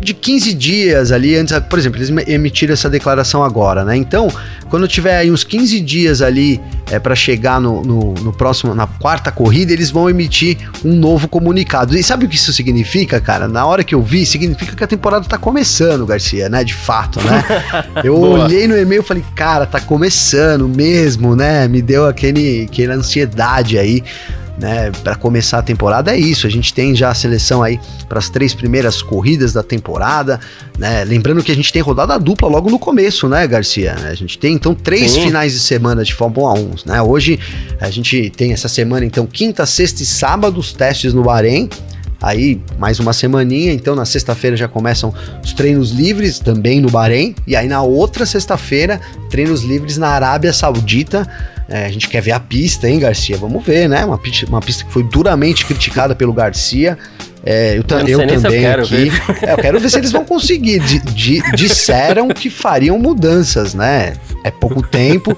de 0.00 0.14
15 0.14 0.54
dias 0.54 1.10
ali 1.10 1.34
antes, 1.36 1.58
por 1.60 1.78
exemplo, 1.78 1.98
eles 1.98 2.28
emitiram 2.28 2.72
essa 2.72 2.90
declaração 2.90 3.42
agora, 3.42 3.84
né? 3.84 3.96
Então, 3.96 4.30
quando 4.68 4.86
tiver 4.86 5.16
aí 5.16 5.30
uns 5.30 5.42
15 5.42 5.80
dias 5.80 6.20
ali 6.20 6.60
é, 6.90 6.98
para 6.98 7.14
chegar 7.14 7.60
no, 7.60 7.82
no, 7.82 8.14
no, 8.14 8.32
próximo, 8.32 8.74
na 8.74 8.86
quarta 8.86 9.32
corrida, 9.32 9.72
eles 9.72 9.90
vão 9.90 10.08
emitir 10.08 10.58
um 10.84 10.94
novo 10.94 11.26
comunicado. 11.26 11.96
E 11.96 12.02
sabe 12.02 12.26
o 12.26 12.28
que 12.28 12.36
isso 12.36 12.52
significa, 12.52 13.20
cara? 13.20 13.48
Na 13.48 13.64
hora 13.66 13.82
que 13.82 13.94
eu 13.94 14.02
vi, 14.02 14.26
significa 14.26 14.76
que 14.76 14.84
a 14.84 14.86
temporada 14.86 15.26
tá 15.26 15.38
começando, 15.38 16.06
Garcia, 16.06 16.48
né? 16.48 16.62
De 16.62 16.74
fato, 16.74 17.20
né? 17.22 17.44
Eu 18.04 18.18
olhei 18.20 18.68
no 18.68 18.76
e-mail 18.76 19.02
e 19.02 19.04
falei, 19.04 19.24
cara, 19.34 19.64
tá 19.66 19.80
começando 19.80 20.68
mesmo, 20.68 21.34
né? 21.34 21.66
Me 21.66 21.80
deu 21.80 22.06
aquele, 22.06 22.68
aquela 22.70 22.94
ansiedade 22.94 23.78
aí 23.78 24.02
né, 24.58 24.90
para 25.02 25.14
começar 25.14 25.58
a 25.58 25.62
temporada 25.62 26.14
é 26.14 26.18
isso. 26.18 26.46
A 26.46 26.50
gente 26.50 26.72
tem 26.72 26.94
já 26.94 27.10
a 27.10 27.14
seleção 27.14 27.62
aí 27.62 27.78
para 28.08 28.18
as 28.18 28.28
três 28.28 28.54
primeiras 28.54 29.02
corridas 29.02 29.52
da 29.52 29.62
temporada, 29.62 30.38
né? 30.78 31.04
Lembrando 31.04 31.42
que 31.42 31.50
a 31.50 31.54
gente 31.54 31.72
tem 31.72 31.82
rodada 31.82 32.18
dupla 32.18 32.48
logo 32.48 32.70
no 32.70 32.78
começo, 32.78 33.28
né, 33.28 33.46
Garcia? 33.46 33.96
A 34.04 34.14
gente 34.14 34.38
tem 34.38 34.54
então 34.54 34.74
três 34.74 35.12
Sim. 35.12 35.22
finais 35.24 35.52
de 35.52 35.60
semana 35.60 36.04
de 36.04 36.14
Fórmula 36.14 36.52
1, 36.54 36.74
né? 36.86 37.02
Hoje 37.02 37.38
a 37.80 37.90
gente 37.90 38.30
tem 38.30 38.52
essa 38.52 38.68
semana 38.68 39.04
então 39.04 39.26
quinta, 39.26 39.66
sexta 39.66 40.02
e 40.02 40.06
sábado 40.06 40.58
os 40.58 40.72
testes 40.72 41.12
no 41.12 41.24
Bahrein. 41.24 41.68
Aí, 42.22 42.58
mais 42.78 42.98
uma 43.00 43.12
semaninha, 43.12 43.70
então 43.70 43.94
na 43.94 44.06
sexta-feira 44.06 44.56
já 44.56 44.66
começam 44.66 45.12
os 45.44 45.52
treinos 45.52 45.90
livres 45.90 46.38
também 46.38 46.80
no 46.80 46.88
Bahrein. 46.88 47.34
E 47.46 47.54
aí 47.54 47.68
na 47.68 47.82
outra 47.82 48.24
sexta-feira, 48.24 48.98
treinos 49.28 49.62
livres 49.62 49.98
na 49.98 50.08
Arábia 50.08 50.50
Saudita. 50.50 51.28
É, 51.68 51.86
a 51.86 51.88
gente 51.90 52.08
quer 52.08 52.20
ver 52.20 52.32
a 52.32 52.40
pista, 52.40 52.88
hein, 52.88 52.98
Garcia? 52.98 53.36
Vamos 53.36 53.64
ver, 53.64 53.88
né? 53.88 54.04
Uma 54.04 54.18
pista, 54.18 54.46
uma 54.46 54.60
pista 54.60 54.84
que 54.84 54.92
foi 54.92 55.02
duramente 55.02 55.64
criticada 55.64 56.14
pelo 56.14 56.32
Garcia. 56.32 56.98
É, 57.46 57.72
eu, 57.72 57.74
eu, 57.74 58.20
eu 58.20 58.40
também 58.40 58.62
eu 58.62 58.80
aqui. 58.80 59.12
É, 59.42 59.52
eu 59.52 59.56
quero 59.58 59.78
ver 59.78 59.90
se 59.90 59.98
eles 59.98 60.10
vão 60.10 60.24
conseguir. 60.24 60.78
D 60.80 61.42
disseram 61.54 62.28
que 62.28 62.48
fariam 62.48 62.98
mudanças, 62.98 63.74
né? 63.74 64.14
É 64.42 64.50
pouco 64.50 64.82
tempo, 64.82 65.36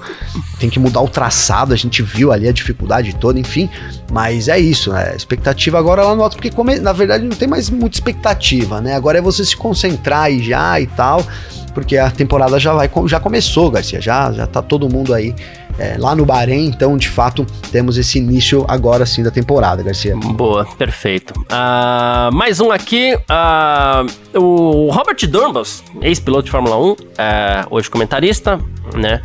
tem 0.57 0.69
que 0.69 0.79
mudar 0.79 1.01
o 1.01 1.09
traçado. 1.09 1.73
A 1.73 1.77
gente 1.77 2.01
viu 2.01 2.31
ali 2.31 2.47
a 2.47 2.51
dificuldade 2.53 3.13
toda, 3.15 3.37
enfim. 3.37 3.69
Mas 4.09 4.47
é 4.47 4.57
isso, 4.57 4.93
né? 4.93 5.13
Expectativa 5.15 5.77
agora 5.77 6.03
lá 6.03 6.15
no 6.15 6.23
alto, 6.23 6.37
porque 6.37 6.49
come, 6.49 6.79
na 6.79 6.93
verdade 6.93 7.25
não 7.25 7.35
tem 7.35 7.47
mais 7.47 7.69
muita 7.69 7.97
expectativa, 7.97 8.79
né? 8.79 8.95
Agora 8.95 9.17
é 9.17 9.21
você 9.21 9.43
se 9.43 9.55
concentrar 9.57 10.23
aí 10.23 10.41
já 10.41 10.79
e 10.79 10.87
tal, 10.87 11.25
porque 11.73 11.97
a 11.97 12.09
temporada 12.09 12.57
já 12.57 12.71
vai 12.71 12.89
já 13.05 13.19
começou, 13.19 13.69
Garcia. 13.69 13.99
Já 13.99 14.31
já 14.31 14.47
tá 14.47 14.61
todo 14.61 14.87
mundo 14.87 15.13
aí 15.13 15.35
é, 15.77 15.95
lá 15.97 16.15
no 16.15 16.25
Bahrein. 16.25 16.67
Então, 16.67 16.97
de 16.97 17.09
fato, 17.09 17.45
temos 17.71 17.97
esse 17.97 18.17
início 18.17 18.65
agora 18.67 19.05
sim 19.05 19.23
da 19.23 19.31
temporada, 19.31 19.83
Garcia. 19.83 20.15
Boa, 20.15 20.65
perfeito. 20.77 21.33
Uh, 21.39 22.33
mais 22.33 22.59
um 22.59 22.71
aqui. 22.71 23.15
Uh, 23.15 24.39
o 24.39 24.91
Robert 24.91 25.17
Durbus, 25.27 25.83
ex-piloto 26.01 26.45
de 26.45 26.51
Fórmula 26.51 26.77
1, 26.77 26.91
uh, 26.91 26.97
é, 27.17 27.65
hoje 27.69 27.89
comentarista, 27.89 28.59
né? 28.93 29.21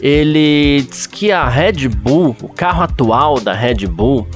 Ele 0.00 0.84
diz 0.88 1.06
que 1.06 1.30
a 1.30 1.48
Red 1.48 1.88
Bull, 1.88 2.36
o 2.42 2.48
carro 2.48 2.82
atual 2.82 3.38
da 3.38 3.52
Red 3.52 3.86
Bull, 3.86 4.26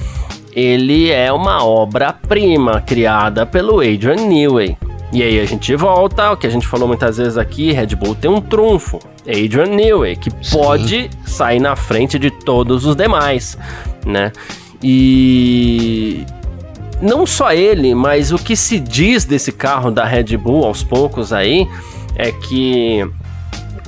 ele 0.53 1.11
é 1.11 1.31
uma 1.31 1.63
obra-prima 1.65 2.81
criada 2.81 3.45
pelo 3.45 3.81
Adrian 3.81 4.27
Newey. 4.27 4.77
E 5.11 5.23
aí 5.23 5.39
a 5.39 5.45
gente 5.45 5.73
volta, 5.75 6.31
o 6.31 6.37
que 6.37 6.45
a 6.45 6.49
gente 6.49 6.67
falou 6.67 6.87
muitas 6.87 7.17
vezes 7.17 7.37
aqui, 7.37 7.71
Red 7.71 7.95
Bull 7.95 8.13
tem 8.13 8.29
um 8.29 8.41
trunfo, 8.41 8.99
Adrian 9.21 9.67
Newey, 9.67 10.17
que 10.17 10.29
Sim. 10.41 10.57
pode 10.57 11.09
sair 11.25 11.59
na 11.59 11.75
frente 11.75 12.19
de 12.19 12.29
todos 12.29 12.85
os 12.85 12.95
demais, 12.95 13.57
né? 14.05 14.33
E 14.83 16.25
não 17.01 17.25
só 17.25 17.53
ele, 17.53 17.95
mas 17.95 18.31
o 18.31 18.37
que 18.37 18.55
se 18.55 18.79
diz 18.79 19.23
desse 19.23 19.51
carro 19.51 19.91
da 19.91 20.03
Red 20.03 20.35
Bull 20.37 20.65
aos 20.65 20.83
poucos 20.83 21.31
aí 21.31 21.67
é 22.15 22.31
que 22.31 23.07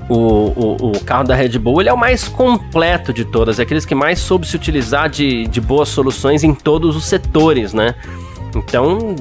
o, 0.07 0.15
o, 0.15 0.91
o, 0.91 0.99
carro 1.03 1.26
da 1.26 1.36
Red 1.36 1.59
Bull 1.59 1.82
ele 1.82 1.89
é 1.89 1.93
o 1.93 1.97
mais 1.97 2.28
completo 2.28 3.13
de 3.13 3.26
todas, 3.26 3.59
é 3.59 3.63
aqueles 3.63 3.86
que 3.86 3.93
mais 3.93 4.20
soube 4.20 4.47
se 4.47 4.55
utilizar 4.55 5.09
de, 5.09 5.47
de 5.47 5.59
boas 5.59 5.89
soluções 5.89 6.43
em 6.43 6.53
todos 6.53 6.95
os 6.95 7.05
setores, 7.05 7.74
né? 7.74 7.93
Então, 8.55 9.15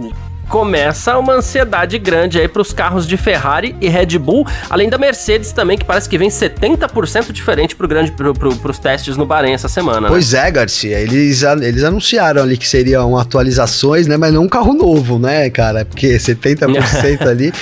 começa 0.49 1.17
uma 1.19 1.35
ansiedade 1.35 1.99
grande 1.99 2.41
aí 2.41 2.49
para 2.49 2.63
os 2.63 2.73
carros 2.73 3.07
de 3.07 3.17
Ferrari 3.17 3.77
e 3.81 3.89
Red 3.89 4.19
Bull, 4.19 4.47
além 4.69 4.89
da 4.89 4.97
Mercedes 4.99 5.53
também, 5.53 5.77
que 5.77 5.85
parece 5.85 6.09
que 6.09 6.17
vem 6.17 6.29
70% 6.29 7.33
diferente 7.33 7.77
para 7.77 7.87
grande, 7.87 8.13
pro, 8.13 8.33
pro, 8.33 8.49
os 8.49 8.79
testes 8.79 9.17
no 9.17 9.27
Bahrein 9.27 9.53
essa 9.53 9.69
semana. 9.69 10.03
Né? 10.03 10.09
Pois 10.09 10.33
é, 10.35 10.51
Garcia, 10.51 10.99
eles, 10.99 11.43
eles 11.43 11.85
anunciaram 11.85 12.43
ali 12.43 12.57
que 12.57 12.67
seriam 12.67 13.17
atualizações, 13.17 14.07
né, 14.07 14.17
mas 14.17 14.33
não 14.33 14.45
um 14.45 14.49
carro 14.49 14.73
novo, 14.73 15.19
né, 15.19 15.51
cara, 15.51 15.85
porque 15.85 16.17
70% 16.17 17.23
ali, 17.29 17.53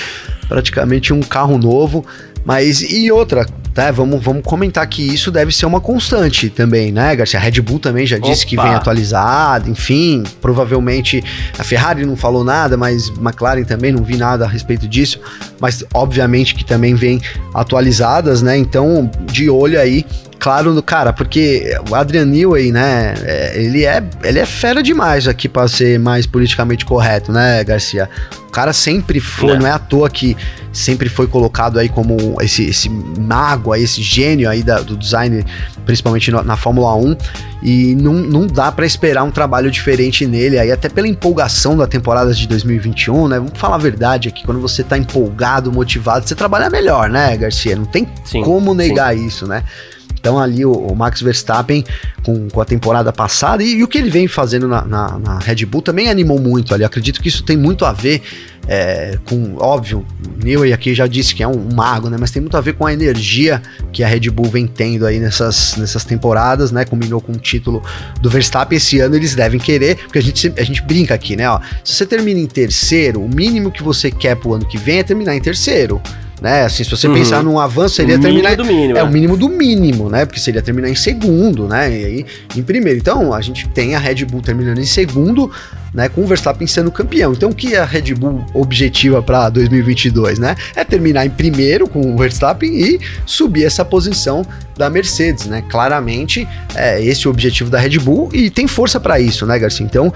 praticamente 0.47 1.11
um 1.13 1.21
carro 1.21 1.57
novo, 1.57 2.05
mas 2.45 2.81
e 2.81 3.11
outra, 3.11 3.45
tá? 3.77 3.91
Vamos, 3.91 4.23
vamos 4.23 4.41
comentar 4.43 4.87
que 4.87 5.03
isso 5.03 5.29
deve 5.29 5.51
ser 5.51 5.67
uma 5.67 5.79
constante 5.79 6.49
também, 6.49 6.91
né, 6.91 7.15
Garcia? 7.15 7.39
A 7.39 7.43
Red 7.43 7.61
Bull 7.61 7.77
também 7.77 8.07
já 8.07 8.17
disse 8.17 8.41
Opa. 8.41 8.49
que 8.49 8.55
vem 8.55 8.73
atualizada, 8.73 9.69
enfim, 9.69 10.23
provavelmente 10.41 11.23
a 11.59 11.63
Ferrari 11.63 12.03
não 12.03 12.15
falou 12.15 12.43
nada, 12.43 12.75
mas 12.75 13.09
McLaren 13.09 13.63
também 13.63 13.91
não 13.91 14.03
vi 14.03 14.17
nada 14.17 14.45
a 14.45 14.47
respeito 14.47 14.87
disso, 14.87 15.19
mas 15.59 15.83
obviamente 15.93 16.55
que 16.55 16.65
também 16.65 16.95
vem 16.95 17.21
atualizadas, 17.53 18.41
né? 18.41 18.57
Então, 18.57 19.11
de 19.31 19.47
olho 19.47 19.79
aí 19.79 20.03
claro 20.39 20.81
cara, 20.83 21.11
porque 21.13 21.77
o 21.89 21.95
Adrian 21.95 22.25
Newey, 22.25 22.71
né, 22.71 23.13
é, 23.23 23.61
ele 23.61 23.85
é, 23.85 24.03
ele 24.23 24.39
é 24.39 24.45
fera 24.45 24.81
demais 24.81 25.27
aqui 25.27 25.47
para 25.49 25.67
ser 25.67 25.99
mais 25.99 26.25
politicamente 26.25 26.85
correto, 26.85 27.31
né, 27.31 27.63
Garcia? 27.63 28.09
O 28.47 28.51
cara 28.51 28.73
sempre 28.73 29.19
foi, 29.19 29.53
não, 29.53 29.59
não 29.59 29.67
é 29.67 29.71
à 29.71 29.79
toa 29.79 30.09
que 30.09 30.35
sempre 30.71 31.09
foi 31.09 31.27
colocado 31.27 31.79
aí 31.79 31.89
como 31.89 32.41
esse, 32.41 32.65
esse 32.65 32.89
mago, 32.89 33.73
aí, 33.73 33.83
esse 33.83 34.01
gênio 34.01 34.49
aí 34.49 34.63
da, 34.63 34.79
do 34.79 34.95
design, 34.95 35.45
principalmente 35.85 36.31
na, 36.31 36.43
na 36.43 36.55
Fórmula 36.55 36.95
1, 36.95 37.17
e 37.61 37.95
não, 37.95 38.13
não 38.13 38.47
dá 38.47 38.71
para 38.71 38.85
esperar 38.85 39.23
um 39.23 39.31
trabalho 39.31 39.69
diferente 39.69 40.25
nele 40.25 40.57
aí, 40.57 40.71
até 40.71 40.87
pela 40.87 41.07
empolgação 41.07 41.75
da 41.75 41.87
temporada 41.87 42.33
de 42.33 42.47
2021, 42.47 43.27
né? 43.27 43.39
Vamos 43.39 43.57
falar 43.57 43.75
a 43.75 43.79
verdade 43.79 44.29
aqui, 44.29 44.43
quando 44.45 44.61
você 44.61 44.83
tá 44.83 44.97
empolgado, 44.97 45.71
motivado, 45.71 46.27
você 46.27 46.35
trabalha 46.35 46.69
melhor, 46.69 47.09
né, 47.09 47.35
Garcia? 47.35 47.75
Não 47.75 47.85
tem 47.85 48.07
sim, 48.23 48.43
como 48.43 48.73
negar 48.73 49.15
sim. 49.15 49.25
isso, 49.25 49.47
né? 49.47 49.63
Então 50.27 50.37
ali 50.37 50.65
o, 50.65 50.73
o 50.73 50.93
Max 50.93 51.21
Verstappen 51.21 51.85
com, 52.21 52.49
com, 52.49 52.59
a 52.59 52.65
temporada 52.65 53.13
passada 53.13 53.63
e, 53.63 53.77
e, 53.77 53.83
o 53.83 53.87
que 53.87 53.97
ele 53.97 54.09
vem 54.09 54.27
fazendo 54.27 54.67
na, 54.67 54.83
na, 54.83 55.17
na 55.17 55.39
Red 55.39 55.65
Bull 55.65 55.81
também 55.81 56.09
animou 56.09 56.37
muito 56.37 56.73
ali. 56.73 56.83
acredito 56.83 57.21
que 57.21 57.29
isso 57.29 57.43
tem 57.43 57.55
muito 57.55 57.85
a 57.85 57.93
ver 57.93 58.21
é, 58.67 59.17
com, 59.23 59.55
óbvio, 59.57 60.05
Newey 60.43 60.73
aqui 60.73 60.93
já 60.93 61.07
disse 61.07 61.33
que 61.33 61.41
é 61.41 61.47
um, 61.47 61.69
um, 61.71 61.73
mago, 61.73 62.09
né? 62.09 62.17
Mas 62.19 62.31
tem 62.31 62.41
muito 62.41 62.57
a 62.57 62.59
ver 62.59 62.73
com 62.73 62.85
a 62.85 62.91
energia 62.91 63.61
que 63.93 64.03
a 64.03 64.07
Red 64.07 64.29
Bull 64.29 64.49
vem 64.49 64.67
tendo 64.67 65.05
aí 65.05 65.17
nessas, 65.17 65.77
nessas 65.77 66.03
temporadas, 66.03 66.73
né? 66.73 66.83
Combinou 66.83 67.21
com 67.21 67.31
o 67.31 67.37
título 67.37 67.81
do 68.21 68.29
Verstappen 68.29 68.75
esse 68.75 68.99
ano, 68.99 69.15
eles 69.15 69.33
devem 69.33 69.61
querer, 69.61 69.95
porque 69.95 70.19
a 70.19 70.21
gente, 70.21 70.53
a 70.57 70.63
gente 70.63 70.81
brinca 70.81 71.13
aqui, 71.13 71.37
né? 71.37 71.49
Ó, 71.49 71.61
se 71.81 71.93
você 71.93 72.05
termina 72.05 72.41
em 72.41 72.47
terceiro, 72.47 73.23
o 73.23 73.29
mínimo 73.33 73.71
que 73.71 73.81
você 73.81 74.11
quer 74.11 74.35
pro 74.35 74.55
ano 74.55 74.65
que 74.65 74.77
vem 74.77 74.99
é 74.99 75.03
terminar 75.03 75.33
em 75.33 75.41
terceiro 75.41 76.01
né? 76.41 76.63
Assim, 76.63 76.83
se 76.83 76.91
você 76.91 77.07
uhum. 77.07 77.15
pensar 77.15 77.43
num 77.43 77.59
avanço, 77.59 77.95
seria 77.95 78.17
o 78.17 78.21
terminar. 78.21 78.55
Do 78.55 78.65
mínimo, 78.65 78.97
é, 78.97 79.01
é, 79.01 79.03
o 79.03 79.11
mínimo 79.11 79.37
do 79.37 79.49
mínimo, 79.49 80.09
né? 80.09 80.25
Porque 80.25 80.39
seria 80.39 80.61
terminar 80.61 80.89
em 80.89 80.95
segundo, 80.95 81.67
né? 81.67 81.89
E 81.89 82.05
aí 82.05 82.25
em 82.55 82.63
primeiro. 82.63 82.99
Então, 82.99 83.33
a 83.33 83.41
gente 83.41 83.67
tem 83.69 83.95
a 83.95 83.99
Red 83.99 84.25
Bull 84.25 84.41
terminando 84.41 84.79
em 84.79 84.85
segundo, 84.85 85.51
né? 85.93 86.09
Com 86.09 86.21
o 86.21 86.27
Verstappen 86.27 86.67
sendo 86.67 86.91
campeão. 86.91 87.33
Então, 87.33 87.49
o 87.49 87.55
que 87.55 87.75
a 87.75 87.85
Red 87.85 88.13
Bull 88.13 88.45
objetiva 88.53 89.21
para 89.21 89.49
2022, 89.49 90.39
né? 90.39 90.55
É 90.75 90.83
terminar 90.83 91.25
em 91.25 91.29
primeiro 91.29 91.87
com 91.87 92.13
o 92.13 92.17
Verstappen 92.17 92.69
e 92.69 92.99
subir 93.25 93.65
essa 93.65 93.83
posição 93.83 94.45
da 94.77 94.89
Mercedes, 94.89 95.47
né? 95.47 95.63
Claramente, 95.69 96.47
é 96.75 97.03
esse 97.03 97.27
o 97.27 97.31
objetivo 97.31 97.69
da 97.69 97.79
Red 97.79 97.97
Bull 97.99 98.29
e 98.31 98.49
tem 98.49 98.67
força 98.67 98.99
para 98.99 99.19
isso, 99.19 99.45
né, 99.45 99.57
Garcia? 99.57 99.85
Então, 99.85 100.13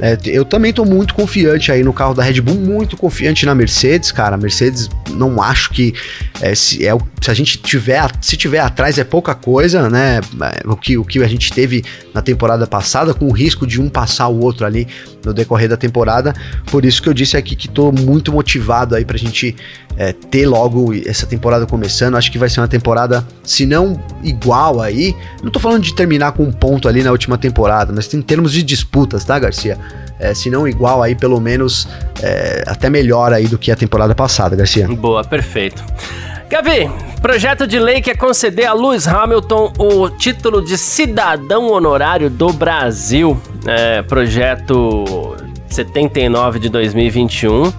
é, 0.00 0.18
eu 0.24 0.44
também 0.44 0.72
tô 0.72 0.84
muito 0.84 1.14
confiante 1.14 1.70
aí 1.70 1.82
no 1.82 1.92
carro 1.92 2.14
da 2.14 2.22
Red 2.22 2.40
Bull, 2.40 2.56
muito 2.56 2.96
confiante 2.96 3.44
na 3.44 3.54
Mercedes, 3.54 4.10
cara. 4.10 4.34
A 4.34 4.38
Mercedes, 4.38 4.88
não 5.10 5.42
acho 5.42 5.70
que 5.70 5.94
é, 6.40 6.54
se, 6.54 6.86
é, 6.86 6.96
se 7.20 7.30
a 7.30 7.34
gente 7.34 7.58
tiver, 7.58 8.10
se 8.20 8.36
tiver 8.36 8.60
atrás 8.60 8.98
é 8.98 9.04
pouca 9.04 9.34
coisa, 9.34 9.88
né? 9.90 10.20
É, 10.42 10.68
o 10.68 10.76
que, 10.76 10.96
o 10.96 11.04
que 11.04 11.22
a 11.22 11.28
gente 11.28 11.52
teve 11.52 11.84
na 12.14 12.22
temporada 12.22 12.66
passada, 12.66 13.12
com 13.12 13.26
o 13.26 13.32
risco 13.32 13.66
de 13.66 13.80
um 13.80 13.88
passar 13.88 14.28
o 14.28 14.40
outro 14.40 14.64
ali 14.64 14.88
no 15.24 15.32
decorrer 15.32 15.68
da 15.68 15.76
temporada. 15.76 16.34
Por 16.70 16.84
isso 16.84 17.02
que 17.02 17.08
eu 17.08 17.14
disse 17.14 17.36
aqui 17.36 17.54
que 17.54 17.68
tô 17.68 17.92
muito 17.92 18.32
motivado 18.32 18.94
aí 18.94 19.04
pra 19.04 19.16
gente 19.16 19.54
é, 19.96 20.12
ter 20.12 20.46
logo 20.46 20.92
essa 21.06 21.26
temporada 21.26 21.66
começando. 21.66 22.16
Acho 22.16 22.30
que 22.30 22.38
vai 22.38 22.48
ser 22.48 22.60
uma 22.60 22.68
temporada, 22.68 23.26
se 23.44 23.66
não 23.66 24.02
igual 24.22 24.80
aí, 24.80 25.14
não 25.42 25.50
tô 25.50 25.58
falando 25.58 25.82
de 25.82 25.94
terminar 25.94 26.32
com 26.32 26.44
um 26.44 26.52
ponto 26.52 26.88
ali 26.88 27.02
na 27.02 27.10
última 27.10 27.36
temporada, 27.36 27.92
mas 27.92 28.12
em 28.14 28.22
termos 28.22 28.52
de 28.52 28.62
disputas, 28.62 29.24
tá, 29.24 29.38
Garcia? 29.38 29.78
É, 30.18 30.34
se 30.34 30.50
não 30.50 30.68
igual 30.68 31.02
aí, 31.02 31.14
pelo 31.14 31.40
menos 31.40 31.88
é, 32.22 32.62
até 32.66 32.90
melhor 32.90 33.32
aí 33.32 33.46
do 33.46 33.58
que 33.58 33.70
a 33.70 33.76
temporada 33.76 34.14
passada, 34.14 34.54
Garcia. 34.54 34.86
Boa, 34.86 35.24
perfeito. 35.24 35.82
Gavi, 36.50 36.90
projeto 37.22 37.64
de 37.64 37.78
lei 37.78 38.02
quer 38.02 38.16
conceder 38.16 38.66
a 38.66 38.72
Lewis 38.72 39.06
Hamilton 39.06 39.72
o 39.78 40.10
título 40.10 40.60
de 40.60 40.76
cidadão 40.76 41.70
honorário 41.70 42.28
do 42.28 42.52
Brasil. 42.52 43.40
É, 43.64 44.02
projeto 44.02 45.36
79 45.68 46.58
de 46.58 46.68
2021 46.68 47.72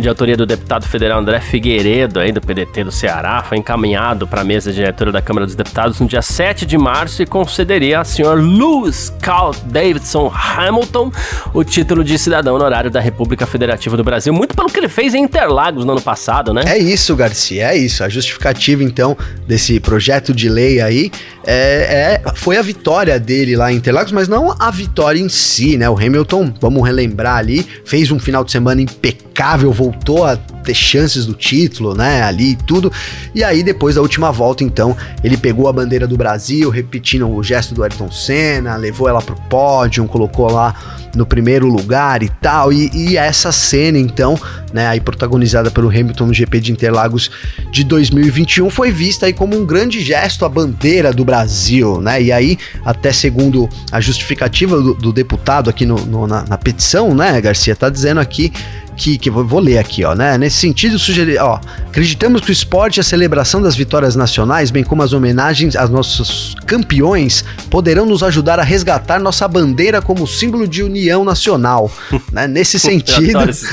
de 0.00 0.08
autoria 0.08 0.36
do 0.36 0.44
deputado 0.44 0.86
federal 0.86 1.18
André 1.18 1.40
Figueiredo, 1.40 2.20
aí 2.20 2.30
do 2.30 2.40
PDT 2.40 2.84
do 2.84 2.92
Ceará, 2.92 3.42
foi 3.42 3.58
encaminhado 3.58 4.26
para 4.26 4.42
a 4.42 4.44
mesa 4.44 4.72
diretora 4.72 5.10
da 5.10 5.22
Câmara 5.22 5.46
dos 5.46 5.54
Deputados 5.54 5.98
no 5.98 6.06
dia 6.06 6.20
7 6.20 6.66
de 6.66 6.76
março 6.76 7.22
e 7.22 7.26
concederia 7.26 7.98
ao 7.98 8.04
senhor 8.04 8.38
Lewis 8.38 9.12
Carl 9.20 9.54
Davidson 9.64 10.30
Hamilton 10.32 11.10
o 11.54 11.64
título 11.64 12.04
de 12.04 12.18
cidadão 12.18 12.54
honorário 12.54 12.90
da 12.90 13.00
República 13.00 13.46
Federativa 13.46 13.96
do 13.96 14.04
Brasil, 14.04 14.32
muito 14.32 14.54
pelo 14.54 14.68
que 14.68 14.78
ele 14.78 14.88
fez 14.88 15.14
em 15.14 15.22
Interlagos 15.22 15.84
no 15.84 15.92
ano 15.92 16.02
passado, 16.02 16.52
né? 16.52 16.62
É 16.66 16.78
isso, 16.78 17.16
Garcia, 17.16 17.72
é 17.72 17.76
isso. 17.76 18.04
A 18.04 18.08
justificativa, 18.08 18.84
então, 18.84 19.16
desse 19.46 19.80
projeto 19.80 20.34
de 20.34 20.48
lei 20.48 20.80
aí 20.80 21.10
é, 21.46 22.22
é, 22.24 22.32
foi 22.34 22.58
a 22.58 22.62
vitória 22.62 23.18
dele 23.18 23.56
lá 23.56 23.72
em 23.72 23.76
Interlagos, 23.76 24.12
mas 24.12 24.28
não 24.28 24.54
a 24.58 24.70
vitória 24.70 25.20
em 25.20 25.28
si, 25.28 25.76
né? 25.76 25.88
O 25.88 25.96
Hamilton, 25.96 26.52
vamos 26.60 26.84
relembrar 26.84 27.36
ali, 27.36 27.66
fez 27.84 28.10
um 28.10 28.18
final 28.18 28.44
de 28.44 28.52
semana 28.52 28.82
impecável, 28.82 29.72
voltou 29.72 29.85
a 30.24 30.36
ter 30.36 30.74
chances 30.74 31.26
do 31.26 31.32
título, 31.32 31.94
né? 31.94 32.22
Ali 32.22 32.50
e 32.50 32.56
tudo. 32.56 32.92
E 33.34 33.44
aí, 33.44 33.62
depois 33.62 33.94
da 33.94 34.02
última 34.02 34.32
volta, 34.32 34.64
então, 34.64 34.96
ele 35.22 35.36
pegou 35.36 35.68
a 35.68 35.72
bandeira 35.72 36.06
do 36.06 36.16
Brasil, 36.16 36.68
repetindo 36.70 37.28
o 37.28 37.42
gesto 37.42 37.74
do 37.74 37.82
Ayrton 37.82 38.10
Senna, 38.10 38.76
levou 38.76 39.08
ela 39.08 39.22
pro 39.22 39.36
pódio, 39.48 40.04
colocou 40.06 40.50
lá 40.50 40.74
no 41.14 41.24
primeiro 41.24 41.66
lugar 41.68 42.22
e 42.22 42.28
tal. 42.28 42.72
E, 42.72 42.90
e, 42.92 43.16
essa 43.16 43.50
cena, 43.50 43.98
então, 43.98 44.38
né, 44.72 44.86
aí 44.86 45.00
protagonizada 45.00 45.70
pelo 45.70 45.88
Hamilton 45.88 46.26
no 46.26 46.34
GP 46.34 46.60
de 46.60 46.72
Interlagos 46.72 47.30
de 47.70 47.84
2021, 47.84 48.68
foi 48.70 48.90
vista 48.90 49.26
aí 49.26 49.32
como 49.32 49.56
um 49.56 49.64
grande 49.64 50.00
gesto 50.00 50.44
à 50.44 50.48
bandeira 50.48 51.12
do 51.12 51.24
Brasil, 51.24 52.00
né? 52.00 52.22
E 52.22 52.32
aí, 52.32 52.58
até 52.84 53.12
segundo 53.12 53.68
a 53.90 54.00
justificativa 54.00 54.80
do, 54.80 54.94
do 54.94 55.12
deputado 55.12 55.70
aqui 55.70 55.86
no, 55.86 55.96
no 56.06 56.26
na, 56.26 56.44
na 56.44 56.58
petição, 56.58 57.14
né, 57.14 57.40
Garcia, 57.40 57.74
tá 57.74 57.88
dizendo 57.88 58.20
aqui 58.20 58.52
que, 58.96 59.18
que 59.18 59.30
vou 59.30 59.60
ler 59.60 59.78
aqui, 59.78 60.04
ó, 60.04 60.14
né? 60.14 60.38
Nesse 60.38 60.56
sentido, 60.56 60.98
sugerir, 60.98 61.38
ó, 61.38 61.60
acreditamos 61.88 62.40
que 62.40 62.50
o 62.50 62.52
esporte 62.52 62.96
e 62.96 63.00
a 63.00 63.04
celebração 63.04 63.60
das 63.60 63.76
vitórias 63.76 64.16
nacionais, 64.16 64.70
bem 64.70 64.82
como 64.82 65.02
as 65.02 65.12
homenagens 65.12 65.76
aos 65.76 65.90
nossos 65.90 66.56
campeões, 66.66 67.44
poderão 67.70 68.06
nos 68.06 68.22
ajudar 68.22 68.58
a 68.58 68.62
resgatar 68.62 69.20
nossa 69.20 69.46
bandeira 69.46 70.00
como 70.00 70.26
símbolo 70.26 70.66
de 70.66 70.82
união 70.82 71.24
nacional. 71.24 71.92
né? 72.32 72.48
Nesse 72.48 72.78
sentido, 72.78 73.38
termos, 73.38 73.64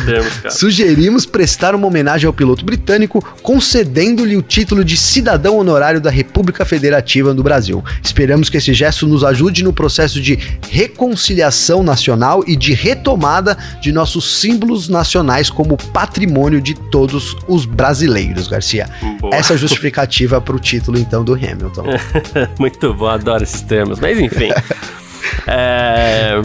sugerimos 0.51 1.25
prestar 1.25 1.73
uma 1.73 1.87
homenagem 1.87 2.27
ao 2.27 2.33
piloto 2.33 2.65
britânico, 2.65 3.23
concedendo-lhe 3.41 4.35
o 4.35 4.41
título 4.41 4.83
de 4.83 4.97
cidadão 4.97 5.57
honorário 5.57 6.01
da 6.01 6.09
República 6.09 6.65
Federativa 6.65 7.33
do 7.33 7.41
Brasil. 7.41 7.83
Esperamos 8.03 8.49
que 8.49 8.57
esse 8.57 8.73
gesto 8.73 9.07
nos 9.07 9.23
ajude 9.23 9.63
no 9.63 9.71
processo 9.71 10.19
de 10.19 10.37
reconciliação 10.69 11.81
nacional 11.81 12.43
e 12.45 12.55
de 12.55 12.73
retomada 12.73 13.57
de 13.81 13.91
nossos 13.93 14.39
símbolos 14.39 14.89
nacionais 14.89 15.12
nacionais 15.13 15.49
como 15.49 15.77
patrimônio 15.77 16.59
de 16.59 16.73
todos 16.73 17.37
os 17.47 17.65
brasileiros, 17.65 18.47
Garcia. 18.47 18.89
Boa. 19.19 19.35
Essa 19.35 19.53
é 19.53 19.55
a 19.55 19.57
justificativa 19.57 20.41
para 20.41 20.55
o 20.55 20.59
título, 20.59 20.97
então, 20.97 21.23
do 21.23 21.33
Hamilton. 21.33 21.85
Muito 22.57 22.93
bom, 22.93 23.07
adoro 23.07 23.43
esses 23.43 23.61
termos. 23.61 23.99
Mas, 23.99 24.19
enfim. 24.19 24.49
é... 25.47 26.41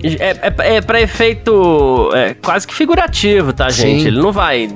É, 0.00 0.30
é, 0.46 0.76
é 0.76 0.80
para 0.80 1.00
efeito 1.00 2.12
é, 2.14 2.32
quase 2.34 2.64
que 2.68 2.72
figurativo, 2.72 3.52
tá, 3.52 3.68
gente? 3.68 4.02
Sim. 4.02 4.06
Ele 4.06 4.20
não 4.20 4.30
vai 4.30 4.68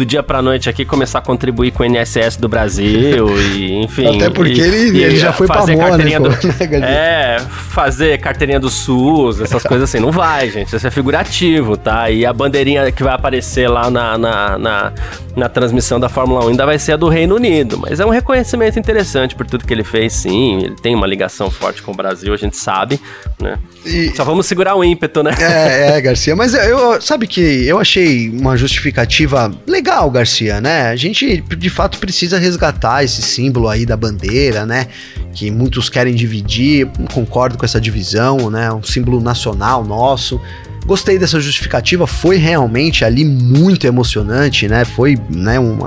do 0.00 0.06
dia 0.06 0.22
pra 0.22 0.40
noite 0.40 0.68
aqui 0.68 0.82
começar 0.82 1.18
a 1.18 1.22
contribuir 1.22 1.72
com 1.72 1.82
o 1.82 1.86
INSS 1.86 2.36
do 2.36 2.48
Brasil 2.48 3.28
e, 3.38 3.82
enfim. 3.82 4.16
Até 4.16 4.30
porque 4.30 4.58
e, 4.58 4.60
ele, 4.60 4.98
e 4.98 5.04
ele 5.04 5.16
já 5.16 5.30
foi 5.30 5.46
fazer 5.46 5.76
pra 5.76 5.88
carteirinha 5.88 6.20
do, 6.20 6.30
É, 6.82 7.38
fazer 7.48 8.18
carteirinha 8.18 8.58
do 8.58 8.70
SUS, 8.70 9.42
essas 9.42 9.62
coisas 9.62 9.90
assim. 9.90 10.00
Não 10.00 10.10
vai, 10.10 10.50
gente. 10.50 10.74
Isso 10.74 10.86
é 10.86 10.90
figurativo, 10.90 11.76
tá? 11.76 12.10
E 12.10 12.24
a 12.24 12.32
bandeirinha 12.32 12.90
que 12.90 13.02
vai 13.02 13.12
aparecer 13.12 13.68
lá 13.68 13.90
na, 13.90 14.16
na, 14.16 14.58
na, 14.58 14.92
na 15.36 15.48
transmissão 15.50 16.00
da 16.00 16.08
Fórmula 16.08 16.46
1 16.46 16.48
ainda 16.48 16.64
vai 16.64 16.78
ser 16.78 16.92
a 16.92 16.96
do 16.96 17.08
Reino 17.08 17.34
Unido. 17.34 17.76
Mas 17.78 18.00
é 18.00 18.06
um 18.06 18.10
reconhecimento 18.10 18.78
interessante 18.78 19.34
por 19.34 19.46
tudo 19.46 19.66
que 19.66 19.74
ele 19.74 19.84
fez, 19.84 20.14
sim. 20.14 20.62
Ele 20.64 20.76
tem 20.76 20.94
uma 20.94 21.06
ligação 21.06 21.50
forte 21.50 21.82
com 21.82 21.92
o 21.92 21.94
Brasil, 21.94 22.32
a 22.32 22.38
gente 22.38 22.56
sabe, 22.56 22.98
né? 23.38 23.58
E... 23.84 24.12
Só 24.16 24.24
vamos 24.24 24.46
segurar 24.46 24.74
o 24.76 24.82
ímpeto, 24.82 25.22
né? 25.22 25.34
É, 25.38 25.98
é, 25.98 26.00
Garcia. 26.00 26.34
Mas 26.34 26.54
eu, 26.54 27.00
sabe 27.02 27.26
que 27.26 27.66
eu 27.66 27.78
achei 27.78 28.30
uma 28.30 28.56
justificativa 28.56 29.50
legal, 29.66 29.89
Garcia, 30.10 30.60
né? 30.60 30.88
A 30.88 30.96
gente, 30.96 31.40
de 31.40 31.70
fato, 31.70 31.98
precisa 31.98 32.38
resgatar 32.38 33.02
esse 33.02 33.22
símbolo 33.22 33.68
aí 33.68 33.84
da 33.84 33.96
bandeira, 33.96 34.64
né? 34.64 34.86
Que 35.32 35.50
muitos 35.50 35.88
querem 35.88 36.14
dividir. 36.14 36.88
Concordo 37.12 37.58
com 37.58 37.64
essa 37.64 37.80
divisão, 37.80 38.50
né? 38.50 38.72
Um 38.72 38.82
símbolo 38.82 39.20
nacional 39.20 39.84
nosso. 39.84 40.40
Gostei 40.86 41.18
dessa 41.18 41.38
justificativa, 41.38 42.06
foi 42.06 42.36
realmente 42.36 43.04
ali 43.04 43.24
muito 43.24 43.86
emocionante, 43.86 44.66
né? 44.66 44.84
Foi 44.84 45.18
né, 45.28 45.60
um, 45.60 45.78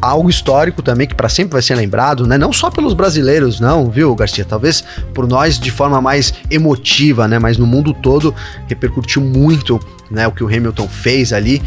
algo 0.00 0.30
histórico 0.30 0.82
também 0.82 1.06
que 1.06 1.14
para 1.14 1.28
sempre 1.28 1.52
vai 1.52 1.62
ser 1.62 1.74
lembrado, 1.74 2.26
né? 2.26 2.38
Não 2.38 2.52
só 2.52 2.70
pelos 2.70 2.94
brasileiros, 2.94 3.60
não, 3.60 3.90
viu, 3.90 4.14
Garcia? 4.14 4.44
Talvez 4.44 4.82
por 5.12 5.28
nós 5.28 5.58
de 5.58 5.70
forma 5.70 6.00
mais 6.00 6.32
emotiva, 6.50 7.28
né? 7.28 7.38
Mas 7.38 7.58
no 7.58 7.66
mundo 7.66 7.92
todo 7.92 8.34
repercutiu 8.66 9.20
muito, 9.20 9.78
né? 10.10 10.26
O 10.26 10.32
que 10.32 10.42
o 10.42 10.48
Hamilton 10.48 10.88
fez 10.88 11.32
ali. 11.32 11.62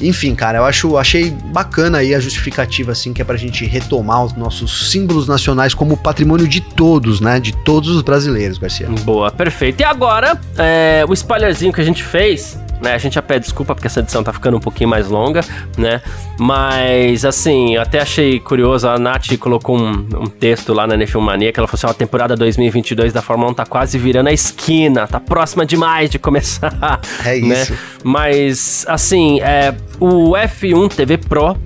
Enfim, 0.00 0.34
cara, 0.34 0.58
eu 0.58 0.64
acho, 0.64 0.96
achei 0.96 1.30
bacana 1.30 1.98
aí 1.98 2.14
a 2.14 2.20
justificativa, 2.20 2.92
assim, 2.92 3.12
que 3.12 3.20
é 3.20 3.24
pra 3.24 3.36
gente 3.36 3.64
retomar 3.66 4.24
os 4.24 4.34
nossos 4.34 4.90
símbolos 4.90 5.28
nacionais 5.28 5.74
como 5.74 5.96
patrimônio 5.96 6.48
de 6.48 6.60
todos, 6.60 7.20
né? 7.20 7.38
De 7.38 7.52
todos 7.52 7.90
os 7.90 8.02
brasileiros, 8.02 8.58
Garcia. 8.58 8.88
Boa, 9.04 9.30
perfeito. 9.30 9.80
E 9.80 9.84
agora, 9.84 10.40
é, 10.56 11.04
o 11.08 11.12
spoilerzinho 11.12 11.72
que 11.72 11.80
a 11.80 11.84
gente 11.84 12.02
fez 12.02 12.58
né? 12.80 12.94
A 12.94 12.98
gente 12.98 13.14
já 13.14 13.22
pede 13.22 13.44
desculpa 13.44 13.74
porque 13.74 13.86
essa 13.86 14.00
edição 14.00 14.22
tá 14.22 14.32
ficando 14.32 14.56
um 14.56 14.60
pouquinho 14.60 14.88
mais 14.88 15.08
longa, 15.08 15.42
né? 15.76 16.00
Mas, 16.38 17.24
assim, 17.24 17.74
eu 17.74 17.82
até 17.82 18.00
achei 18.00 18.40
curioso, 18.40 18.88
a 18.88 18.98
Nath 18.98 19.36
colocou 19.38 19.78
um, 19.78 20.06
um 20.20 20.26
texto 20.26 20.72
lá 20.72 20.86
na 20.86 20.96
N1 20.96 21.20
Mania 21.20 21.52
que 21.52 21.60
ela 21.60 21.66
falou 21.68 21.78
assim, 21.78 21.86
a 21.90 21.94
temporada 21.94 22.34
2022 22.36 23.12
da 23.12 23.22
Fórmula 23.22 23.50
1 23.50 23.54
tá 23.54 23.66
quase 23.66 23.98
virando 23.98 24.28
a 24.28 24.32
esquina, 24.32 25.06
tá 25.06 25.20
próxima 25.20 25.66
demais 25.66 26.08
de 26.10 26.18
começar, 26.18 27.00
É 27.24 27.38
né? 27.38 27.62
isso. 27.62 27.74
Mas, 28.02 28.84
assim, 28.88 29.40
é, 29.40 29.74
o 29.98 30.30
F1 30.32 30.88
TV 30.94 31.18
Pro 31.18 31.56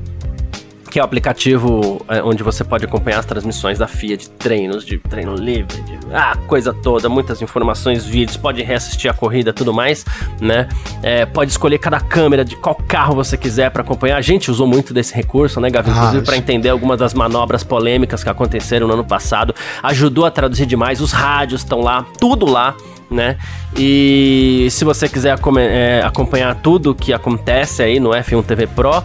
que 0.95 1.01
é 1.01 1.03
o 1.03 1.05
aplicativo 1.05 2.07
é, 2.07 2.23
onde 2.23 2.45
você 2.45 2.63
pode 2.63 2.85
acompanhar 2.85 3.19
as 3.19 3.27
transmissões 3.27 3.81
da 3.81 3.89
FIA 3.89 4.17
de 4.17 4.31
treinos, 4.31 4.87
de 4.87 4.97
treino 4.97 5.35
livre, 5.35 5.83
de 5.83 5.99
ah, 6.13 6.37
coisa 6.47 6.73
toda, 6.73 7.09
muitas 7.09 7.43
informações, 7.43 8.05
vídeos, 8.07 8.37
pode 8.37 8.63
reassistir 8.63 9.11
a 9.11 9.13
corrida 9.13 9.53
tudo 9.53 9.75
mais, 9.75 10.07
né? 10.41 10.69
É, 11.03 11.27
pode 11.27 11.51
escolher 11.51 11.79
cada 11.79 11.99
câmera 11.99 12.45
de 12.45 12.55
qual 12.55 12.77
carro 12.77 13.17
você 13.17 13.37
quiser 13.37 13.73
para 13.73 13.83
acompanhar. 13.83 14.19
A 14.19 14.21
gente 14.21 14.53
usou 14.53 14.69
muito 14.69 14.95
desse 14.95 15.13
recurso, 15.13 15.61
né, 15.61 15.69
Gavi? 15.69 15.91
Inclusive 15.91 16.23
ah, 16.23 16.25
para 16.25 16.37
entender 16.37 16.69
algumas 16.69 17.01
das 17.01 17.13
manobras 17.13 17.65
polêmicas 17.65 18.23
que 18.23 18.31
aconteceram 18.31 18.87
no 18.87 18.95
ano 18.95 19.05
passado. 19.05 19.53
Ajudou 19.83 20.25
a 20.25 20.31
traduzir 20.31 20.65
demais, 20.65 21.01
os 21.01 21.11
rádios 21.11 21.63
estão 21.63 21.81
lá, 21.81 22.07
tudo 22.21 22.47
lá 22.47 22.77
né? 23.11 23.37
E 23.77 24.69
se 24.71 24.85
você 24.85 25.09
quiser 25.09 25.37
é, 25.59 26.03
acompanhar 26.05 26.55
tudo 26.55 26.95
que 26.95 27.13
acontece 27.13 27.83
aí 27.83 27.99
no 27.99 28.11
F1 28.11 28.45
TV 28.45 28.69
Pro, 28.69 29.03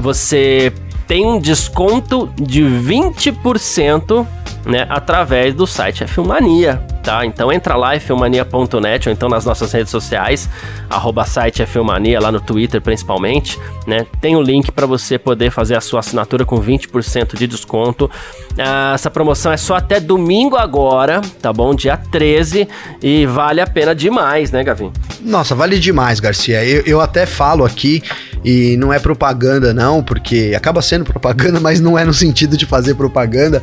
você 0.00 0.72
tem 1.12 1.26
um 1.26 1.38
desconto 1.38 2.32
de 2.40 2.62
20%, 2.62 4.26
né, 4.64 4.86
através 4.88 5.54
do 5.54 5.66
site 5.66 6.02
F1 6.06 6.24
Mania 6.24 6.91
tá? 7.02 7.26
Então 7.26 7.52
entra 7.52 7.76
lá, 7.76 7.98
filmania.net 7.98 9.08
ou 9.08 9.12
então 9.12 9.28
nas 9.28 9.44
nossas 9.44 9.72
redes 9.72 9.90
sociais, 9.90 10.48
arroba 10.88 11.24
site 11.24 11.64
Filmania, 11.66 12.20
lá 12.20 12.30
no 12.30 12.40
Twitter 12.40 12.80
principalmente, 12.80 13.58
né? 13.86 14.06
Tem 14.20 14.36
o 14.36 14.38
um 14.38 14.42
link 14.42 14.70
para 14.70 14.86
você 14.86 15.18
poder 15.18 15.50
fazer 15.50 15.76
a 15.76 15.80
sua 15.80 16.00
assinatura 16.00 16.44
com 16.44 16.60
20% 16.60 17.36
de 17.36 17.46
desconto. 17.46 18.10
Ah, 18.58 18.92
essa 18.94 19.10
promoção 19.10 19.52
é 19.52 19.56
só 19.56 19.74
até 19.74 19.98
domingo 19.98 20.56
agora, 20.56 21.20
tá 21.40 21.52
bom? 21.52 21.74
Dia 21.74 21.96
13 21.96 22.68
e 23.02 23.26
vale 23.26 23.60
a 23.60 23.66
pena 23.66 23.94
demais, 23.94 24.50
né, 24.50 24.62
Gavin? 24.62 24.92
Nossa, 25.20 25.54
vale 25.54 25.78
demais, 25.78 26.20
Garcia. 26.20 26.64
Eu, 26.64 26.82
eu 26.86 27.00
até 27.00 27.26
falo 27.26 27.64
aqui 27.64 28.02
e 28.44 28.76
não 28.76 28.92
é 28.92 28.98
propaganda 28.98 29.72
não, 29.72 30.02
porque 30.02 30.52
acaba 30.56 30.82
sendo 30.82 31.04
propaganda, 31.04 31.58
mas 31.60 31.80
não 31.80 31.98
é 31.98 32.04
no 32.04 32.14
sentido 32.14 32.56
de 32.56 32.66
fazer 32.66 32.94
propaganda, 32.94 33.62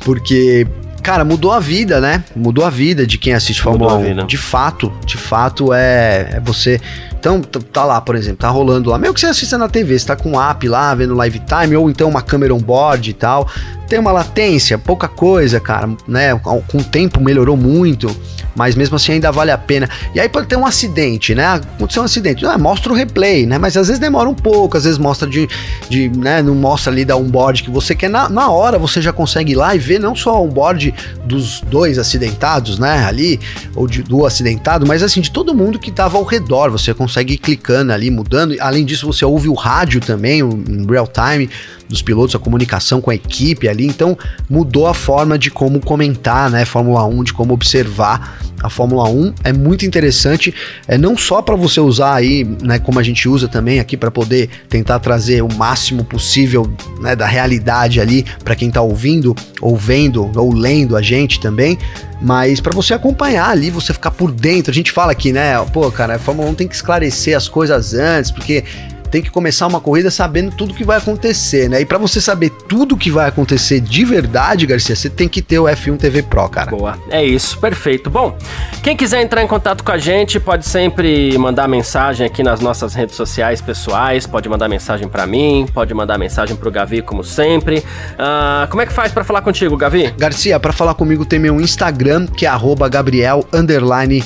porque 0.00 0.66
Cara, 1.02 1.24
mudou 1.24 1.52
a 1.52 1.60
vida, 1.60 2.00
né? 2.00 2.24
Mudou 2.36 2.64
a 2.64 2.70
vida 2.70 3.06
de 3.06 3.18
quem 3.18 3.32
assiste 3.32 3.62
Fórmula 3.62 3.94
1. 3.94 4.26
De 4.26 4.36
fato, 4.36 4.92
de 5.04 5.16
fato 5.16 5.72
é, 5.72 6.34
é 6.34 6.40
você. 6.40 6.80
Então, 7.18 7.40
tá 7.40 7.84
lá, 7.84 8.00
por 8.00 8.16
exemplo, 8.16 8.38
tá 8.38 8.48
rolando 8.48 8.90
lá. 8.90 8.98
Mesmo 8.98 9.14
que 9.14 9.20
você 9.20 9.26
assista 9.26 9.58
na 9.58 9.68
TV, 9.68 9.98
você 9.98 10.06
tá 10.06 10.16
com 10.16 10.32
um 10.32 10.40
app 10.40 10.66
lá, 10.68 10.94
vendo 10.94 11.14
live 11.14 11.40
time, 11.40 11.76
ou 11.76 11.90
então 11.90 12.08
uma 12.08 12.22
câmera 12.22 12.54
on 12.54 12.58
board 12.58 13.10
e 13.10 13.12
tal. 13.12 13.48
Tem 13.90 13.98
uma 13.98 14.12
latência, 14.12 14.78
pouca 14.78 15.08
coisa, 15.08 15.58
cara, 15.58 15.90
né? 16.06 16.32
Com 16.38 16.78
o 16.78 16.84
tempo 16.84 17.20
melhorou 17.20 17.56
muito 17.56 18.08
mas 18.54 18.74
mesmo 18.74 18.96
assim 18.96 19.12
ainda 19.12 19.30
vale 19.30 19.50
a 19.50 19.58
pena. 19.58 19.88
E 20.14 20.20
aí 20.20 20.28
pode 20.28 20.46
ter 20.46 20.56
um 20.56 20.66
acidente, 20.66 21.34
né? 21.34 21.46
Aconteceu 21.46 22.02
um 22.02 22.04
acidente, 22.04 22.44
ah, 22.44 22.58
mostra 22.58 22.92
o 22.92 22.94
replay, 22.94 23.46
né? 23.46 23.58
Mas 23.58 23.76
às 23.76 23.86
vezes 23.86 23.98
demora 23.98 24.28
um 24.28 24.34
pouco, 24.34 24.76
às 24.76 24.84
vezes 24.84 24.98
mostra 24.98 25.28
de, 25.28 25.48
de 25.88 26.08
né? 26.10 26.42
Não 26.42 26.54
mostra 26.54 26.92
ali 26.92 27.04
da 27.04 27.16
onboard 27.16 27.62
que 27.62 27.70
você 27.70 27.94
quer. 27.94 28.10
Na, 28.10 28.28
na 28.28 28.50
hora 28.50 28.78
você 28.78 29.00
já 29.00 29.12
consegue 29.12 29.52
ir 29.52 29.54
lá 29.54 29.74
e 29.74 29.78
ver 29.78 29.98
não 29.98 30.14
só 30.14 30.40
o 30.40 30.46
onboard 30.46 30.94
dos 31.24 31.60
dois 31.62 31.98
acidentados, 31.98 32.78
né? 32.78 33.04
Ali, 33.04 33.40
ou 33.74 33.86
de, 33.86 34.02
do 34.02 34.26
acidentado, 34.26 34.86
mas 34.86 35.02
assim, 35.02 35.20
de 35.20 35.30
todo 35.30 35.54
mundo 35.54 35.78
que 35.78 35.90
tava 35.90 36.18
ao 36.18 36.24
redor. 36.24 36.70
Você 36.70 36.92
consegue 36.92 37.34
ir 37.34 37.38
clicando 37.38 37.92
ali, 37.92 38.10
mudando. 38.10 38.54
Além 38.60 38.84
disso, 38.84 39.06
você 39.06 39.24
ouve 39.24 39.48
o 39.48 39.54
rádio 39.54 40.00
também, 40.00 40.40
em 40.40 40.86
real 40.86 41.06
time 41.06 41.48
dos 41.90 42.00
pilotos, 42.00 42.34
a 42.34 42.38
comunicação 42.38 43.00
com 43.00 43.10
a 43.10 43.14
equipe 43.14 43.68
ali, 43.68 43.86
então 43.86 44.16
mudou 44.48 44.86
a 44.86 44.94
forma 44.94 45.38
de 45.38 45.50
como 45.50 45.80
comentar, 45.80 46.48
né, 46.48 46.64
Fórmula 46.64 47.04
1, 47.04 47.24
de 47.24 47.32
como 47.34 47.52
observar 47.52 48.38
a 48.62 48.70
Fórmula 48.70 49.08
1 49.08 49.34
é 49.42 49.52
muito 49.52 49.84
interessante, 49.84 50.54
é 50.86 50.96
não 50.96 51.16
só 51.16 51.42
para 51.42 51.56
você 51.56 51.80
usar 51.80 52.14
aí, 52.14 52.44
né, 52.62 52.78
como 52.78 52.98
a 52.98 53.02
gente 53.02 53.28
usa 53.28 53.48
também 53.48 53.80
aqui 53.80 53.96
para 53.96 54.10
poder 54.10 54.48
tentar 54.68 54.98
trazer 55.00 55.42
o 55.42 55.52
máximo 55.52 56.04
possível, 56.04 56.70
né, 57.00 57.16
da 57.16 57.26
realidade 57.26 58.00
ali 58.00 58.24
para 58.44 58.54
quem 58.54 58.70
tá 58.70 58.80
ouvindo, 58.80 59.34
ou 59.60 59.76
vendo, 59.76 60.30
ou 60.36 60.54
lendo 60.54 60.96
a 60.96 61.02
gente 61.02 61.40
também, 61.40 61.78
mas 62.22 62.60
para 62.60 62.72
você 62.72 62.94
acompanhar 62.94 63.48
ali, 63.48 63.70
você 63.70 63.94
ficar 63.94 64.10
por 64.10 64.30
dentro. 64.30 64.70
A 64.70 64.74
gente 64.74 64.92
fala 64.92 65.12
aqui, 65.12 65.32
né, 65.32 65.58
pô, 65.72 65.90
cara, 65.90 66.16
a 66.16 66.18
Fórmula 66.18 66.50
1 66.50 66.54
tem 66.54 66.68
que 66.68 66.74
esclarecer 66.74 67.36
as 67.36 67.48
coisas 67.48 67.94
antes, 67.94 68.30
porque 68.30 68.62
tem 69.10 69.22
que 69.22 69.30
começar 69.30 69.66
uma 69.66 69.80
corrida 69.80 70.10
sabendo 70.10 70.54
tudo 70.54 70.74
que 70.74 70.84
vai 70.84 70.98
acontecer, 70.98 71.68
né? 71.68 71.80
E 71.80 71.84
para 71.84 71.98
você 71.98 72.20
saber 72.20 72.50
tudo 72.68 72.96
que 72.96 73.10
vai 73.10 73.28
acontecer 73.28 73.80
de 73.80 74.04
verdade, 74.04 74.66
Garcia, 74.66 74.94
você 74.94 75.10
tem 75.10 75.28
que 75.28 75.42
ter 75.42 75.58
o 75.58 75.64
F1 75.64 75.98
TV 75.98 76.22
Pro, 76.22 76.48
cara. 76.48 76.70
Boa, 76.70 76.98
é 77.10 77.24
isso, 77.24 77.58
perfeito. 77.58 78.08
Bom, 78.08 78.36
quem 78.82 78.96
quiser 78.96 79.22
entrar 79.22 79.42
em 79.42 79.46
contato 79.46 79.82
com 79.82 79.92
a 79.92 79.98
gente, 79.98 80.38
pode 80.38 80.66
sempre 80.66 81.36
mandar 81.38 81.68
mensagem 81.68 82.26
aqui 82.26 82.42
nas 82.42 82.60
nossas 82.60 82.94
redes 82.94 83.16
sociais 83.16 83.60
pessoais, 83.60 84.26
pode 84.26 84.48
mandar 84.48 84.68
mensagem 84.68 85.08
para 85.08 85.26
mim, 85.26 85.66
pode 85.72 85.92
mandar 85.92 86.18
mensagem 86.18 86.56
pro 86.56 86.70
Gavi, 86.70 87.02
como 87.02 87.24
sempre. 87.24 87.78
Uh, 87.78 88.68
como 88.68 88.82
é 88.82 88.86
que 88.86 88.92
faz 88.92 89.12
para 89.12 89.24
falar 89.24 89.42
contigo, 89.42 89.76
Gavi? 89.76 90.14
Garcia, 90.16 90.60
para 90.60 90.72
falar 90.72 90.94
comigo 90.94 91.24
tem 91.24 91.38
meu 91.38 91.60
Instagram, 91.60 92.26
que 92.26 92.46
é 92.46 92.50
Gabriel 92.90 93.44
underline 93.52 94.22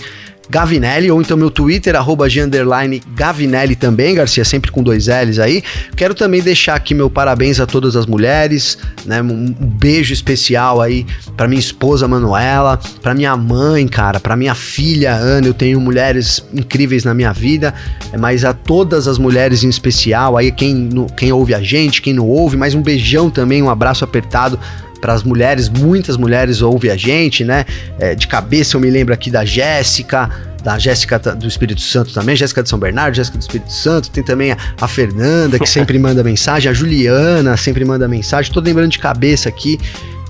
Gavinelli, 0.49 1.11
ou 1.11 1.21
então 1.21 1.37
meu 1.37 1.51
Twitter, 1.51 1.97
arroba 1.97 2.27
Gavinelli 3.15 3.75
também, 3.75 4.15
Garcia, 4.15 4.45
sempre 4.45 4.71
com 4.71 4.83
dois 4.83 5.07
L's 5.07 5.39
aí. 5.39 5.63
Quero 5.97 6.15
também 6.15 6.43
deixar 6.43 6.75
aqui 6.75 6.95
meu 6.95 7.09
parabéns 7.09 7.61
a 7.61 7.67
todas 7.67 7.97
as 7.97 8.07
mulheres, 8.07 8.79
né? 9.05 9.23
Um 9.23 9.53
beijo 9.53 10.13
especial 10.13 10.81
aí 10.81 11.07
para 11.37 11.49
minha 11.49 11.61
esposa 11.61 12.07
Manuela, 12.07 12.79
para 13.03 13.15
minha 13.15 13.37
mãe, 13.37 13.87
cara, 13.89 14.21
para 14.21 14.37
minha 14.37 14.55
filha 14.55 15.15
Ana. 15.15 15.47
Eu 15.47 15.55
tenho 15.55 15.81
mulheres 15.81 16.45
incríveis 16.53 17.05
na 17.05 17.15
minha 17.15 17.33
vida, 17.33 17.73
mas 18.19 18.45
a 18.45 18.53
todas 18.53 19.09
as 19.09 19.19
mulheres 19.19 19.65
em 19.65 19.69
especial, 19.69 20.37
aí 20.37 20.53
quem, 20.53 20.89
quem 21.17 21.33
ouve 21.33 21.55
a 21.55 21.61
gente, 21.61 22.03
quem 22.03 22.13
não 22.13 22.27
ouve, 22.27 22.57
mais 22.57 22.75
um 22.75 22.83
beijão 22.83 23.31
também, 23.31 23.63
um 23.63 23.71
abraço 23.71 24.05
apertado 24.05 24.59
para 25.05 25.13
as 25.13 25.23
mulheres, 25.23 25.69
muitas 25.69 26.17
mulheres 26.17 26.63
ouvem 26.63 26.91
a 26.91 26.97
gente, 26.97 27.45
né? 27.45 27.67
É, 27.99 28.15
de 28.15 28.27
cabeça 28.27 28.75
eu 28.75 28.81
me 28.81 28.89
lembro 28.89 29.13
aqui 29.13 29.31
da 29.31 29.45
Jéssica, 29.45 30.31
da 30.63 30.79
Jéssica 30.79 31.19
do 31.19 31.47
Espírito 31.47 31.83
Santo 31.83 32.15
também, 32.15 32.35
Jéssica 32.35 32.63
de 32.63 32.71
São 32.71 32.79
Bernardo, 32.79 33.15
Jéssica 33.15 33.37
do 33.37 33.43
Espírito 33.43 33.71
Santo, 33.71 34.09
tem 34.09 34.25
também 34.25 34.53
a, 34.53 34.57
a 34.81 34.89
Fernanda, 34.89 35.59
que 35.59 35.69
sempre 35.69 35.99
manda 36.01 36.25
mensagem, 36.25 36.71
a 36.71 36.73
Juliana 36.73 37.55
sempre 37.55 37.85
manda 37.85 38.09
mensagem, 38.09 38.51
tô 38.51 38.61
lembrando 38.61 38.93
de 38.93 38.99
cabeça 38.99 39.47
aqui. 39.47 39.79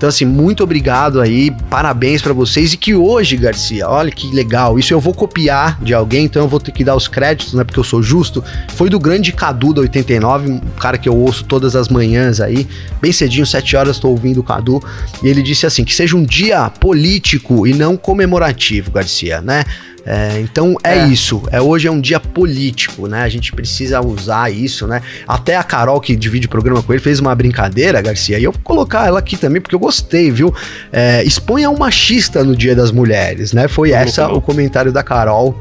Então, 0.05 0.09
assim, 0.11 0.25
muito 0.25 0.63
obrigado 0.63 1.19
aí, 1.19 1.49
parabéns 1.67 2.21
para 2.21 2.31
vocês. 2.31 2.73
E 2.73 2.77
que 2.77 2.93
hoje, 2.93 3.35
Garcia, 3.35 3.89
olha 3.89 4.11
que 4.11 4.31
legal, 4.31 4.77
isso 4.77 4.93
eu 4.93 4.99
vou 4.99 5.15
copiar 5.15 5.81
de 5.81 5.95
alguém, 5.95 6.25
então 6.25 6.43
eu 6.43 6.47
vou 6.47 6.59
ter 6.59 6.71
que 6.71 6.83
dar 6.83 6.95
os 6.95 7.07
créditos, 7.07 7.55
né? 7.55 7.63
Porque 7.63 7.79
eu 7.79 7.83
sou 7.83 8.03
justo. 8.03 8.43
Foi 8.75 8.87
do 8.87 8.99
grande 8.99 9.31
Cadu 9.31 9.73
da 9.73 9.81
89, 9.81 10.47
um 10.47 10.59
cara 10.79 10.99
que 10.99 11.09
eu 11.09 11.17
ouço 11.17 11.43
todas 11.45 11.75
as 11.75 11.89
manhãs 11.89 12.39
aí, 12.39 12.67
bem 13.01 13.11
cedinho, 13.11 13.47
7 13.47 13.75
horas, 13.75 13.97
tô 13.97 14.09
ouvindo 14.09 14.41
o 14.41 14.43
Cadu. 14.43 14.79
E 15.23 15.27
ele 15.27 15.41
disse 15.41 15.65
assim: 15.65 15.83
que 15.83 15.95
seja 15.95 16.15
um 16.15 16.23
dia 16.23 16.69
político 16.69 17.65
e 17.65 17.73
não 17.73 17.97
comemorativo, 17.97 18.91
Garcia, 18.91 19.41
né? 19.41 19.65
É, 20.05 20.39
então 20.39 20.75
é, 20.83 20.99
é, 20.99 21.07
isso. 21.07 21.41
É, 21.51 21.59
hoje 21.59 21.87
é 21.87 21.91
um 21.91 21.99
dia 21.99 22.19
político, 22.19 23.07
né? 23.07 23.23
A 23.23 23.29
gente 23.29 23.51
precisa 23.51 23.99
usar 24.01 24.51
isso, 24.51 24.85
né? 24.85 25.01
Até 25.27 25.57
a 25.57 25.63
Carol, 25.63 25.99
que 25.99 26.15
divide 26.15 26.45
o 26.45 26.49
programa 26.49 26.83
com 26.83 26.93
ele, 26.93 27.01
fez 27.01 27.19
uma 27.19 27.33
brincadeira, 27.33 27.99
Garcia, 28.01 28.37
e 28.37 28.43
eu 28.43 28.51
vou 28.51 28.61
colocar 28.63 29.07
ela 29.07 29.17
aqui 29.17 29.35
também, 29.35 29.59
porque 29.59 29.73
eu 29.73 29.79
gostei, 29.79 29.94
viu? 30.31 30.53
É, 30.91 31.23
exponha 31.23 31.69
um 31.69 31.77
machista 31.77 32.43
no 32.43 32.55
Dia 32.55 32.75
das 32.75 32.91
Mulheres, 32.91 33.53
né? 33.53 33.67
Foi 33.67 33.91
essa 33.91 34.27
o 34.27 34.41
comentário 34.41 34.91
da 34.91 35.03
Carol 35.03 35.59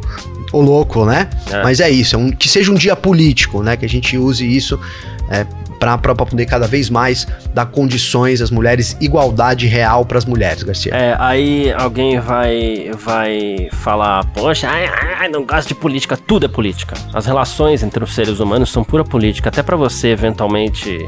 o 0.52 0.60
louco, 0.60 1.04
né? 1.04 1.28
É. 1.50 1.62
Mas 1.62 1.80
é 1.80 1.90
isso, 1.90 2.14
é 2.14 2.18
um, 2.18 2.30
que 2.30 2.48
seja 2.48 2.70
um 2.70 2.74
dia 2.74 2.94
político, 2.94 3.62
né? 3.62 3.76
Que 3.76 3.84
a 3.84 3.88
gente 3.88 4.16
use 4.16 4.46
isso 4.46 4.78
é, 5.28 5.44
para 5.98 6.14
poder 6.14 6.46
cada 6.46 6.66
vez 6.66 6.90
mais 6.90 7.26
dar 7.52 7.66
condições 7.66 8.40
às 8.40 8.50
mulheres, 8.50 8.96
igualdade 9.00 9.66
real 9.66 10.04
para 10.04 10.18
as 10.18 10.24
mulheres, 10.24 10.62
Garcia. 10.62 10.94
É, 10.94 11.16
aí 11.18 11.72
alguém 11.72 12.18
vai 12.20 12.90
vai 12.98 13.68
falar, 13.72 14.24
poxa, 14.26 14.68
ai, 14.68 14.90
ai, 15.20 15.28
não 15.28 15.44
gosto 15.44 15.68
de 15.68 15.74
política, 15.74 16.16
tudo 16.16 16.46
é 16.46 16.48
política. 16.48 16.96
As 17.12 17.26
relações 17.26 17.82
entre 17.82 18.02
os 18.02 18.14
seres 18.14 18.40
humanos 18.40 18.70
são 18.70 18.82
pura 18.82 19.04
política, 19.04 19.48
até 19.48 19.62
para 19.62 19.76
você 19.76 20.08
eventualmente 20.08 20.98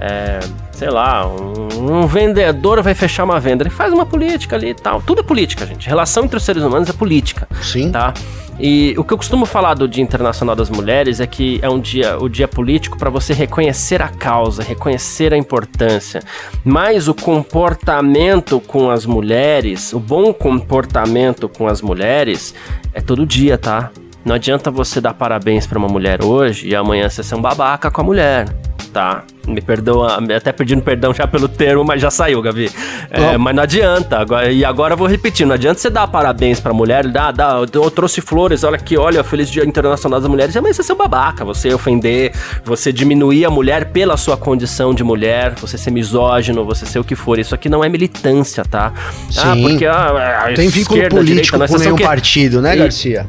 é, 0.00 0.40
sei 0.72 0.90
lá, 0.90 1.26
um, 1.26 2.00
um, 2.00 2.06
vendedor 2.06 2.82
vai 2.82 2.94
fechar 2.94 3.24
uma 3.24 3.38
venda, 3.40 3.62
ele 3.62 3.70
faz 3.70 3.92
uma 3.92 4.04
política 4.04 4.56
ali 4.56 4.70
e 4.70 4.74
tal. 4.74 5.00
Tudo 5.00 5.20
é 5.20 5.24
política, 5.24 5.66
gente. 5.66 5.88
Relação 5.88 6.24
entre 6.24 6.36
os 6.36 6.42
seres 6.42 6.62
humanos 6.62 6.88
é 6.88 6.92
política. 6.92 7.48
Sim. 7.62 7.90
Tá? 7.90 8.12
E 8.58 8.94
o 8.96 9.02
que 9.02 9.12
eu 9.12 9.16
costumo 9.16 9.44
falar 9.46 9.74
do 9.74 9.88
Dia 9.88 10.02
Internacional 10.02 10.54
das 10.54 10.70
Mulheres 10.70 11.18
é 11.18 11.26
que 11.26 11.58
é 11.60 11.68
um 11.68 11.80
dia, 11.80 12.16
o 12.18 12.28
dia 12.28 12.46
político 12.46 12.96
para 12.96 13.10
você 13.10 13.32
reconhecer 13.32 14.00
a 14.00 14.08
causa, 14.08 14.62
reconhecer 14.62 15.34
a 15.34 15.36
importância. 15.36 16.22
Mas 16.64 17.08
o 17.08 17.14
comportamento 17.14 18.60
com 18.60 18.90
as 18.90 19.06
mulheres, 19.06 19.92
o 19.92 19.98
bom 19.98 20.32
comportamento 20.32 21.48
com 21.48 21.66
as 21.66 21.82
mulheres 21.82 22.54
é 22.92 23.00
todo 23.00 23.26
dia, 23.26 23.58
tá? 23.58 23.90
Não 24.24 24.34
adianta 24.34 24.70
você 24.70 25.00
dar 25.00 25.12
parabéns 25.12 25.66
para 25.66 25.78
uma 25.78 25.88
mulher 25.88 26.24
hoje 26.24 26.68
e 26.68 26.74
amanhã 26.74 27.08
você 27.08 27.22
ser 27.22 27.34
um 27.34 27.42
babaca 27.42 27.90
com 27.90 28.00
a 28.00 28.04
mulher, 28.04 28.48
tá? 28.90 29.22
Me 29.46 29.60
perdoa, 29.60 30.18
até 30.34 30.50
pedindo 30.50 30.80
perdão 30.80 31.12
já 31.12 31.26
pelo 31.26 31.46
termo, 31.46 31.84
mas 31.84 32.00
já 32.00 32.10
saiu, 32.10 32.40
Gavi. 32.40 32.70
É, 33.10 33.36
mas 33.36 33.54
não 33.54 33.62
adianta. 33.62 34.18
Agora, 34.18 34.50
e 34.50 34.64
agora 34.64 34.94
eu 34.94 34.96
vou 34.96 35.06
repetir: 35.06 35.44
não 35.46 35.54
adianta 35.54 35.78
você 35.78 35.90
dar 35.90 36.06
parabéns 36.06 36.58
pra 36.58 36.72
mulher, 36.72 37.06
dá, 37.08 37.30
dá, 37.30 37.62
eu 37.70 37.90
trouxe 37.90 38.22
flores, 38.22 38.64
olha 38.64 38.76
aqui, 38.76 38.96
olha, 38.96 39.22
Feliz 39.22 39.50
Dia 39.50 39.64
Internacional 39.66 40.18
das 40.18 40.30
Mulheres. 40.30 40.54
Mas 40.56 40.76
você 40.76 40.80
é 40.80 40.84
seu 40.84 40.96
babaca, 40.96 41.44
você 41.44 41.74
ofender, 41.74 42.32
você 42.64 42.90
diminuir 42.90 43.44
a 43.44 43.50
mulher 43.50 43.90
pela 43.92 44.16
sua 44.16 44.38
condição 44.38 44.94
de 44.94 45.04
mulher, 45.04 45.54
você 45.56 45.76
ser 45.76 45.90
misógino, 45.90 46.64
você 46.64 46.86
ser 46.86 46.98
o 46.98 47.04
que 47.04 47.14
for. 47.14 47.38
Isso 47.38 47.54
aqui 47.54 47.68
não 47.68 47.84
é 47.84 47.88
militância, 47.90 48.64
tá? 48.64 48.94
Ah, 48.96 49.30
Sim. 49.30 49.40
Ah, 49.42 49.56
porque 49.60 49.84
a, 49.84 50.46
a 50.46 50.54
Tem 50.54 50.70
vínculo 50.70 51.08
político 51.10 51.58
direita, 51.58 51.68
com 51.68 51.78
nenhum 51.78 51.96
que... 51.96 52.02
partido, 52.02 52.62
né, 52.62 52.74
Garcia? 52.74 53.26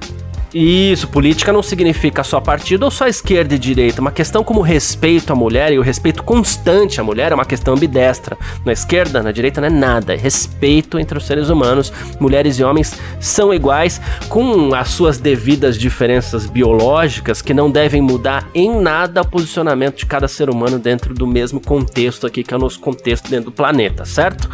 Isso, 0.58 1.10
política 1.10 1.51
não 1.51 1.62
significa 1.62 2.24
só 2.24 2.39
partido 2.39 2.84
ou 2.84 2.89
só 2.89 3.08
esquerda 3.08 3.56
e 3.56 3.60
direita. 3.60 3.99
Uma 3.99 4.10
questão 4.10 4.41
como 4.41 4.62
respeito 4.62 5.34
à 5.34 5.36
mulher 5.36 5.74
e 5.74 5.78
o 5.78 5.82
respeito 5.82 6.24
constante 6.24 7.01
à 7.01 7.03
mulher 7.03 7.34
é 7.34 7.36
uma 7.36 7.43
questão 7.43 7.74
ambidestra. 7.74 8.38
Na 8.64 8.72
esquerda, 8.72 9.22
na 9.22 9.34
direita 9.34 9.60
não 9.60 9.68
é 9.68 9.70
nada. 9.70 10.14
É 10.14 10.16
respeito 10.16 10.97
entre 10.97 11.18
os 11.18 11.28
seres 11.28 11.49
humanos. 11.49 11.91
Mulheres 12.22 12.58
e 12.58 12.64
homens 12.64 12.97
são 13.20 13.53
iguais, 13.53 13.99
com 14.30 14.74
as 14.74 14.88
suas 14.88 15.18
devidas 15.18 15.78
diferenças 15.78 16.45
biológicas 16.45 17.41
que 17.41 17.53
não 17.53 17.70
devem 17.70 18.01
mudar 18.01 18.47
em 18.56 18.80
nada 18.80 19.24
o 19.24 19.28
posicionamento 19.28 19.97
de 19.97 20.06
cada 20.06 20.30
ser 20.30 20.49
humano 20.49 20.80
dentro 20.80 21.14
do 21.14 21.28
mesmo 21.28 21.60
contexto 21.60 22.26
aqui, 22.26 22.45
que 22.45 22.53
é 22.53 22.58
o 22.58 22.62
nosso 22.62 22.80
contexto 22.80 23.30
dentro 23.30 23.47
do 23.47 23.51
planeta, 23.51 24.06
certo? 24.06 24.49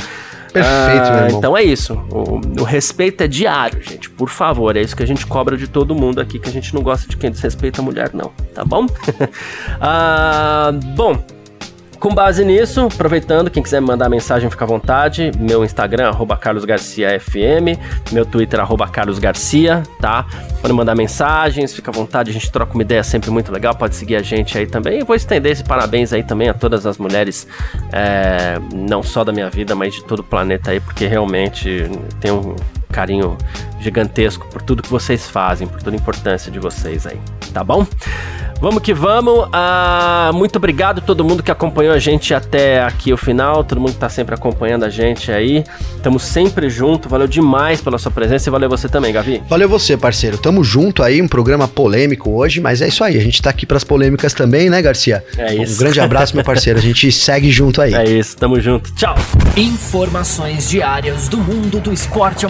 Perfeito, 0.52 1.06
ah, 1.06 1.12
meu 1.12 1.24
irmão. 1.26 1.38
Então 1.38 1.58
é 1.58 1.64
isso. 1.64 1.94
O, 2.10 2.62
o, 2.62 2.64
respeito 2.64 3.22
é 3.22 3.28
diário, 3.28 3.82
gente. 3.82 4.10
Por 4.10 4.30
favor, 4.30 4.76
é 4.76 4.82
isso 4.82 4.96
que 4.96 5.04
a 5.04 5.06
gente 5.06 5.26
cobra 5.26 5.58
de 5.58 5.68
todo 5.68 5.96
mundo 5.96 6.20
aqui, 6.20 6.40
que 6.40 6.50
a 6.50 6.52
gente 6.52 6.74
não 6.74 6.82
gosta 6.82 7.08
de 7.08 7.16
quem 7.16 7.32
desrespeita 7.32 7.82
a 7.82 7.84
mulher, 7.84 8.12
não. 8.14 8.32
Tá 8.54 8.66
bom? 8.66 8.86
ah, 9.80 10.72
bom. 10.96 11.24
Com 12.02 12.16
base 12.16 12.44
nisso, 12.44 12.88
aproveitando, 12.92 13.52
quem 13.52 13.62
quiser 13.62 13.80
mandar 13.80 14.10
mensagem, 14.10 14.50
fica 14.50 14.66
à 14.66 14.68
vontade. 14.68 15.32
Meu 15.38 15.64
Instagram, 15.64 16.08
arroba 16.08 16.36
carlosgarciafm. 16.36 17.78
Meu 18.12 18.26
Twitter, 18.26 18.60
arroba 18.60 18.88
carlosgarcia, 18.88 19.84
tá? 20.00 20.26
Pode 20.60 20.74
mandar 20.74 20.96
mensagens, 20.96 21.76
fica 21.76 21.92
à 21.92 21.94
vontade, 21.94 22.32
a 22.32 22.34
gente 22.34 22.52
troca 22.52 22.74
uma 22.74 22.82
ideia 22.82 23.04
sempre 23.04 23.30
muito 23.30 23.52
legal. 23.52 23.76
Pode 23.76 23.94
seguir 23.94 24.16
a 24.16 24.24
gente 24.24 24.58
aí 24.58 24.66
também. 24.66 25.02
E 25.02 25.04
vou 25.04 25.16
estender 25.16 25.52
esse 25.52 25.64
parabéns 25.64 26.12
aí 26.12 26.24
também 26.24 26.50
a 26.50 26.56
todas 26.56 26.88
as 26.88 26.98
mulheres, 26.98 27.48
é, 27.94 28.58
não 28.74 29.04
só 29.04 29.24
da 29.24 29.32
minha 29.32 29.52
vida, 29.52 29.76
mas 29.76 29.94
de 29.94 30.04
todo 30.04 30.22
o 30.22 30.24
planeta 30.24 30.72
aí, 30.72 30.80
porque 30.80 31.06
realmente 31.06 31.88
tem 32.20 32.32
um 32.32 32.56
carinho 32.92 33.38
gigantesco 33.80 34.48
por 34.48 34.62
tudo 34.62 34.84
que 34.84 34.90
vocês 34.90 35.30
fazem, 35.30 35.68
por 35.68 35.82
toda 35.82 35.96
a 35.96 36.00
importância 36.00 36.52
de 36.52 36.60
vocês 36.60 37.08
aí, 37.08 37.20
tá 37.54 37.64
bom? 37.64 37.86
Vamos 38.62 38.84
que 38.84 38.94
vamos. 38.94 39.50
Ah, 39.52 40.30
muito 40.36 40.58
obrigado 40.58 41.00
a 41.00 41.02
todo 41.02 41.24
mundo 41.24 41.42
que 41.42 41.50
acompanhou 41.50 41.96
a 41.96 41.98
gente 41.98 42.32
até 42.32 42.84
aqui 42.84 43.12
o 43.12 43.18
final, 43.18 43.64
todo 43.64 43.82
mundo 43.82 43.94
que 43.94 43.98
tá 43.98 44.08
sempre 44.08 44.36
acompanhando 44.36 44.86
a 44.86 44.90
gente 44.90 45.32
aí. 45.32 45.64
Estamos 45.96 46.22
sempre 46.22 46.70
junto. 46.70 47.10
Valeu 47.10 47.26
demais 47.26 47.82
pela 47.82 47.98
sua 47.98 48.12
presença 48.12 48.48
e 48.48 48.52
valeu 48.52 48.70
você 48.70 48.88
também, 48.88 49.12
Gavi. 49.12 49.42
Valeu 49.50 49.68
você, 49.68 49.98
parceiro. 49.98 50.38
Tamo 50.38 50.64
junto 50.64 51.02
aí, 51.02 51.20
um 51.20 51.28
programa 51.28 51.68
polêmico 51.68 52.30
hoje, 52.30 52.62
mas 52.62 52.84
é 52.84 52.88
isso 52.88 53.04
aí. 53.04 53.18
A 53.18 53.22
gente 53.22 53.42
tá 53.42 53.50
aqui 53.50 53.66
pras 53.66 53.84
polêmicas 53.84 54.32
também, 54.32 54.70
né, 54.70 54.80
Garcia? 54.80 55.26
É 55.40 55.56
isso. 55.56 55.74
Um 55.74 55.78
grande 55.80 56.00
abraço, 56.00 56.36
meu 56.36 56.46
parceiro. 56.46 56.78
A 56.78 56.84
gente 56.84 57.12
segue 57.12 57.50
junto 57.50 57.82
aí. 57.82 57.96
É 57.96 58.04
isso, 58.04 58.38
tamo 58.38 58.62
junto. 58.62 58.94
Tchau. 58.94 59.16
Informações 59.58 60.70
diárias 60.70 61.28
do 61.28 61.38
mundo 61.38 61.80
do 61.80 61.92
esporte 61.92 62.46
a 62.46 62.50